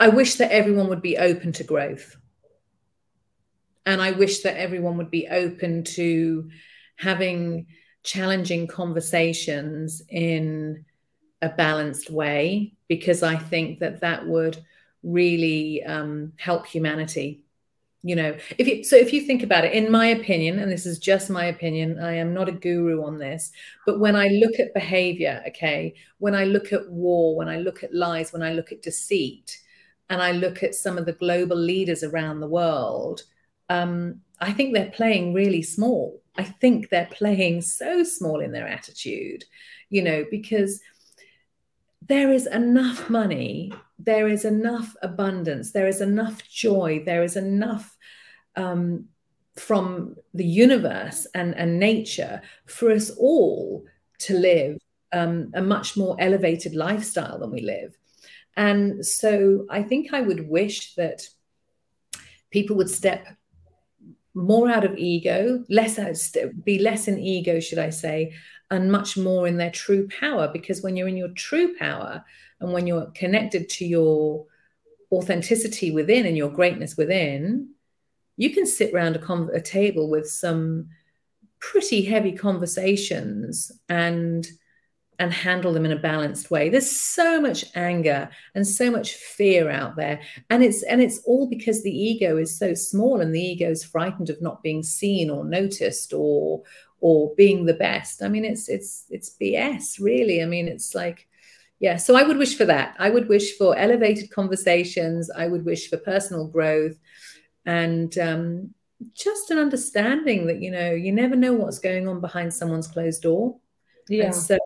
I 0.00 0.08
wish 0.08 0.34
that 0.34 0.50
everyone 0.50 0.88
would 0.88 1.02
be 1.02 1.16
open 1.16 1.52
to 1.52 1.62
growth. 1.62 2.16
And 3.86 4.02
I 4.02 4.10
wish 4.10 4.40
that 4.40 4.56
everyone 4.56 4.96
would 4.96 5.12
be 5.12 5.28
open 5.28 5.84
to 5.84 6.50
having 7.02 7.66
challenging 8.04 8.66
conversations 8.66 10.02
in 10.08 10.84
a 11.40 11.48
balanced 11.48 12.10
way, 12.10 12.74
because 12.88 13.22
I 13.22 13.36
think 13.36 13.80
that 13.80 14.00
that 14.00 14.26
would 14.26 14.56
really 15.02 15.82
um, 15.82 16.32
help 16.36 16.66
humanity. 16.66 17.44
You 18.04 18.16
know, 18.16 18.36
if 18.58 18.66
you 18.66 18.84
so 18.84 18.96
if 18.96 19.12
you 19.12 19.20
think 19.20 19.42
about 19.42 19.64
it, 19.64 19.72
in 19.72 19.90
my 19.90 20.06
opinion, 20.06 20.58
and 20.58 20.70
this 20.70 20.86
is 20.86 20.98
just 20.98 21.30
my 21.30 21.46
opinion, 21.46 21.98
I 22.00 22.14
am 22.14 22.34
not 22.34 22.48
a 22.48 22.52
guru 22.52 23.04
on 23.04 23.18
this, 23.18 23.52
but 23.86 24.00
when 24.00 24.16
I 24.16 24.28
look 24.28 24.58
at 24.58 24.74
behavior, 24.74 25.42
okay, 25.48 25.94
when 26.18 26.34
I 26.34 26.44
look 26.44 26.72
at 26.72 26.90
war, 26.90 27.36
when 27.36 27.48
I 27.48 27.58
look 27.58 27.84
at 27.84 27.94
lies, 27.94 28.32
when 28.32 28.42
I 28.42 28.52
look 28.54 28.72
at 28.72 28.82
deceit, 28.82 29.60
and 30.08 30.20
I 30.20 30.32
look 30.32 30.62
at 30.62 30.74
some 30.74 30.98
of 30.98 31.06
the 31.06 31.12
global 31.12 31.56
leaders 31.56 32.02
around 32.02 32.40
the 32.40 32.48
world, 32.48 33.22
um, 33.68 34.20
I 34.40 34.52
think 34.52 34.74
they're 34.74 34.90
playing 34.90 35.34
really 35.34 35.62
small. 35.62 36.21
I 36.36 36.44
think 36.44 36.88
they're 36.88 37.08
playing 37.10 37.62
so 37.62 38.04
small 38.04 38.40
in 38.40 38.52
their 38.52 38.66
attitude, 38.66 39.44
you 39.90 40.02
know, 40.02 40.24
because 40.30 40.80
there 42.08 42.32
is 42.32 42.46
enough 42.46 43.08
money, 43.10 43.72
there 43.98 44.28
is 44.28 44.44
enough 44.44 44.96
abundance, 45.02 45.72
there 45.72 45.86
is 45.86 46.00
enough 46.00 46.48
joy, 46.48 47.02
there 47.04 47.22
is 47.22 47.36
enough 47.36 47.96
um, 48.56 49.06
from 49.56 50.16
the 50.34 50.44
universe 50.44 51.26
and, 51.34 51.54
and 51.54 51.78
nature 51.78 52.40
for 52.66 52.90
us 52.90 53.10
all 53.10 53.84
to 54.18 54.34
live 54.38 54.78
um, 55.12 55.50
a 55.54 55.62
much 55.62 55.96
more 55.96 56.16
elevated 56.18 56.74
lifestyle 56.74 57.38
than 57.38 57.50
we 57.50 57.60
live. 57.60 57.96
And 58.56 59.04
so 59.04 59.66
I 59.70 59.82
think 59.82 60.12
I 60.12 60.22
would 60.22 60.48
wish 60.48 60.94
that 60.94 61.28
people 62.50 62.76
would 62.76 62.90
step 62.90 63.26
more 64.34 64.70
out 64.70 64.84
of 64.84 64.96
ego, 64.96 65.64
less 65.68 65.98
be 66.64 66.78
less 66.78 67.08
in 67.08 67.18
ego, 67.18 67.60
should 67.60 67.78
I 67.78 67.90
say, 67.90 68.34
and 68.70 68.90
much 68.90 69.16
more 69.16 69.46
in 69.46 69.56
their 69.56 69.70
true 69.70 70.08
power. 70.08 70.48
Because 70.48 70.82
when 70.82 70.96
you're 70.96 71.08
in 71.08 71.16
your 71.16 71.28
true 71.30 71.76
power 71.76 72.24
and 72.60 72.72
when 72.72 72.86
you're 72.86 73.10
connected 73.14 73.68
to 73.70 73.84
your 73.84 74.46
authenticity 75.10 75.90
within 75.90 76.26
and 76.26 76.36
your 76.36 76.50
greatness 76.50 76.96
within, 76.96 77.68
you 78.36 78.50
can 78.50 78.66
sit 78.66 78.94
around 78.94 79.16
a, 79.16 79.46
a 79.52 79.60
table 79.60 80.08
with 80.08 80.28
some 80.28 80.88
pretty 81.60 82.02
heavy 82.02 82.32
conversations 82.32 83.70
and 83.88 84.48
and 85.22 85.32
handle 85.32 85.72
them 85.72 85.84
in 85.84 85.92
a 85.92 85.96
balanced 85.96 86.50
way. 86.50 86.68
There's 86.68 86.90
so 86.90 87.40
much 87.40 87.64
anger 87.76 88.28
and 88.56 88.66
so 88.66 88.90
much 88.90 89.14
fear 89.14 89.70
out 89.70 89.94
there. 89.94 90.20
And 90.50 90.64
it's 90.64 90.82
and 90.82 91.00
it's 91.00 91.20
all 91.20 91.46
because 91.46 91.84
the 91.84 91.96
ego 91.96 92.36
is 92.38 92.58
so 92.58 92.74
small 92.74 93.20
and 93.20 93.32
the 93.32 93.40
ego 93.40 93.70
is 93.70 93.84
frightened 93.84 94.30
of 94.30 94.42
not 94.42 94.64
being 94.64 94.82
seen 94.82 95.30
or 95.30 95.44
noticed 95.44 96.12
or 96.12 96.64
or 96.98 97.32
being 97.36 97.66
the 97.66 97.74
best. 97.74 98.20
I 98.20 98.28
mean 98.28 98.44
it's 98.44 98.68
it's 98.68 99.04
it's 99.10 99.36
bs 99.40 100.00
really. 100.00 100.42
I 100.42 100.46
mean 100.46 100.66
it's 100.66 100.92
like 100.92 101.28
yeah. 101.78 101.98
So 101.98 102.16
i 102.16 102.24
would 102.24 102.36
wish 102.36 102.56
for 102.58 102.64
that. 102.64 102.96
I 102.98 103.08
would 103.08 103.28
wish 103.28 103.56
for 103.56 103.78
elevated 103.78 104.28
conversations. 104.32 105.30
I 105.30 105.46
would 105.46 105.64
wish 105.64 105.88
for 105.88 105.98
personal 105.98 106.48
growth 106.48 106.98
and 107.64 108.18
um, 108.18 108.74
just 109.14 109.52
an 109.52 109.58
understanding 109.58 110.48
that 110.48 110.60
you 110.60 110.72
know 110.72 110.90
you 110.90 111.12
never 111.12 111.36
know 111.36 111.52
what's 111.52 111.78
going 111.78 112.08
on 112.08 112.20
behind 112.20 112.52
someone's 112.52 112.88
closed 112.88 113.22
door. 113.22 113.60
Yeah. 114.08 114.24
and 114.24 114.34
so 114.34 114.58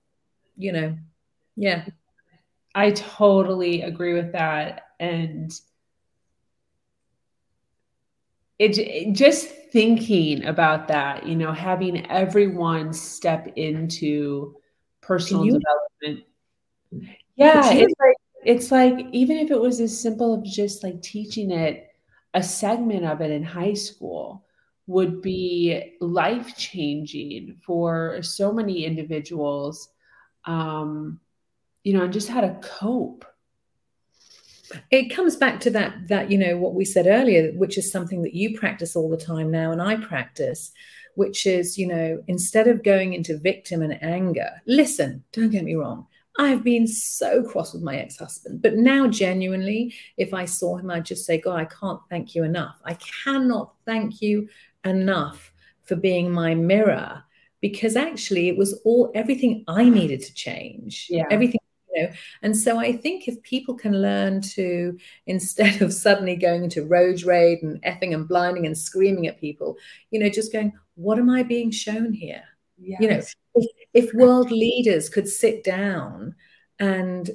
you 0.57 0.73
know, 0.73 0.97
yeah. 1.57 1.87
I 2.75 2.91
totally 2.91 3.83
agree 3.83 4.13
with 4.13 4.33
that. 4.33 4.89
And 5.01 5.51
it, 8.59 9.13
just 9.15 9.49
thinking 9.73 10.45
about 10.45 10.89
that, 10.89 11.27
you 11.27 11.37
know, 11.37 11.53
having 11.53 12.11
everyone 12.11 12.93
step 12.93 13.51
into 13.57 14.57
personal 15.01 15.45
you, 15.45 15.53
development. 15.53 16.27
Yeah, 17.37 17.73
it's 17.73 17.95
like 17.99 18.17
it's 18.45 18.71
like 18.71 19.07
even 19.13 19.39
if 19.39 19.51
it 19.51 19.61
was 19.61 19.81
as 19.81 19.99
simple 19.99 20.43
as 20.43 20.53
just 20.53 20.83
like 20.83 21.03
teaching 21.03 21.51
it 21.51 21.89
a 22.35 22.43
segment 22.43 23.05
of 23.05 23.21
it 23.21 23.31
in 23.31 23.43
high 23.43 23.75
school 23.75 24.45
would 24.87 25.21
be 25.21 25.97
life 26.01 26.57
changing 26.57 27.59
for 27.65 28.23
so 28.23 28.53
many 28.53 28.85
individuals 28.85 29.89
um, 30.47 31.21
you 31.83 31.93
know, 31.93 32.05
and 32.05 32.13
just 32.13 32.29
how 32.29 32.41
to 32.41 32.59
cope. 32.63 33.25
It 34.91 35.15
comes 35.15 35.37
back 35.37 35.61
to 35.61 35.71
that 35.71 36.09
that 36.09 36.31
you 36.31 36.39
know 36.39 36.57
what 36.57 36.75
we 36.75 36.85
said 36.85 37.07
earlier, 37.07 37.53
which 37.53 37.79
is 37.79 37.93
something 37.93 38.23
that 38.23 38.35
you 38.35 38.59
practice 38.59 38.97
all 38.97 39.09
the 39.09 39.17
time 39.17 39.51
now, 39.51 39.71
and 39.73 39.81
I 39.81 39.97
practice, 39.97 40.73
which 41.15 41.47
is 41.47 41.79
you 41.79 41.87
know 41.87 42.23
instead 42.27 42.67
of 42.67 42.83
going 42.83 43.15
into 43.15 43.39
victim 43.39 43.83
and 43.83 44.03
anger, 44.03 44.51
listen. 44.67 45.23
Don't 45.33 45.51
get 45.51 45.65
me 45.65 45.75
wrong. 45.75 46.07
I've 46.39 46.63
been 46.63 46.87
so 46.87 47.43
cross 47.43 47.73
with 47.73 47.83
my 47.83 47.97
ex-husband, 47.97 48.61
but 48.61 48.75
now 48.75 49.07
genuinely, 49.07 49.95
if 50.19 50.35
I 50.35 50.45
saw 50.45 50.77
him, 50.77 50.91
I'd 50.91 51.07
just 51.07 51.25
say, 51.25 51.41
God, 51.41 51.59
I 51.59 51.65
can't 51.65 52.01
thank 52.11 52.35
you 52.35 52.45
enough. 52.45 52.79
I 52.85 52.95
cannot 53.25 53.73
thank 53.87 54.21
you 54.21 54.49
enough 54.85 55.51
for 55.85 55.97
being 55.97 56.31
my 56.31 56.55
mirror 56.55 57.23
because 57.69 57.97
actually 57.97 58.49
it 58.49 58.57
was 58.57 58.81
all 58.85 59.11
everything 59.13 59.65
I 59.67 59.89
needed 59.89 60.21
to 60.21 60.35
change. 60.35 61.09
Yeah. 61.11 61.25
Everything 61.33 61.59
you 61.93 62.03
know. 62.03 62.13
And 62.43 62.57
so 62.57 62.79
I 62.79 62.97
think 62.97 63.27
if 63.27 63.43
people 63.43 63.75
can 63.75 64.01
learn 64.01 64.41
to, 64.43 64.97
instead 65.27 65.83
of 65.83 65.93
suddenly 65.93 66.37
going 66.37 66.63
into 66.63 66.85
road 66.85 67.25
rage 67.25 67.63
and 67.63 67.83
effing 67.83 68.15
and 68.15 68.29
blinding 68.29 68.67
and 68.67 68.79
screaming 68.79 69.27
at 69.27 69.41
people, 69.41 69.77
you 70.13 70.21
know, 70.21 70.29
just 70.29 70.53
going, 70.53 70.75
what 70.95 71.19
am 71.19 71.29
I 71.29 71.43
being 71.43 71.73
shown 71.73 72.13
here? 72.13 72.45
Yes. 72.79 73.01
You 73.01 73.09
know, 73.09 73.23
if, 73.57 73.67
if 73.95 74.15
world 74.15 74.53
leaders 74.53 75.09
could 75.09 75.29
sit 75.29 75.65
down 75.65 76.37
and, 76.79 77.29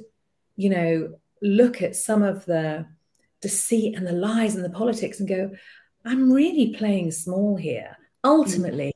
you 0.56 0.70
know, 0.70 1.14
look 1.42 1.82
at 1.82 1.94
some 1.94 2.22
of 2.22 2.46
the 2.46 2.86
deceit 3.42 3.96
and 3.96 4.06
the 4.06 4.12
lies 4.12 4.54
and 4.54 4.64
the 4.64 4.70
politics 4.70 5.20
and 5.20 5.28
go, 5.28 5.50
I'm 6.06 6.32
really 6.32 6.74
playing 6.74 7.10
small 7.10 7.56
here. 7.56 7.98
Mm. 8.24 8.30
Ultimately, 8.30 8.91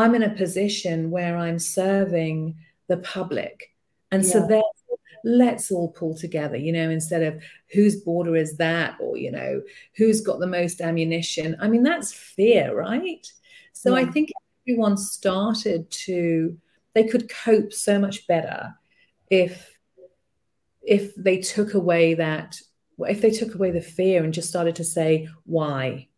I'm 0.00 0.14
in 0.14 0.22
a 0.22 0.30
position 0.30 1.10
where 1.10 1.36
I'm 1.36 1.58
serving 1.58 2.56
the 2.88 2.96
public. 2.98 3.74
And 4.10 4.24
yeah. 4.24 4.30
so 4.30 4.40
therefore, 4.40 4.98
let's 5.24 5.70
all 5.70 5.88
pull 5.88 6.16
together, 6.16 6.56
you 6.56 6.72
know, 6.72 6.88
instead 6.88 7.22
of 7.22 7.42
whose 7.72 7.96
border 7.96 8.34
is 8.34 8.56
that 8.56 8.96
or, 8.98 9.18
you 9.18 9.30
know, 9.30 9.60
who's 9.96 10.22
got 10.22 10.40
the 10.40 10.46
most 10.46 10.80
ammunition. 10.80 11.54
I 11.60 11.68
mean, 11.68 11.82
that's 11.82 12.14
fear, 12.14 12.74
right? 12.74 13.30
So 13.74 13.94
yeah. 13.94 14.02
I 14.02 14.10
think 14.10 14.30
everyone 14.66 14.96
started 14.96 15.90
to, 15.90 16.56
they 16.94 17.04
could 17.04 17.28
cope 17.28 17.74
so 17.74 17.98
much 17.98 18.26
better 18.26 18.74
if 19.28 19.76
if 20.82 21.14
they 21.14 21.36
took 21.36 21.74
away 21.74 22.14
that 22.14 22.58
if 23.00 23.20
they 23.20 23.30
took 23.30 23.54
away 23.54 23.70
the 23.70 23.82
fear 23.82 24.24
and 24.24 24.32
just 24.32 24.48
started 24.48 24.74
to 24.74 24.82
say 24.82 25.28
why 25.44 26.08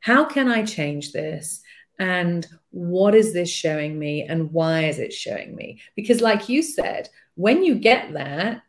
how 0.00 0.26
can 0.26 0.46
i 0.46 0.62
change 0.62 1.10
this 1.12 1.62
and 2.00 2.48
what 2.70 3.14
is 3.14 3.32
this 3.32 3.48
showing 3.48 3.96
me 3.98 4.22
and 4.22 4.50
why 4.52 4.84
is 4.86 4.98
it 4.98 5.12
showing 5.12 5.54
me 5.54 5.80
because 5.94 6.20
like 6.20 6.48
you 6.48 6.62
said 6.62 7.08
when 7.36 7.62
you 7.62 7.76
get 7.76 8.12
that 8.12 8.62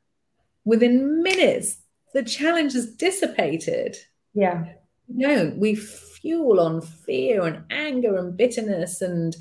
within 0.66 1.24
minutes 1.24 1.78
the 2.14 2.24
challenge 2.24 2.76
is 2.76 2.96
dissipated 2.96 3.98
yeah 4.36 4.66
no 5.08 5.52
we 5.58 5.74
fuel 5.74 6.60
on 6.60 6.82
fear 6.82 7.44
and 7.44 7.64
anger 7.72 8.18
and 8.18 8.38
bitterness 8.38 9.02
and 9.02 9.36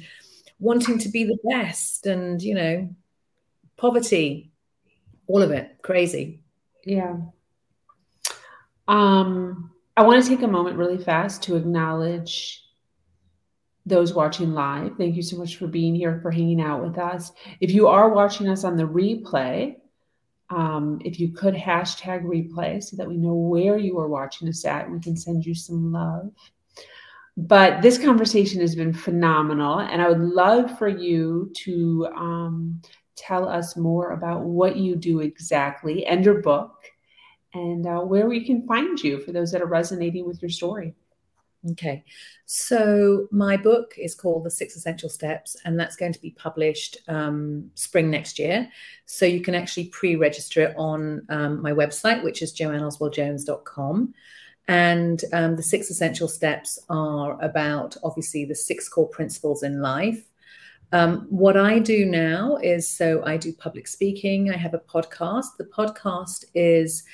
wanting 0.61 0.99
to 0.99 1.09
be 1.09 1.24
the 1.24 1.38
best 1.51 2.07
and, 2.07 2.41
you 2.41 2.55
know, 2.55 2.95
poverty, 3.76 4.53
all 5.26 5.43
of 5.43 5.51
it 5.51 5.78
crazy. 5.82 6.43
Yeah. 6.84 7.16
Um, 8.86 9.70
I 9.97 10.03
want 10.03 10.22
to 10.22 10.28
take 10.28 10.43
a 10.43 10.49
moment 10.49 10.76
really 10.76 11.03
fast 11.03 11.43
to 11.45 11.57
acknowledge 11.57 12.62
those 13.87 14.14
watching 14.14 14.53
live. 14.53 14.93
Thank 14.97 15.16
you 15.16 15.22
so 15.22 15.37
much 15.37 15.57
for 15.57 15.66
being 15.66 15.95
here, 15.95 16.20
for 16.20 16.31
hanging 16.31 16.61
out 16.61 16.83
with 16.83 16.99
us. 16.99 17.33
If 17.61 17.70
you 17.70 17.89
are 17.89 18.11
watching 18.11 18.49
us 18.49 18.64
on 18.64 18.76
the 18.76 18.85
replay, 18.85 19.76
um, 20.51 21.01
if 21.05 21.20
you 21.20 21.33
could 21.33 21.55
hashtag 21.55 22.24
replay 22.24 22.83
so 22.83 22.97
that 22.97 23.09
we 23.09 23.16
know 23.16 23.35
where 23.35 23.78
you 23.78 23.99
are 23.99 24.09
watching 24.09 24.49
us 24.49 24.64
at, 24.64 24.91
we 24.91 25.01
can 25.01 25.16
send 25.16 25.47
you 25.47 25.55
some 25.55 25.93
love. 25.93 26.31
But 27.37 27.81
this 27.81 27.97
conversation 27.97 28.61
has 28.61 28.74
been 28.74 28.93
phenomenal, 28.93 29.78
and 29.78 30.03
I 30.03 30.09
would 30.09 30.20
love 30.20 30.76
for 30.78 30.89
you 30.89 31.51
to 31.64 32.09
um, 32.14 32.83
tell 33.16 33.49
us 33.49 33.76
more 33.76 34.11
about 34.11 34.43
what 34.43 34.76
you 34.76 34.97
do 34.97 35.20
exactly 35.20 36.05
and 36.07 36.24
your 36.24 36.43
book 36.43 36.74
and 37.55 37.87
uh, 37.87 38.01
where 38.01 38.26
we 38.26 38.45
can 38.45 38.66
find 38.66 38.99
you 39.03 39.20
for 39.20 39.33
those 39.33 39.53
that 39.53 39.62
are 39.62 39.66
resonating 39.66 40.26
with 40.26 40.43
your 40.43 40.51
story. 40.51 40.95
Okay. 41.69 42.05
So 42.47 43.29
my 43.31 43.57
book 43.57 43.95
is 43.99 44.15
called 44.15 44.45
The 44.45 44.51
Six 44.51 44.77
Essential 44.77 45.11
Steps, 45.11 45.57
and 45.65 45.79
that's 45.79 45.97
going 45.97 46.13
to 46.15 46.21
be 46.21 46.31
published 46.31 46.97
um, 47.07 47.71
spring 47.75 48.11
next 48.11 48.39
year. 48.39 48.69
So 49.05 49.27
you 49.27 49.43
can 49.43 49.55
actually 49.55 49.89
pre 49.89 50.17
register 50.17 50.63
it 50.63 50.75
on 50.79 51.27
um, 51.29 51.61
my 51.61 51.73
website, 51.73 52.25
which 52.25 52.41
is 52.41 52.55
joanneoswaldjones.com. 52.55 54.15
And 54.69 55.23
um, 55.33 55.57
the 55.57 55.63
six 55.63 55.91
essential 55.91 56.29
steps 56.29 56.79
are 56.89 57.43
about 57.43 57.97
obviously 58.05 58.45
the 58.45 58.55
six 58.55 58.89
core 58.89 59.09
principles 59.09 59.63
in 59.63 59.83
life. 59.83 60.25
Um, 60.93 61.27
what 61.29 61.57
I 61.57 61.79
do 61.79 62.05
now 62.05 62.57
is 62.57 62.89
so 62.89 63.23
I 63.25 63.37
do 63.37 63.53
public 63.53 63.87
speaking, 63.87 64.51
I 64.51 64.57
have 64.57 64.75
a 64.75 64.79
podcast. 64.79 65.57
The 65.59 65.65
podcast 65.65 66.47
is 66.55 67.05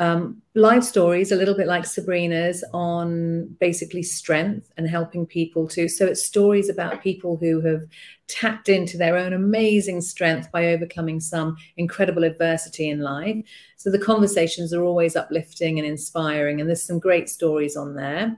um, 0.00 0.40
live 0.54 0.84
stories, 0.84 1.32
a 1.32 1.36
little 1.36 1.56
bit 1.56 1.66
like 1.66 1.84
Sabrina's, 1.84 2.62
on 2.72 3.48
basically 3.58 4.02
strength 4.02 4.70
and 4.76 4.88
helping 4.88 5.26
people 5.26 5.66
to. 5.68 5.88
So 5.88 6.06
it's 6.06 6.24
stories 6.24 6.68
about 6.68 7.02
people 7.02 7.36
who 7.36 7.60
have 7.62 7.82
tapped 8.28 8.68
into 8.68 8.96
their 8.96 9.16
own 9.16 9.32
amazing 9.32 10.00
strength 10.00 10.52
by 10.52 10.66
overcoming 10.68 11.18
some 11.18 11.56
incredible 11.76 12.22
adversity 12.24 12.90
in 12.90 13.00
life. 13.00 13.36
So 13.76 13.90
the 13.90 13.98
conversations 13.98 14.72
are 14.72 14.84
always 14.84 15.16
uplifting 15.16 15.78
and 15.78 15.88
inspiring, 15.88 16.60
and 16.60 16.68
there's 16.68 16.82
some 16.82 17.00
great 17.00 17.28
stories 17.28 17.76
on 17.76 17.94
there. 17.94 18.36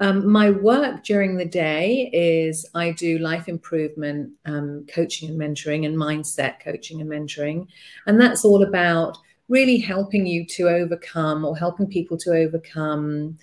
Um, 0.00 0.30
my 0.30 0.50
work 0.50 1.02
during 1.02 1.36
the 1.36 1.44
day 1.44 2.08
is 2.12 2.64
I 2.74 2.92
do 2.92 3.18
life 3.18 3.48
improvement 3.48 4.30
um, 4.46 4.86
coaching 4.92 5.28
and 5.28 5.40
mentoring 5.40 5.86
and 5.86 5.96
mindset 5.96 6.60
coaching 6.60 7.00
and 7.00 7.10
mentoring. 7.10 7.66
And 8.06 8.20
that's 8.20 8.44
all 8.44 8.62
about 8.62 9.18
really 9.48 9.78
helping 9.78 10.26
you 10.26 10.44
to 10.46 10.68
overcome 10.68 11.44
or 11.44 11.56
helping 11.56 11.86
people 11.86 12.16
to 12.18 12.32
overcome 12.32 13.38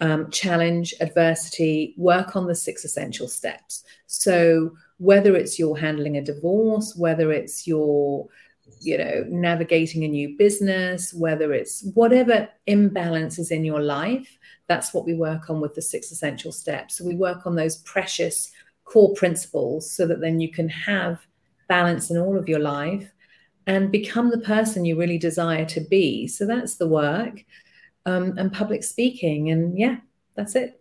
um, 0.00 0.30
challenge, 0.30 0.92
adversity, 1.00 1.94
work 1.96 2.36
on 2.36 2.46
the 2.46 2.54
six 2.54 2.84
essential 2.84 3.28
steps. 3.28 3.84
So, 4.06 4.72
whether 4.98 5.36
it's 5.36 5.58
you're 5.58 5.76
handling 5.76 6.16
a 6.16 6.22
divorce, 6.22 6.94
whether 6.96 7.32
it's 7.32 7.66
your 7.66 8.28
you 8.80 8.98
know 8.98 9.24
navigating 9.28 10.04
a 10.04 10.08
new 10.08 10.36
business 10.36 11.14
whether 11.14 11.52
it's 11.52 11.84
whatever 11.94 12.48
imbalance 12.66 13.38
is 13.38 13.50
in 13.50 13.64
your 13.64 13.80
life 13.80 14.38
that's 14.66 14.92
what 14.92 15.06
we 15.06 15.14
work 15.14 15.48
on 15.48 15.60
with 15.60 15.74
the 15.74 15.82
six 15.82 16.10
essential 16.10 16.52
steps 16.52 16.96
so 16.96 17.04
we 17.04 17.14
work 17.14 17.46
on 17.46 17.54
those 17.54 17.78
precious 17.78 18.50
core 18.84 19.14
principles 19.14 19.90
so 19.90 20.06
that 20.06 20.20
then 20.20 20.40
you 20.40 20.50
can 20.50 20.68
have 20.68 21.26
balance 21.68 22.10
in 22.10 22.18
all 22.18 22.36
of 22.36 22.48
your 22.48 22.58
life 22.58 23.10
and 23.66 23.90
become 23.90 24.30
the 24.30 24.38
person 24.38 24.84
you 24.84 24.98
really 24.98 25.18
desire 25.18 25.64
to 25.66 25.80
be. 25.80 26.26
So 26.28 26.46
that's 26.46 26.76
the 26.76 26.88
work 26.88 27.44
um, 28.04 28.38
and 28.38 28.52
public 28.52 28.84
speaking. 28.84 29.50
And 29.50 29.78
yeah, 29.78 29.96
that's 30.34 30.54
it. 30.54 30.80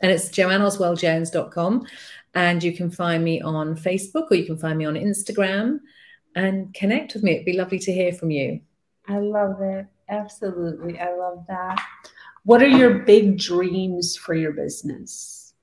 And 0.00 0.12
it's 0.12 0.28
joanneoswaldjones.com. 0.28 1.86
And 2.34 2.62
you 2.62 2.72
can 2.72 2.90
find 2.90 3.24
me 3.24 3.40
on 3.40 3.76
Facebook 3.76 4.30
or 4.30 4.34
you 4.34 4.44
can 4.44 4.58
find 4.58 4.78
me 4.78 4.84
on 4.84 4.94
Instagram 4.94 5.80
and 6.34 6.72
connect 6.74 7.14
with 7.14 7.22
me. 7.22 7.32
It'd 7.32 7.46
be 7.46 7.56
lovely 7.56 7.78
to 7.78 7.92
hear 7.92 8.12
from 8.12 8.30
you. 8.30 8.60
I 9.08 9.18
love 9.18 9.62
it. 9.62 9.86
Absolutely. 10.08 10.98
I 11.00 11.14
love 11.16 11.44
that. 11.48 11.82
What 12.44 12.62
are 12.62 12.68
your 12.68 13.00
big 13.00 13.38
dreams 13.38 14.16
for 14.16 14.34
your 14.34 14.52
business? 14.52 15.54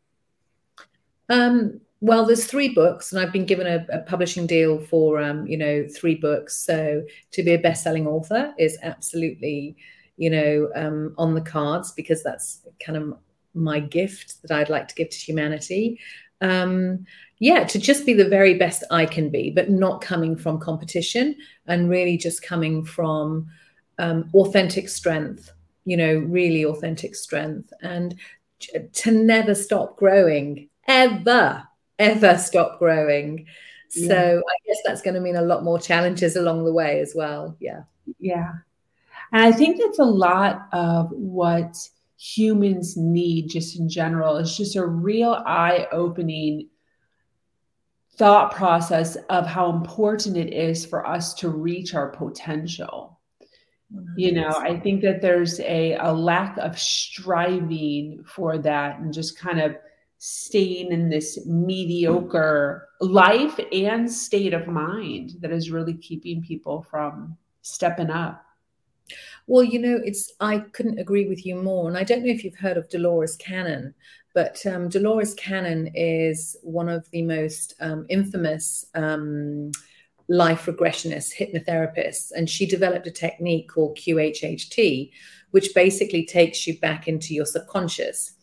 Um, 1.29 1.79
well, 2.03 2.25
there's 2.25 2.45
three 2.45 2.67
books, 2.67 3.13
and 3.13 3.21
I've 3.21 3.31
been 3.31 3.45
given 3.45 3.65
a, 3.65 3.85
a 3.89 3.99
publishing 4.01 4.45
deal 4.45 4.77
for, 4.77 5.21
um, 5.21 5.47
you 5.47 5.55
know, 5.55 5.87
three 5.87 6.15
books. 6.15 6.57
So 6.57 7.01
to 7.31 7.43
be 7.43 7.53
a 7.53 7.57
best-selling 7.57 8.07
author 8.07 8.53
is 8.59 8.77
absolutely, 8.83 9.77
you 10.17 10.29
know, 10.29 10.69
um, 10.75 11.15
on 11.17 11.33
the 11.33 11.39
cards 11.39 11.93
because 11.93 12.21
that's 12.21 12.67
kind 12.85 12.97
of 12.97 13.17
my 13.53 13.79
gift 13.79 14.41
that 14.41 14.51
I'd 14.51 14.69
like 14.69 14.89
to 14.89 14.95
give 14.95 15.11
to 15.11 15.17
humanity. 15.17 15.97
Um, 16.41 17.05
yeah, 17.39 17.63
to 17.63 17.79
just 17.79 18.05
be 18.05 18.11
the 18.11 18.27
very 18.27 18.55
best 18.55 18.83
I 18.91 19.05
can 19.05 19.29
be, 19.29 19.49
but 19.49 19.69
not 19.69 20.01
coming 20.01 20.35
from 20.35 20.59
competition 20.59 21.37
and 21.67 21.89
really 21.89 22.17
just 22.17 22.43
coming 22.43 22.83
from 22.83 23.47
um, 23.97 24.29
authentic 24.33 24.89
strength. 24.89 25.53
You 25.85 25.95
know, 25.95 26.15
really 26.17 26.65
authentic 26.65 27.15
strength, 27.15 27.71
and 27.81 28.19
to 28.91 29.11
never 29.11 29.55
stop 29.55 29.95
growing 29.95 30.67
ever 30.85 31.63
ever 31.99 32.37
stop 32.37 32.79
growing. 32.79 33.45
Yeah. 33.95 34.07
So 34.07 34.37
I 34.39 34.55
guess 34.67 34.77
that's 34.85 35.01
going 35.01 35.15
to 35.15 35.21
mean 35.21 35.35
a 35.35 35.41
lot 35.41 35.63
more 35.63 35.79
challenges 35.79 36.35
along 36.35 36.65
the 36.65 36.73
way 36.73 36.99
as 36.99 37.13
well. 37.15 37.55
Yeah. 37.59 37.83
Yeah. 38.19 38.51
And 39.31 39.43
I 39.43 39.51
think 39.51 39.79
that's 39.79 39.99
a 39.99 40.03
lot 40.03 40.67
of 40.71 41.09
what 41.11 41.75
humans 42.17 42.95
need 42.95 43.49
just 43.49 43.77
in 43.77 43.89
general. 43.89 44.37
It's 44.37 44.55
just 44.55 44.75
a 44.75 44.85
real 44.85 45.43
eye 45.45 45.87
opening 45.91 46.69
thought 48.15 48.53
process 48.53 49.15
of 49.29 49.47
how 49.47 49.71
important 49.71 50.37
it 50.37 50.53
is 50.53 50.85
for 50.85 51.05
us 51.07 51.33
to 51.35 51.49
reach 51.49 51.95
our 51.95 52.09
potential. 52.09 53.19
Mm-hmm. 53.93 54.13
You 54.17 54.31
know, 54.33 54.49
I 54.49 54.79
think 54.79 55.01
that 55.01 55.21
there's 55.21 55.59
a, 55.61 55.95
a 55.95 56.13
lack 56.13 56.57
of 56.57 56.77
striving 56.77 58.23
for 58.25 58.57
that 58.59 58.99
and 58.99 59.13
just 59.13 59.39
kind 59.39 59.59
of 59.59 59.75
staying 60.25 60.93
in 60.93 61.09
this 61.09 61.45
mediocre 61.45 62.87
life 63.01 63.59
and 63.73 64.09
state 64.09 64.53
of 64.53 64.67
mind 64.67 65.33
that 65.41 65.51
is 65.51 65.69
really 65.69 65.95
keeping 65.95 66.41
people 66.41 66.81
from 66.89 67.35
stepping 67.61 68.09
up. 68.09 68.41
Well, 69.47 69.65
you 69.65 69.79
know, 69.79 69.99
it's 70.01 70.31
I 70.39 70.59
couldn't 70.59 70.97
agree 70.97 71.27
with 71.27 71.45
you 71.45 71.55
more. 71.55 71.89
And 71.89 71.97
I 71.97 72.05
don't 72.05 72.23
know 72.23 72.31
if 72.31 72.45
you've 72.45 72.55
heard 72.55 72.77
of 72.77 72.87
Dolores 72.87 73.35
Cannon, 73.35 73.93
but 74.33 74.65
um, 74.65 74.87
Dolores 74.87 75.33
Cannon 75.33 75.91
is 75.93 76.55
one 76.63 76.87
of 76.87 77.09
the 77.11 77.23
most 77.23 77.75
um, 77.81 78.05
infamous 78.07 78.85
um, 78.95 79.71
life 80.29 80.67
regressionists, 80.67 81.33
hypnotherapists, 81.35 82.31
and 82.33 82.49
she 82.49 82.65
developed 82.65 83.07
a 83.07 83.11
technique 83.11 83.67
called 83.67 83.97
QHHT, 83.97 85.11
which 85.51 85.75
basically 85.75 86.25
takes 86.25 86.65
you 86.65 86.79
back 86.79 87.09
into 87.09 87.33
your 87.33 87.45
subconscious 87.45 88.35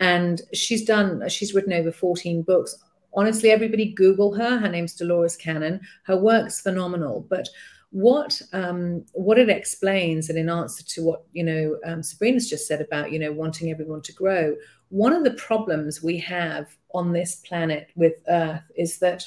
and 0.00 0.42
she's 0.52 0.84
done 0.84 1.28
she's 1.28 1.54
written 1.54 1.72
over 1.72 1.92
14 1.92 2.42
books. 2.42 2.76
Honestly 3.14 3.50
everybody 3.50 3.92
google 3.92 4.34
her. 4.34 4.58
Her 4.58 4.68
name's 4.68 4.94
dolores 4.94 5.36
cannon. 5.36 5.80
Her 6.04 6.16
work's 6.16 6.60
phenomenal. 6.60 7.26
But 7.28 7.48
what 7.90 8.40
um, 8.52 9.04
what 9.12 9.38
it 9.38 9.48
explains 9.48 10.28
and 10.28 10.38
in 10.38 10.50
answer 10.50 10.84
to 10.84 11.02
what 11.02 11.24
you 11.32 11.42
know 11.42 11.78
um, 11.86 12.02
sabrina's 12.02 12.48
just 12.48 12.66
said 12.66 12.80
about 12.80 13.12
you 13.12 13.18
know 13.18 13.32
wanting 13.32 13.70
everyone 13.70 14.02
to 14.02 14.12
grow 14.12 14.54
one 14.90 15.12
of 15.12 15.24
the 15.24 15.32
problems 15.32 16.02
we 16.02 16.18
have 16.18 16.68
on 16.92 17.12
this 17.12 17.36
planet 17.36 17.88
with 17.94 18.14
earth 18.28 18.62
is 18.76 18.98
that 18.98 19.26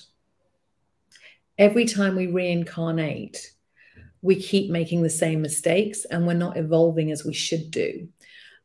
every 1.57 1.85
time 1.85 2.15
we 2.15 2.27
reincarnate 2.27 3.51
we 4.21 4.35
keep 4.39 4.69
making 4.69 5.01
the 5.01 5.09
same 5.09 5.41
mistakes 5.41 6.05
and 6.05 6.27
we're 6.27 6.33
not 6.33 6.55
evolving 6.55 7.11
as 7.11 7.25
we 7.25 7.33
should 7.33 7.71
do 7.71 8.07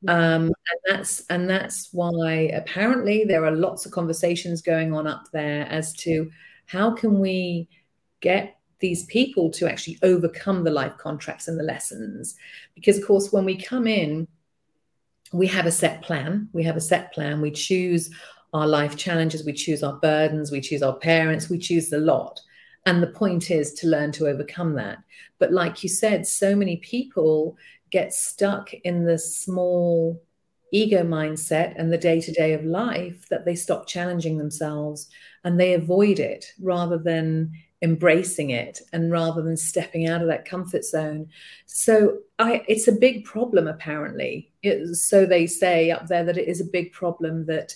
um, 0.08 0.44
and 0.46 0.80
that's 0.86 1.24
and 1.30 1.48
that's 1.48 1.88
why 1.92 2.50
apparently 2.54 3.24
there 3.24 3.44
are 3.44 3.52
lots 3.52 3.86
of 3.86 3.92
conversations 3.92 4.62
going 4.62 4.92
on 4.92 5.06
up 5.06 5.24
there 5.32 5.66
as 5.66 5.92
to 5.94 6.30
how 6.66 6.90
can 6.92 7.18
we 7.18 7.68
get 8.20 8.58
these 8.78 9.06
people 9.06 9.50
to 9.50 9.68
actually 9.68 9.98
overcome 10.02 10.62
the 10.62 10.70
life 10.70 10.96
contracts 10.98 11.48
and 11.48 11.58
the 11.58 11.64
lessons. 11.64 12.36
Because 12.74 12.98
of 12.98 13.06
course 13.06 13.32
when 13.32 13.44
we 13.44 13.56
come 13.56 13.86
in 13.86 14.28
we 15.32 15.46
have 15.48 15.66
a 15.66 15.72
set 15.72 16.02
plan. 16.02 16.48
We 16.52 16.62
have 16.64 16.76
a 16.76 16.80
set 16.80 17.12
plan. 17.12 17.40
We 17.40 17.50
choose 17.50 18.10
our 18.52 18.66
life 18.66 18.96
challenges. 18.96 19.44
We 19.44 19.52
choose 19.52 19.82
our 19.82 19.94
burdens. 19.94 20.50
We 20.50 20.60
choose 20.60 20.82
our 20.82 20.96
parents. 20.96 21.48
We 21.48 21.58
choose 21.58 21.90
the 21.90 21.98
lot. 21.98 22.40
And 22.86 23.02
the 23.02 23.08
point 23.08 23.50
is 23.50 23.74
to 23.74 23.88
learn 23.88 24.12
to 24.12 24.28
overcome 24.28 24.74
that. 24.74 24.98
But 25.38 25.52
like 25.52 25.82
you 25.82 25.88
said 25.88 26.26
so 26.26 26.54
many 26.54 26.76
people 26.76 27.56
get 27.90 28.12
stuck 28.12 28.72
in 28.72 29.04
the 29.04 29.18
small 29.18 30.22
ego 30.72 31.02
mindset 31.02 31.74
and 31.76 31.92
the 31.92 31.98
day 31.98 32.20
to 32.20 32.32
day 32.32 32.52
of 32.52 32.64
life 32.64 33.28
that 33.28 33.44
they 33.44 33.54
stop 33.54 33.86
challenging 33.86 34.36
themselves 34.36 35.08
and 35.44 35.58
they 35.58 35.74
avoid 35.74 36.18
it 36.18 36.52
rather 36.60 36.98
than 36.98 37.52
embracing 37.82 38.50
it 38.50 38.80
and 38.92 39.12
rather 39.12 39.42
than 39.42 39.56
stepping 39.56 40.08
out 40.08 40.22
of 40.22 40.28
that 40.28 40.44
comfort 40.44 40.84
zone. 40.84 41.28
So 41.66 42.18
I, 42.38 42.64
it's 42.68 42.88
a 42.88 42.92
big 42.92 43.24
problem, 43.24 43.66
apparently. 43.66 44.50
It, 44.62 44.96
so 44.96 45.26
they 45.26 45.46
say 45.46 45.90
up 45.90 46.06
there 46.06 46.24
that 46.24 46.38
it 46.38 46.48
is 46.48 46.60
a 46.60 46.64
big 46.64 46.92
problem 46.92 47.46
that 47.46 47.74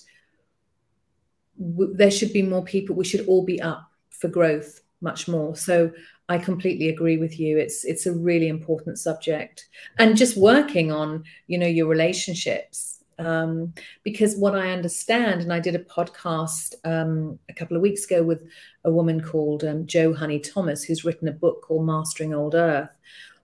w- 1.58 1.94
there 1.94 2.10
should 2.10 2.32
be 2.32 2.42
more 2.42 2.64
people. 2.64 2.96
We 2.96 3.04
should 3.04 3.26
all 3.26 3.44
be 3.44 3.60
up 3.60 3.88
for 4.10 4.28
growth 4.28 4.80
much 5.00 5.28
more. 5.28 5.56
So 5.56 5.90
I 6.28 6.38
completely 6.38 6.88
agree 6.88 7.16
with 7.16 7.38
you. 7.40 7.58
It's 7.58 7.84
it's 7.84 8.06
a 8.06 8.12
really 8.12 8.48
important 8.48 8.98
subject, 8.98 9.66
and 9.98 10.16
just 10.16 10.36
working 10.36 10.92
on 10.92 11.24
you 11.46 11.58
know 11.58 11.66
your 11.66 11.86
relationships 11.86 13.00
um, 13.20 13.74
because 14.02 14.36
what 14.36 14.54
I 14.54 14.70
understand, 14.70 15.42
and 15.42 15.52
I 15.52 15.60
did 15.60 15.74
a 15.74 15.84
podcast 15.84 16.74
um, 16.84 17.38
a 17.48 17.52
couple 17.52 17.76
of 17.76 17.82
weeks 17.82 18.04
ago 18.06 18.22
with 18.22 18.48
a 18.84 18.90
woman 18.90 19.20
called 19.20 19.62
um, 19.62 19.86
Jo 19.86 20.14
Honey 20.14 20.40
Thomas, 20.40 20.82
who's 20.82 21.04
written 21.04 21.28
a 21.28 21.32
book 21.32 21.62
called 21.62 21.86
Mastering 21.86 22.34
Old 22.34 22.54
Earth. 22.54 22.88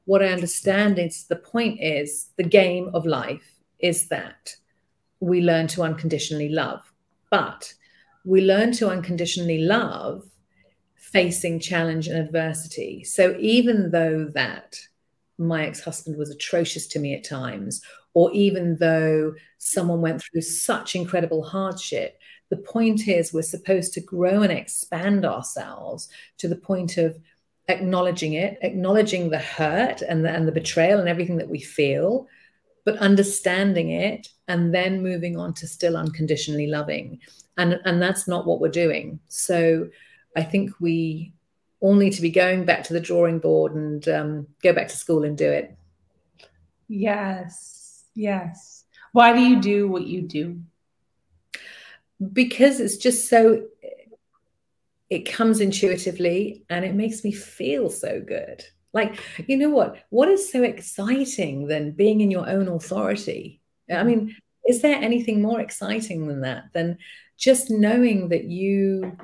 What 0.06 0.22
I 0.22 0.28
understand 0.28 0.98
is 0.98 1.24
the 1.24 1.36
point 1.36 1.78
is 1.80 2.30
the 2.36 2.44
game 2.44 2.90
of 2.94 3.04
life 3.04 3.60
is 3.78 4.08
that 4.08 4.56
we 5.20 5.42
learn 5.42 5.66
to 5.68 5.82
unconditionally 5.82 6.48
love, 6.48 6.80
but 7.30 7.72
we 8.24 8.40
learn 8.40 8.72
to 8.72 8.88
unconditionally 8.88 9.58
love 9.58 10.24
facing 10.96 11.60
challenge 11.60 12.08
and 12.08 12.18
adversity. 12.18 13.04
So 13.04 13.36
even 13.38 13.90
though 13.90 14.26
that 14.34 14.78
my 15.38 15.66
ex 15.66 15.80
husband 15.80 16.16
was 16.16 16.30
atrocious 16.30 16.86
to 16.88 16.98
me 16.98 17.14
at 17.14 17.24
times, 17.24 17.82
or 18.14 18.32
even 18.32 18.76
though 18.78 19.34
someone 19.58 20.00
went 20.00 20.22
through 20.22 20.40
such 20.40 20.94
incredible 20.94 21.42
hardship, 21.42 22.18
the 22.48 22.56
point 22.56 23.08
is 23.08 23.32
we're 23.32 23.42
supposed 23.42 23.92
to 23.94 24.00
grow 24.00 24.42
and 24.42 24.52
expand 24.52 25.24
ourselves 25.24 26.08
to 26.38 26.48
the 26.48 26.56
point 26.56 26.96
of 26.96 27.18
acknowledging 27.68 28.34
it, 28.34 28.58
acknowledging 28.62 29.28
the 29.28 29.38
hurt 29.38 30.00
and 30.02 30.24
the, 30.24 30.30
and 30.30 30.46
the 30.46 30.52
betrayal 30.52 31.00
and 31.00 31.08
everything 31.08 31.36
that 31.36 31.48
we 31.48 31.60
feel, 31.60 32.26
but 32.84 32.96
understanding 32.98 33.90
it 33.90 34.28
and 34.48 34.74
then 34.74 35.02
moving 35.02 35.36
on 35.36 35.52
to 35.54 35.66
still 35.66 35.96
unconditionally 35.96 36.68
loving. 36.68 37.18
And, 37.58 37.80
and 37.84 38.00
that's 38.00 38.28
not 38.28 38.46
what 38.46 38.60
we're 38.60 38.68
doing. 38.68 39.18
So 39.28 39.88
I 40.36 40.42
think 40.42 40.72
we 40.78 41.32
all 41.80 41.94
need 41.94 42.12
to 42.12 42.22
be 42.22 42.30
going 42.30 42.64
back 42.64 42.84
to 42.84 42.92
the 42.92 43.00
drawing 43.00 43.38
board 43.38 43.74
and 43.74 44.06
um, 44.08 44.46
go 44.62 44.72
back 44.72 44.88
to 44.88 44.96
school 44.96 45.24
and 45.24 45.36
do 45.36 45.50
it. 45.50 45.76
Yes. 46.88 48.04
Yes. 48.14 48.84
Why 49.12 49.32
do 49.32 49.40
you 49.40 49.60
do 49.60 49.88
what 49.88 50.06
you 50.06 50.22
do? 50.22 50.60
Because 52.32 52.80
it's 52.80 52.98
just 52.98 53.28
so, 53.28 53.66
it 55.10 55.30
comes 55.30 55.60
intuitively 55.60 56.64
and 56.68 56.84
it 56.84 56.94
makes 56.94 57.24
me 57.24 57.32
feel 57.32 57.90
so 57.90 58.20
good. 58.20 58.64
Like, 58.92 59.18
you 59.46 59.56
know 59.56 59.70
what? 59.70 60.04
What 60.10 60.28
is 60.28 60.50
so 60.50 60.62
exciting 60.62 61.66
than 61.66 61.92
being 61.92 62.20
in 62.20 62.30
your 62.30 62.48
own 62.48 62.68
authority? 62.68 63.60
I 63.90 64.02
mean, 64.04 64.34
is 64.66 64.82
there 64.82 64.96
anything 64.96 65.42
more 65.42 65.60
exciting 65.60 66.26
than 66.26 66.40
that? 66.40 66.72
Than 66.72 66.98
just 67.36 67.70
knowing 67.70 68.30
that 68.30 68.44
you 68.44 69.16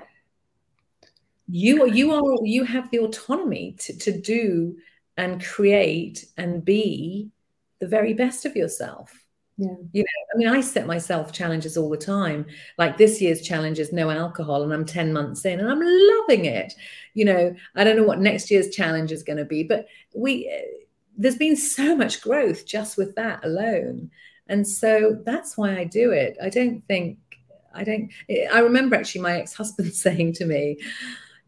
you 1.53 1.87
you 1.87 2.13
are 2.13 2.47
you 2.47 2.65
have 2.65 2.91
the 2.91 3.01
autonomy 3.01 3.77
to, 3.79 3.97
to 3.99 4.21
do 4.21 4.75
and 5.19 5.45
create 5.45 6.25
and 6.39 6.65
be 6.65 7.31
the 7.79 7.87
very 7.87 8.15
best 8.15 8.47
of 8.47 8.57
yourself. 8.57 9.13
Yeah. 9.59 9.75
You 9.93 10.03
know, 10.03 10.35
I 10.35 10.39
mean, 10.39 10.49
I 10.49 10.63
set 10.63 10.87
myself 10.87 11.31
challenges 11.31 11.77
all 11.77 11.91
the 11.91 11.97
time. 11.99 12.47
Like 12.79 12.97
this 12.97 13.21
year's 13.21 13.43
challenge 13.43 13.79
is 13.79 13.93
no 13.93 14.09
alcohol, 14.09 14.63
and 14.63 14.73
I'm 14.73 14.87
10 14.87 15.13
months 15.13 15.45
in 15.45 15.61
and 15.61 15.69
I'm 15.69 15.83
loving 15.83 16.47
it. 16.47 16.73
You 17.13 17.27
know, 17.27 17.55
I 17.77 17.85
don't 17.85 17.97
know 17.97 18.05
what 18.05 18.19
next 18.19 18.51
year's 18.51 18.71
challenge 18.71 19.13
is 19.13 19.23
going 19.23 19.37
to 19.37 19.45
be, 19.45 19.63
but 19.63 19.87
we, 20.15 20.49
eh, 20.49 20.63
there's 21.19 21.37
been 21.37 21.57
so 21.57 21.95
much 21.95 22.23
growth 22.23 22.65
just 22.65 22.97
with 22.97 23.15
that 23.17 23.45
alone. 23.45 24.11
And 24.47 24.67
so 24.67 25.21
that's 25.27 25.59
why 25.59 25.77
I 25.77 25.85
do 25.85 26.13
it. 26.13 26.39
I 26.43 26.49
don't 26.49 26.83
think, 26.89 27.19
I 27.75 27.85
don't, 27.85 28.11
eh, 28.31 28.47
I 28.51 28.61
remember 28.61 28.97
actually 28.97 29.21
my 29.21 29.39
ex 29.39 29.53
husband 29.53 29.93
saying 29.95 30.33
to 30.35 30.47
me, 30.47 30.79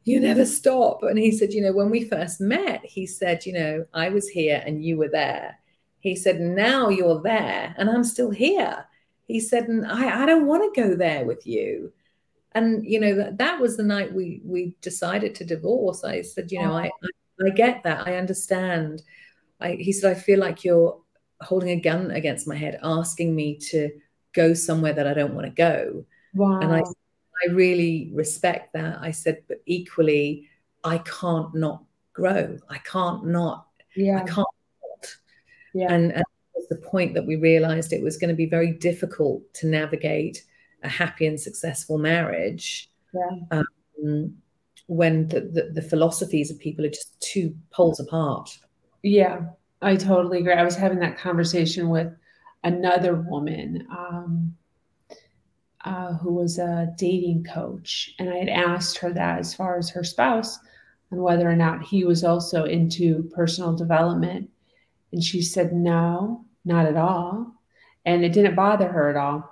you 0.05 0.20
never 0.20 0.44
stop. 0.44 1.02
And 1.02 1.18
he 1.18 1.32
said, 1.32 1.52
you 1.52 1.62
know, 1.62 1.72
when 1.72 1.90
we 1.90 2.05
first 2.05 2.40
met, 2.40 2.84
he 2.84 3.07
said, 3.07 3.46
you 3.46 3.52
know, 3.52 3.86
I 3.92 4.11
was 4.11 4.28
here 4.28 4.62
and 4.64 4.84
you 4.84 4.96
were 4.96 5.09
there 5.09 5.59
he 6.05 6.14
said, 6.14 6.38
Now 6.38 6.90
you're 6.90 7.20
there 7.22 7.74
and 7.78 7.88
I'm 7.88 8.05
still 8.05 8.30
here. 8.30 8.84
He 9.26 9.40
said, 9.40 9.68
And 9.68 9.86
I, 9.86 10.22
I 10.22 10.26
don't 10.26 10.46
want 10.46 10.74
to 10.74 10.82
go 10.82 10.94
there 10.94 11.24
with 11.24 11.46
you. 11.46 11.92
And, 12.52 12.84
you 12.84 13.00
know, 13.00 13.14
that, 13.16 13.38
that 13.38 13.59
was 13.59 13.76
the 13.76 13.82
night 13.82 14.12
we, 14.12 14.42
we 14.44 14.76
decided 14.82 15.34
to 15.34 15.46
divorce. 15.46 16.05
I 16.05 16.20
said, 16.20 16.52
You 16.52 16.61
know, 16.61 16.74
I, 16.74 16.84
I, 16.84 17.46
I 17.46 17.50
get 17.50 17.82
that. 17.84 18.07
I 18.07 18.16
understand. 18.16 19.02
I, 19.61 19.72
he 19.80 19.92
said, 19.92 20.14
I 20.14 20.20
feel 20.20 20.38
like 20.38 20.62
you're 20.62 21.00
holding 21.40 21.70
a 21.70 21.80
gun 21.80 22.11
against 22.11 22.46
my 22.46 22.55
head, 22.55 22.78
asking 22.82 23.34
me 23.34 23.57
to 23.70 23.90
go 24.34 24.52
somewhere 24.52 24.92
that 24.92 25.07
I 25.07 25.14
don't 25.14 25.34
want 25.34 25.46
to 25.46 25.52
go. 25.52 26.05
Wow. 26.34 26.61
And 26.61 26.70
I, 26.70 26.82
I 27.43 27.53
really 27.53 28.11
respect 28.12 28.72
that. 28.74 28.99
I 29.01 29.11
said, 29.11 29.43
but 29.49 29.62
equally, 29.66 30.49
I 30.85 30.99
can't 30.99 31.55
not 31.55 31.82
grow. 32.12 32.59
I 32.68 32.78
can't 32.78 33.26
not. 33.26 33.66
Yeah. 33.97 34.22
I 34.22 34.24
can't 34.24 34.47
yeah. 35.74 35.93
And, 35.93 36.12
and 36.12 36.24
was 36.55 36.68
the 36.68 36.89
point 36.89 37.14
that 37.14 37.26
we 37.26 37.37
realized 37.37 37.93
it 37.93 38.03
was 38.03 38.16
going 38.16 38.28
to 38.28 38.35
be 38.35 38.47
very 38.47 38.72
difficult 38.72 39.43
to 39.55 39.66
navigate 39.66 40.45
a 40.82 40.89
happy 40.89 41.26
and 41.26 41.39
successful 41.39 41.99
marriage. 41.99 42.91
Yeah. 43.12 43.61
Um, 44.03 44.35
when 44.87 45.28
the, 45.28 45.41
the, 45.41 45.70
the 45.74 45.82
philosophies 45.82 46.51
of 46.51 46.59
people 46.59 46.85
are 46.85 46.91
just 46.91 47.18
two 47.20 47.55
poles 47.70 48.01
apart. 48.01 48.57
Yeah, 49.03 49.41
I 49.80 49.97
totally 49.97 50.41
agree. 50.41 50.53
I 50.53 50.62
was 50.62 50.76
having 50.76 50.99
that 51.01 51.16
conversation 51.16 51.89
with 51.89 52.12
another 52.64 53.14
woman 53.14 53.87
um, 53.91 54.55
uh, 55.85 56.14
who 56.14 56.32
was 56.32 56.59
a 56.59 56.93
dating 56.97 57.45
coach, 57.45 58.14
and 58.18 58.30
I 58.30 58.37
had 58.39 58.49
asked 58.49 58.99
her 58.99 59.12
that 59.12 59.39
as 59.39 59.55
far 59.55 59.78
as 59.78 59.91
her 59.91 60.05
spouse 60.05 60.59
and 61.11 61.22
whether 61.22 61.49
or 61.49 61.57
not 61.57 61.82
he 61.82 62.05
was 62.05 62.24
also 62.24 62.64
into 62.64 63.30
personal 63.35 63.74
development. 63.74 64.51
And 65.12 65.22
she 65.22 65.43
said, 65.43 65.72
No, 65.72 66.45
not 66.64 66.87
at 66.87 66.97
all. 66.97 67.55
And 68.05 68.24
it 68.24 68.32
didn't 68.32 68.57
bother 68.57 68.89
her 68.89 69.09
at 69.11 69.16
all. 69.16 69.49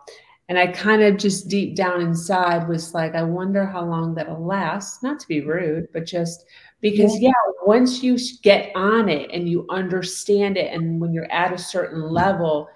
And 0.48 0.58
I 0.58 0.66
kind 0.66 1.02
of 1.02 1.16
just 1.16 1.48
deep 1.48 1.76
down 1.76 2.02
inside 2.02 2.68
was 2.68 2.92
like, 2.92 3.14
I 3.14 3.22
wonder 3.22 3.64
how 3.64 3.84
long 3.84 4.14
that'll 4.14 4.44
last. 4.44 5.02
Not 5.02 5.20
to 5.20 5.28
be 5.28 5.40
rude, 5.40 5.86
but 5.92 6.04
just 6.04 6.44
because, 6.80 7.18
yeah, 7.20 7.32
once 7.64 8.02
you 8.02 8.18
get 8.42 8.72
on 8.74 9.08
it 9.08 9.30
and 9.32 9.48
you 9.48 9.66
understand 9.70 10.58
it, 10.58 10.72
and 10.74 11.00
when 11.00 11.14
you're 11.14 11.30
at 11.32 11.54
a 11.54 11.58
certain 11.58 12.02
level, 12.02 12.68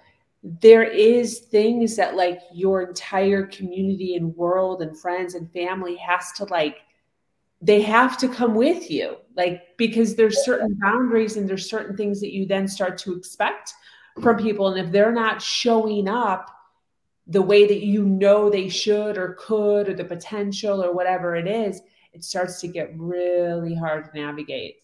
there 0.61 0.85
is 0.85 1.41
things 1.41 1.97
that 1.97 2.15
like 2.15 2.41
your 2.53 2.83
entire 2.83 3.47
community 3.47 4.15
and 4.15 4.37
world 4.37 4.81
and 4.81 4.99
friends 4.99 5.35
and 5.35 5.51
family 5.53 5.97
has 5.97 6.31
to 6.37 6.45
like 6.45 6.79
they 7.61 7.83
have 7.83 8.17
to 8.19 8.29
come 8.29 8.55
with 8.55 8.91
you. 8.91 9.17
Like 9.35 9.77
because 9.77 10.15
there's 10.15 10.45
certain 10.45 10.79
boundaries 10.81 11.37
and 11.37 11.49
there's 11.49 11.69
certain 11.69 11.97
things 11.97 12.21
that 12.21 12.33
you 12.33 12.47
then 12.47 12.69
start 12.69 12.99
to 12.99 13.15
expect 13.15 13.75
from 14.23 14.37
people. 14.37 14.69
And 14.69 14.87
if 14.87 14.93
they're 14.93 15.11
not 15.11 15.43
showing 15.43 16.09
up 16.09 16.51
the 17.27 17.43
way 17.43 17.67
that 17.67 17.85
you 17.85 18.05
know 18.05 18.49
they 18.49 18.69
should 18.69 19.19
or 19.19 19.37
could 19.39 19.89
or 19.89 19.95
the 19.95 20.05
potential 20.05 20.83
or 20.83 20.93
whatever 20.95 21.35
it 21.35 21.49
is 21.49 21.83
it 22.13 22.25
starts 22.25 22.61
to 22.61 22.69
get 22.69 22.93
really 22.97 23.75
hard 23.75 24.07
to 24.07 24.19
navigate 24.19 24.77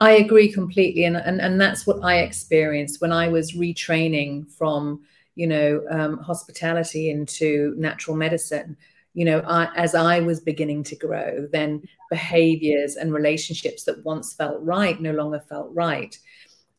i 0.00 0.12
agree 0.12 0.50
completely 0.52 1.04
and 1.04 1.16
and, 1.16 1.40
and 1.40 1.60
that's 1.60 1.86
what 1.86 2.02
i 2.02 2.18
experienced 2.18 3.00
when 3.00 3.12
i 3.12 3.28
was 3.28 3.52
retraining 3.52 4.50
from 4.52 5.00
you 5.36 5.46
know 5.46 5.84
um, 5.90 6.18
hospitality 6.18 7.10
into 7.10 7.74
natural 7.76 8.16
medicine. 8.16 8.76
You 9.14 9.24
know 9.24 9.38
I, 9.40 9.68
as 9.76 9.94
i 9.94 10.20
was 10.20 10.40
beginning 10.40 10.82
to 10.84 10.96
grow 10.96 11.46
then 11.52 11.82
behaviors 12.10 12.96
and 12.96 13.14
relationships 13.14 13.84
that 13.84 14.04
once 14.04 14.34
felt 14.34 14.62
right 14.62 15.00
no 15.00 15.12
longer 15.12 15.40
felt 15.40 15.70
right. 15.72 16.18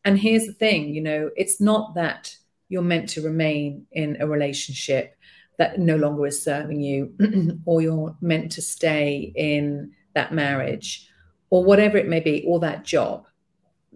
And 0.04 0.18
here's 0.18 0.46
the 0.46 0.52
thing 0.52 0.94
you 0.94 1.00
know 1.00 1.30
it's 1.36 1.60
not 1.60 1.94
that 1.94 2.36
you're 2.68 2.82
meant 2.82 3.08
to 3.10 3.22
remain 3.22 3.86
in 3.92 4.18
a 4.20 4.26
relationship 4.26 5.16
that 5.58 5.80
no 5.80 5.96
longer 5.96 6.26
is 6.26 6.42
serving 6.42 6.80
you 6.80 7.12
or 7.64 7.82
you're 7.82 8.16
meant 8.20 8.52
to 8.52 8.62
stay 8.62 9.32
in 9.34 9.92
that 10.14 10.32
marriage 10.32 11.08
or 11.50 11.64
whatever 11.64 11.96
it 11.96 12.08
may 12.08 12.20
be 12.20 12.44
or 12.46 12.60
that 12.60 12.84
job 12.84 13.26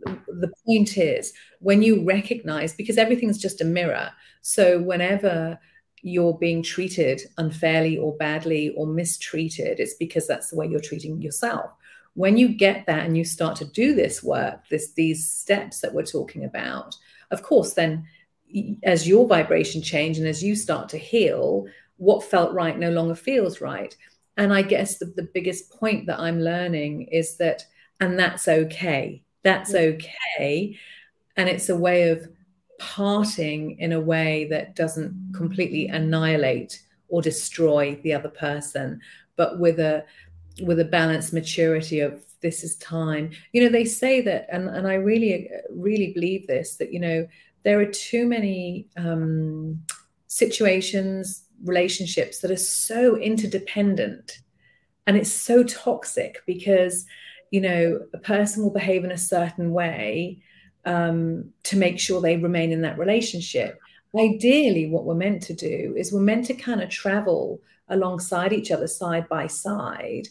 the 0.04 0.52
point 0.66 0.96
is 0.96 1.32
when 1.60 1.82
you 1.82 2.04
recognize 2.04 2.74
because 2.74 2.98
everything's 2.98 3.38
just 3.38 3.60
a 3.60 3.64
mirror 3.64 4.10
so 4.40 4.80
whenever 4.80 5.58
you're 6.02 6.36
being 6.36 6.62
treated 6.62 7.22
unfairly 7.38 7.96
or 7.96 8.16
badly 8.16 8.70
or 8.76 8.86
mistreated, 8.86 9.78
it's 9.78 9.94
because 9.94 10.26
that's 10.26 10.50
the 10.50 10.56
way 10.56 10.66
you're 10.66 10.80
treating 10.80 11.22
yourself. 11.22 11.70
When 12.14 12.36
you 12.36 12.48
get 12.48 12.84
that 12.86 13.06
and 13.06 13.16
you 13.16 13.24
start 13.24 13.56
to 13.56 13.64
do 13.64 13.94
this 13.94 14.22
work, 14.22 14.68
this 14.68 14.92
these 14.92 15.26
steps 15.26 15.80
that 15.80 15.94
we're 15.94 16.04
talking 16.04 16.44
about, 16.44 16.94
of 17.30 17.42
course, 17.42 17.74
then 17.74 18.04
as 18.82 19.08
your 19.08 19.26
vibration 19.26 19.80
change 19.80 20.18
and 20.18 20.26
as 20.26 20.42
you 20.42 20.54
start 20.54 20.88
to 20.90 20.98
heal, 20.98 21.66
what 21.96 22.24
felt 22.24 22.52
right 22.52 22.78
no 22.78 22.90
longer 22.90 23.14
feels 23.14 23.60
right. 23.60 23.96
And 24.36 24.52
I 24.52 24.62
guess 24.62 24.98
the, 24.98 25.06
the 25.06 25.28
biggest 25.34 25.70
point 25.70 26.06
that 26.06 26.20
I'm 26.20 26.40
learning 26.40 27.08
is 27.12 27.36
that, 27.36 27.64
and 28.00 28.18
that's 28.18 28.48
okay. 28.48 29.22
That's 29.42 29.74
okay. 29.74 30.78
And 31.36 31.48
it's 31.48 31.68
a 31.68 31.76
way 31.76 32.08
of 32.08 32.28
parting 32.78 33.78
in 33.78 33.92
a 33.92 34.00
way 34.00 34.46
that 34.50 34.74
doesn't 34.74 35.32
completely 35.34 35.86
annihilate 35.88 36.82
or 37.08 37.22
destroy 37.22 37.98
the 38.02 38.14
other 38.14 38.28
person, 38.28 39.00
but 39.36 39.58
with 39.58 39.78
a 39.78 40.04
with 40.62 40.80
a 40.80 40.84
balanced 40.84 41.32
maturity 41.32 42.00
of 42.00 42.24
this 42.42 42.62
is 42.62 42.76
time. 42.76 43.30
You 43.52 43.62
know, 43.62 43.68
they 43.70 43.84
say 43.84 44.20
that, 44.22 44.46
and, 44.50 44.68
and 44.68 44.86
I 44.86 44.94
really, 44.94 45.48
really 45.70 46.12
believe 46.12 46.46
this, 46.46 46.76
that, 46.76 46.92
you 46.92 47.00
know, 47.00 47.26
there 47.62 47.80
are 47.80 47.86
too 47.86 48.26
many 48.26 48.88
um, 48.96 49.80
situations, 50.26 51.44
relationships 51.64 52.40
that 52.40 52.50
are 52.50 52.56
so 52.56 53.16
interdependent 53.16 54.38
and 55.06 55.16
it's 55.16 55.32
so 55.32 55.62
toxic 55.62 56.42
because 56.46 57.06
you 57.50 57.60
know 57.60 58.00
a 58.14 58.18
person 58.18 58.62
will 58.62 58.72
behave 58.72 59.04
in 59.04 59.12
a 59.12 59.18
certain 59.18 59.72
way 59.72 60.38
um, 60.84 61.50
to 61.64 61.76
make 61.76 61.98
sure 61.98 62.20
they 62.20 62.36
remain 62.36 62.72
in 62.72 62.82
that 62.82 62.98
relationship. 62.98 63.78
Ideally 64.18 64.90
what 64.90 65.04
we're 65.04 65.14
meant 65.14 65.42
to 65.44 65.54
do 65.54 65.94
is 65.96 66.12
we're 66.12 66.20
meant 66.20 66.46
to 66.46 66.54
kind 66.54 66.82
of 66.82 66.90
travel 66.90 67.60
alongside 67.88 68.52
each 68.52 68.70
other 68.70 68.86
side 68.86 69.28
by 69.28 69.46
side 69.46 70.28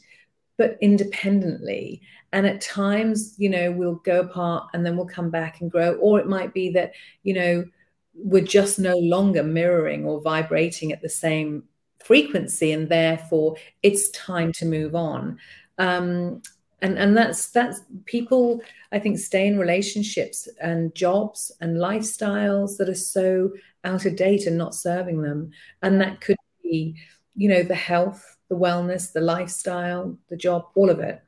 but 0.58 0.78
independently. 0.82 2.02
And 2.34 2.46
at 2.46 2.62
times 2.62 3.36
you 3.38 3.50
know 3.50 3.72
we'll 3.72 3.96
go 3.96 4.22
apart 4.22 4.70
and 4.74 4.86
then 4.86 4.96
we'll 4.96 5.06
come 5.06 5.30
back 5.30 5.62
and 5.62 5.72
grow. 5.72 5.94
Or 5.96 6.20
it 6.20 6.28
might 6.28 6.54
be 6.54 6.72
that 6.72 6.94
you 7.24 7.34
know 7.34 7.66
we're 8.14 8.44
just 8.44 8.80
no 8.80 8.98
longer 8.98 9.44
mirroring 9.44 10.06
or 10.06 10.22
vibrating 10.22 10.92
at 10.92 11.02
the 11.02 11.10
same 11.10 11.64
frequency 12.00 12.72
and 12.72 12.90
therefore 12.90 13.56
it's 13.84 14.10
time 14.12 14.52
to 14.54 14.66
move 14.66 14.96
on. 14.96 15.38
Um, 15.78 16.42
and 16.84 16.98
and 16.98 17.16
that's 17.16 17.52
that's 17.52 17.82
people 18.06 18.60
i 18.92 18.98
think 18.98 19.20
stay 19.20 19.46
in 19.46 19.60
relationships 19.60 20.50
and 20.60 20.96
jobs 20.96 21.52
and 21.62 21.78
lifestyles 21.78 22.76
that 22.78 22.90
are 22.90 22.96
so 22.96 23.52
out 23.84 24.06
of 24.06 24.16
date 24.16 24.46
and 24.48 24.58
not 24.58 24.76
serving 24.76 25.22
them. 25.22 25.52
And 25.82 26.00
that 26.02 26.22
could 26.22 26.38
be 26.64 26.96
you 27.36 27.50
know 27.50 27.64
the 27.64 27.76
health 27.76 28.38
the 28.50 28.56
wellness 28.56 29.12
the 29.12 29.22
lifestyle 29.22 30.18
the 30.30 30.38
job 30.38 30.66
all 30.76 30.90
of 30.90 31.00
it. 31.00 31.22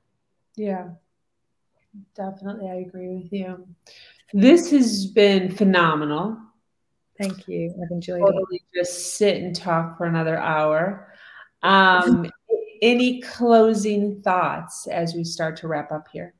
Yeah. 0.55 0.89
Definitely 2.15 2.69
i 2.69 2.75
agree 2.75 3.09
with 3.09 3.31
you. 3.31 3.67
This 4.33 4.71
has 4.71 5.05
been 5.05 5.51
phenomenal 5.51 6.37
Thank 7.17 7.47
you. 7.47 7.73
I've 7.81 7.91
enjoyed 7.91 8.21
totally 8.21 8.61
it. 8.73 8.79
Just 8.79 9.17
sit 9.17 9.41
and 9.41 9.55
talk 9.55 9.97
for 9.97 10.05
another 10.05 10.37
hour. 10.37 11.13
Um, 11.61 12.29
any 12.81 13.21
closing 13.21 14.21
thoughts 14.21 14.87
as 14.87 15.13
we 15.13 15.23
start 15.23 15.57
to 15.57 15.67
wrap 15.67 15.91
up 15.91 16.07
here? 16.11 16.33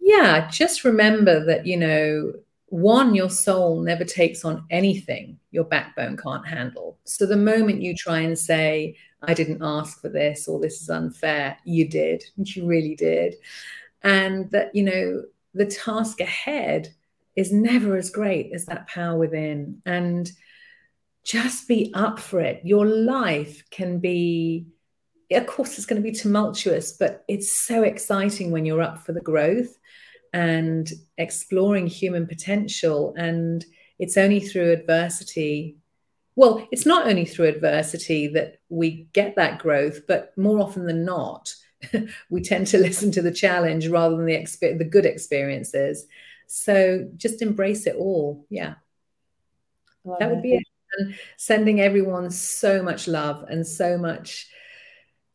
Yeah, 0.00 0.48
just 0.50 0.84
remember 0.84 1.44
that, 1.44 1.66
you 1.66 1.76
know, 1.76 2.32
one, 2.70 3.14
your 3.14 3.30
soul 3.30 3.80
never 3.80 4.04
takes 4.04 4.44
on 4.44 4.64
anything 4.70 5.38
your 5.50 5.64
backbone 5.64 6.16
can't 6.16 6.46
handle. 6.46 6.98
So 7.04 7.24
the 7.24 7.36
moment 7.36 7.82
you 7.82 7.94
try 7.94 8.20
and 8.20 8.38
say, 8.38 8.96
I 9.22 9.34
didn't 9.34 9.62
ask 9.62 10.00
for 10.00 10.08
this 10.08 10.46
or 10.46 10.60
this 10.60 10.82
is 10.82 10.90
unfair, 10.90 11.56
you 11.64 11.88
did. 11.88 12.22
You 12.36 12.66
really 12.66 12.94
did. 12.94 13.34
And 14.02 14.50
that, 14.50 14.74
you 14.74 14.82
know, 14.82 15.22
the 15.54 15.66
task 15.66 16.20
ahead 16.20 16.94
is 17.38 17.52
never 17.52 17.96
as 17.96 18.10
great 18.10 18.52
as 18.52 18.66
that 18.66 18.88
power 18.88 19.16
within. 19.16 19.80
And 19.86 20.28
just 21.24 21.68
be 21.68 21.92
up 21.94 22.18
for 22.18 22.40
it. 22.40 22.60
Your 22.64 22.84
life 22.84 23.62
can 23.70 24.00
be, 24.00 24.66
of 25.30 25.46
course, 25.46 25.76
it's 25.76 25.86
going 25.86 26.02
to 26.02 26.10
be 26.10 26.16
tumultuous, 26.16 26.92
but 26.92 27.24
it's 27.28 27.52
so 27.52 27.84
exciting 27.84 28.50
when 28.50 28.66
you're 28.66 28.82
up 28.82 28.98
for 29.06 29.12
the 29.12 29.20
growth 29.20 29.78
and 30.32 30.90
exploring 31.16 31.86
human 31.86 32.26
potential. 32.26 33.14
And 33.16 33.64
it's 34.00 34.16
only 34.16 34.40
through 34.40 34.72
adversity. 34.72 35.76
Well, 36.34 36.66
it's 36.72 36.86
not 36.86 37.06
only 37.06 37.24
through 37.24 37.46
adversity 37.46 38.26
that 38.28 38.58
we 38.68 39.06
get 39.12 39.36
that 39.36 39.60
growth, 39.60 40.08
but 40.08 40.36
more 40.36 40.58
often 40.58 40.86
than 40.86 41.04
not, 41.04 41.54
we 42.30 42.42
tend 42.42 42.66
to 42.68 42.78
listen 42.78 43.12
to 43.12 43.22
the 43.22 43.30
challenge 43.30 43.86
rather 43.86 44.16
than 44.16 44.26
the 44.26 44.36
exp- 44.36 44.78
the 44.78 44.84
good 44.84 45.06
experiences. 45.06 46.04
So 46.48 47.08
just 47.16 47.42
embrace 47.42 47.86
it 47.86 47.94
all. 47.94 48.46
Yeah. 48.50 48.74
Love 50.04 50.18
that 50.18 50.30
would 50.30 50.42
be 50.42 50.54
it. 50.54 50.64
And 50.98 51.14
sending 51.36 51.80
everyone 51.82 52.30
so 52.30 52.82
much 52.82 53.06
love 53.06 53.44
and 53.48 53.64
so 53.66 53.98
much 53.98 54.48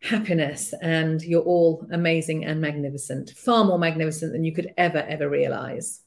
happiness. 0.01 0.73
And 0.81 1.21
you're 1.21 1.43
all 1.43 1.87
amazing 1.91 2.45
and 2.45 2.59
magnificent, 2.59 3.29
far 3.29 3.63
more 3.63 3.77
magnificent 3.77 4.33
than 4.33 4.43
you 4.43 4.51
could 4.51 4.73
ever, 4.75 4.97
ever 4.97 5.29
realize. 5.29 6.01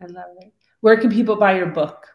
I 0.00 0.06
love 0.06 0.36
it. 0.40 0.52
Where 0.80 0.98
can 0.98 1.10
people 1.10 1.36
buy 1.36 1.56
your 1.56 1.66
book? 1.66 2.06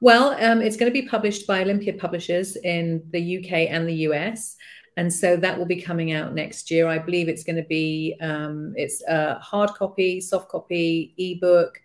Well, 0.00 0.30
um, 0.44 0.60
it's 0.60 0.76
going 0.76 0.92
to 0.92 1.00
be 1.00 1.06
published 1.06 1.46
by 1.46 1.62
Olympia 1.62 1.92
Publishers 1.92 2.56
in 2.56 3.04
the 3.10 3.38
UK 3.38 3.70
and 3.70 3.88
the 3.88 3.94
US 4.08 4.56
and 4.96 5.12
so 5.12 5.36
that 5.36 5.58
will 5.58 5.66
be 5.66 5.80
coming 5.80 6.12
out 6.12 6.34
next 6.34 6.70
year. 6.70 6.86
I 6.86 6.98
believe 6.98 7.28
it's 7.28 7.44
going 7.44 7.56
to 7.56 7.68
be 7.68 8.16
um, 8.20 8.74
it's 8.76 9.02
a 9.08 9.38
hard 9.38 9.70
copy, 9.70 10.20
soft 10.20 10.48
copy, 10.48 11.14
ebook. 11.16 11.80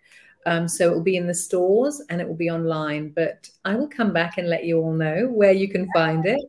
Um, 0.46 0.68
so 0.68 0.90
it 0.90 0.94
will 0.94 1.02
be 1.02 1.16
in 1.16 1.26
the 1.26 1.34
stores 1.34 2.02
and 2.08 2.20
it 2.20 2.28
will 2.28 2.36
be 2.36 2.50
online. 2.50 3.10
But 3.10 3.48
I 3.64 3.74
will 3.76 3.88
come 3.88 4.12
back 4.12 4.38
and 4.38 4.48
let 4.48 4.64
you 4.64 4.78
all 4.78 4.92
know 4.92 5.26
where 5.26 5.52
you 5.52 5.68
can 5.68 5.88
find 5.92 6.26
it, 6.26 6.40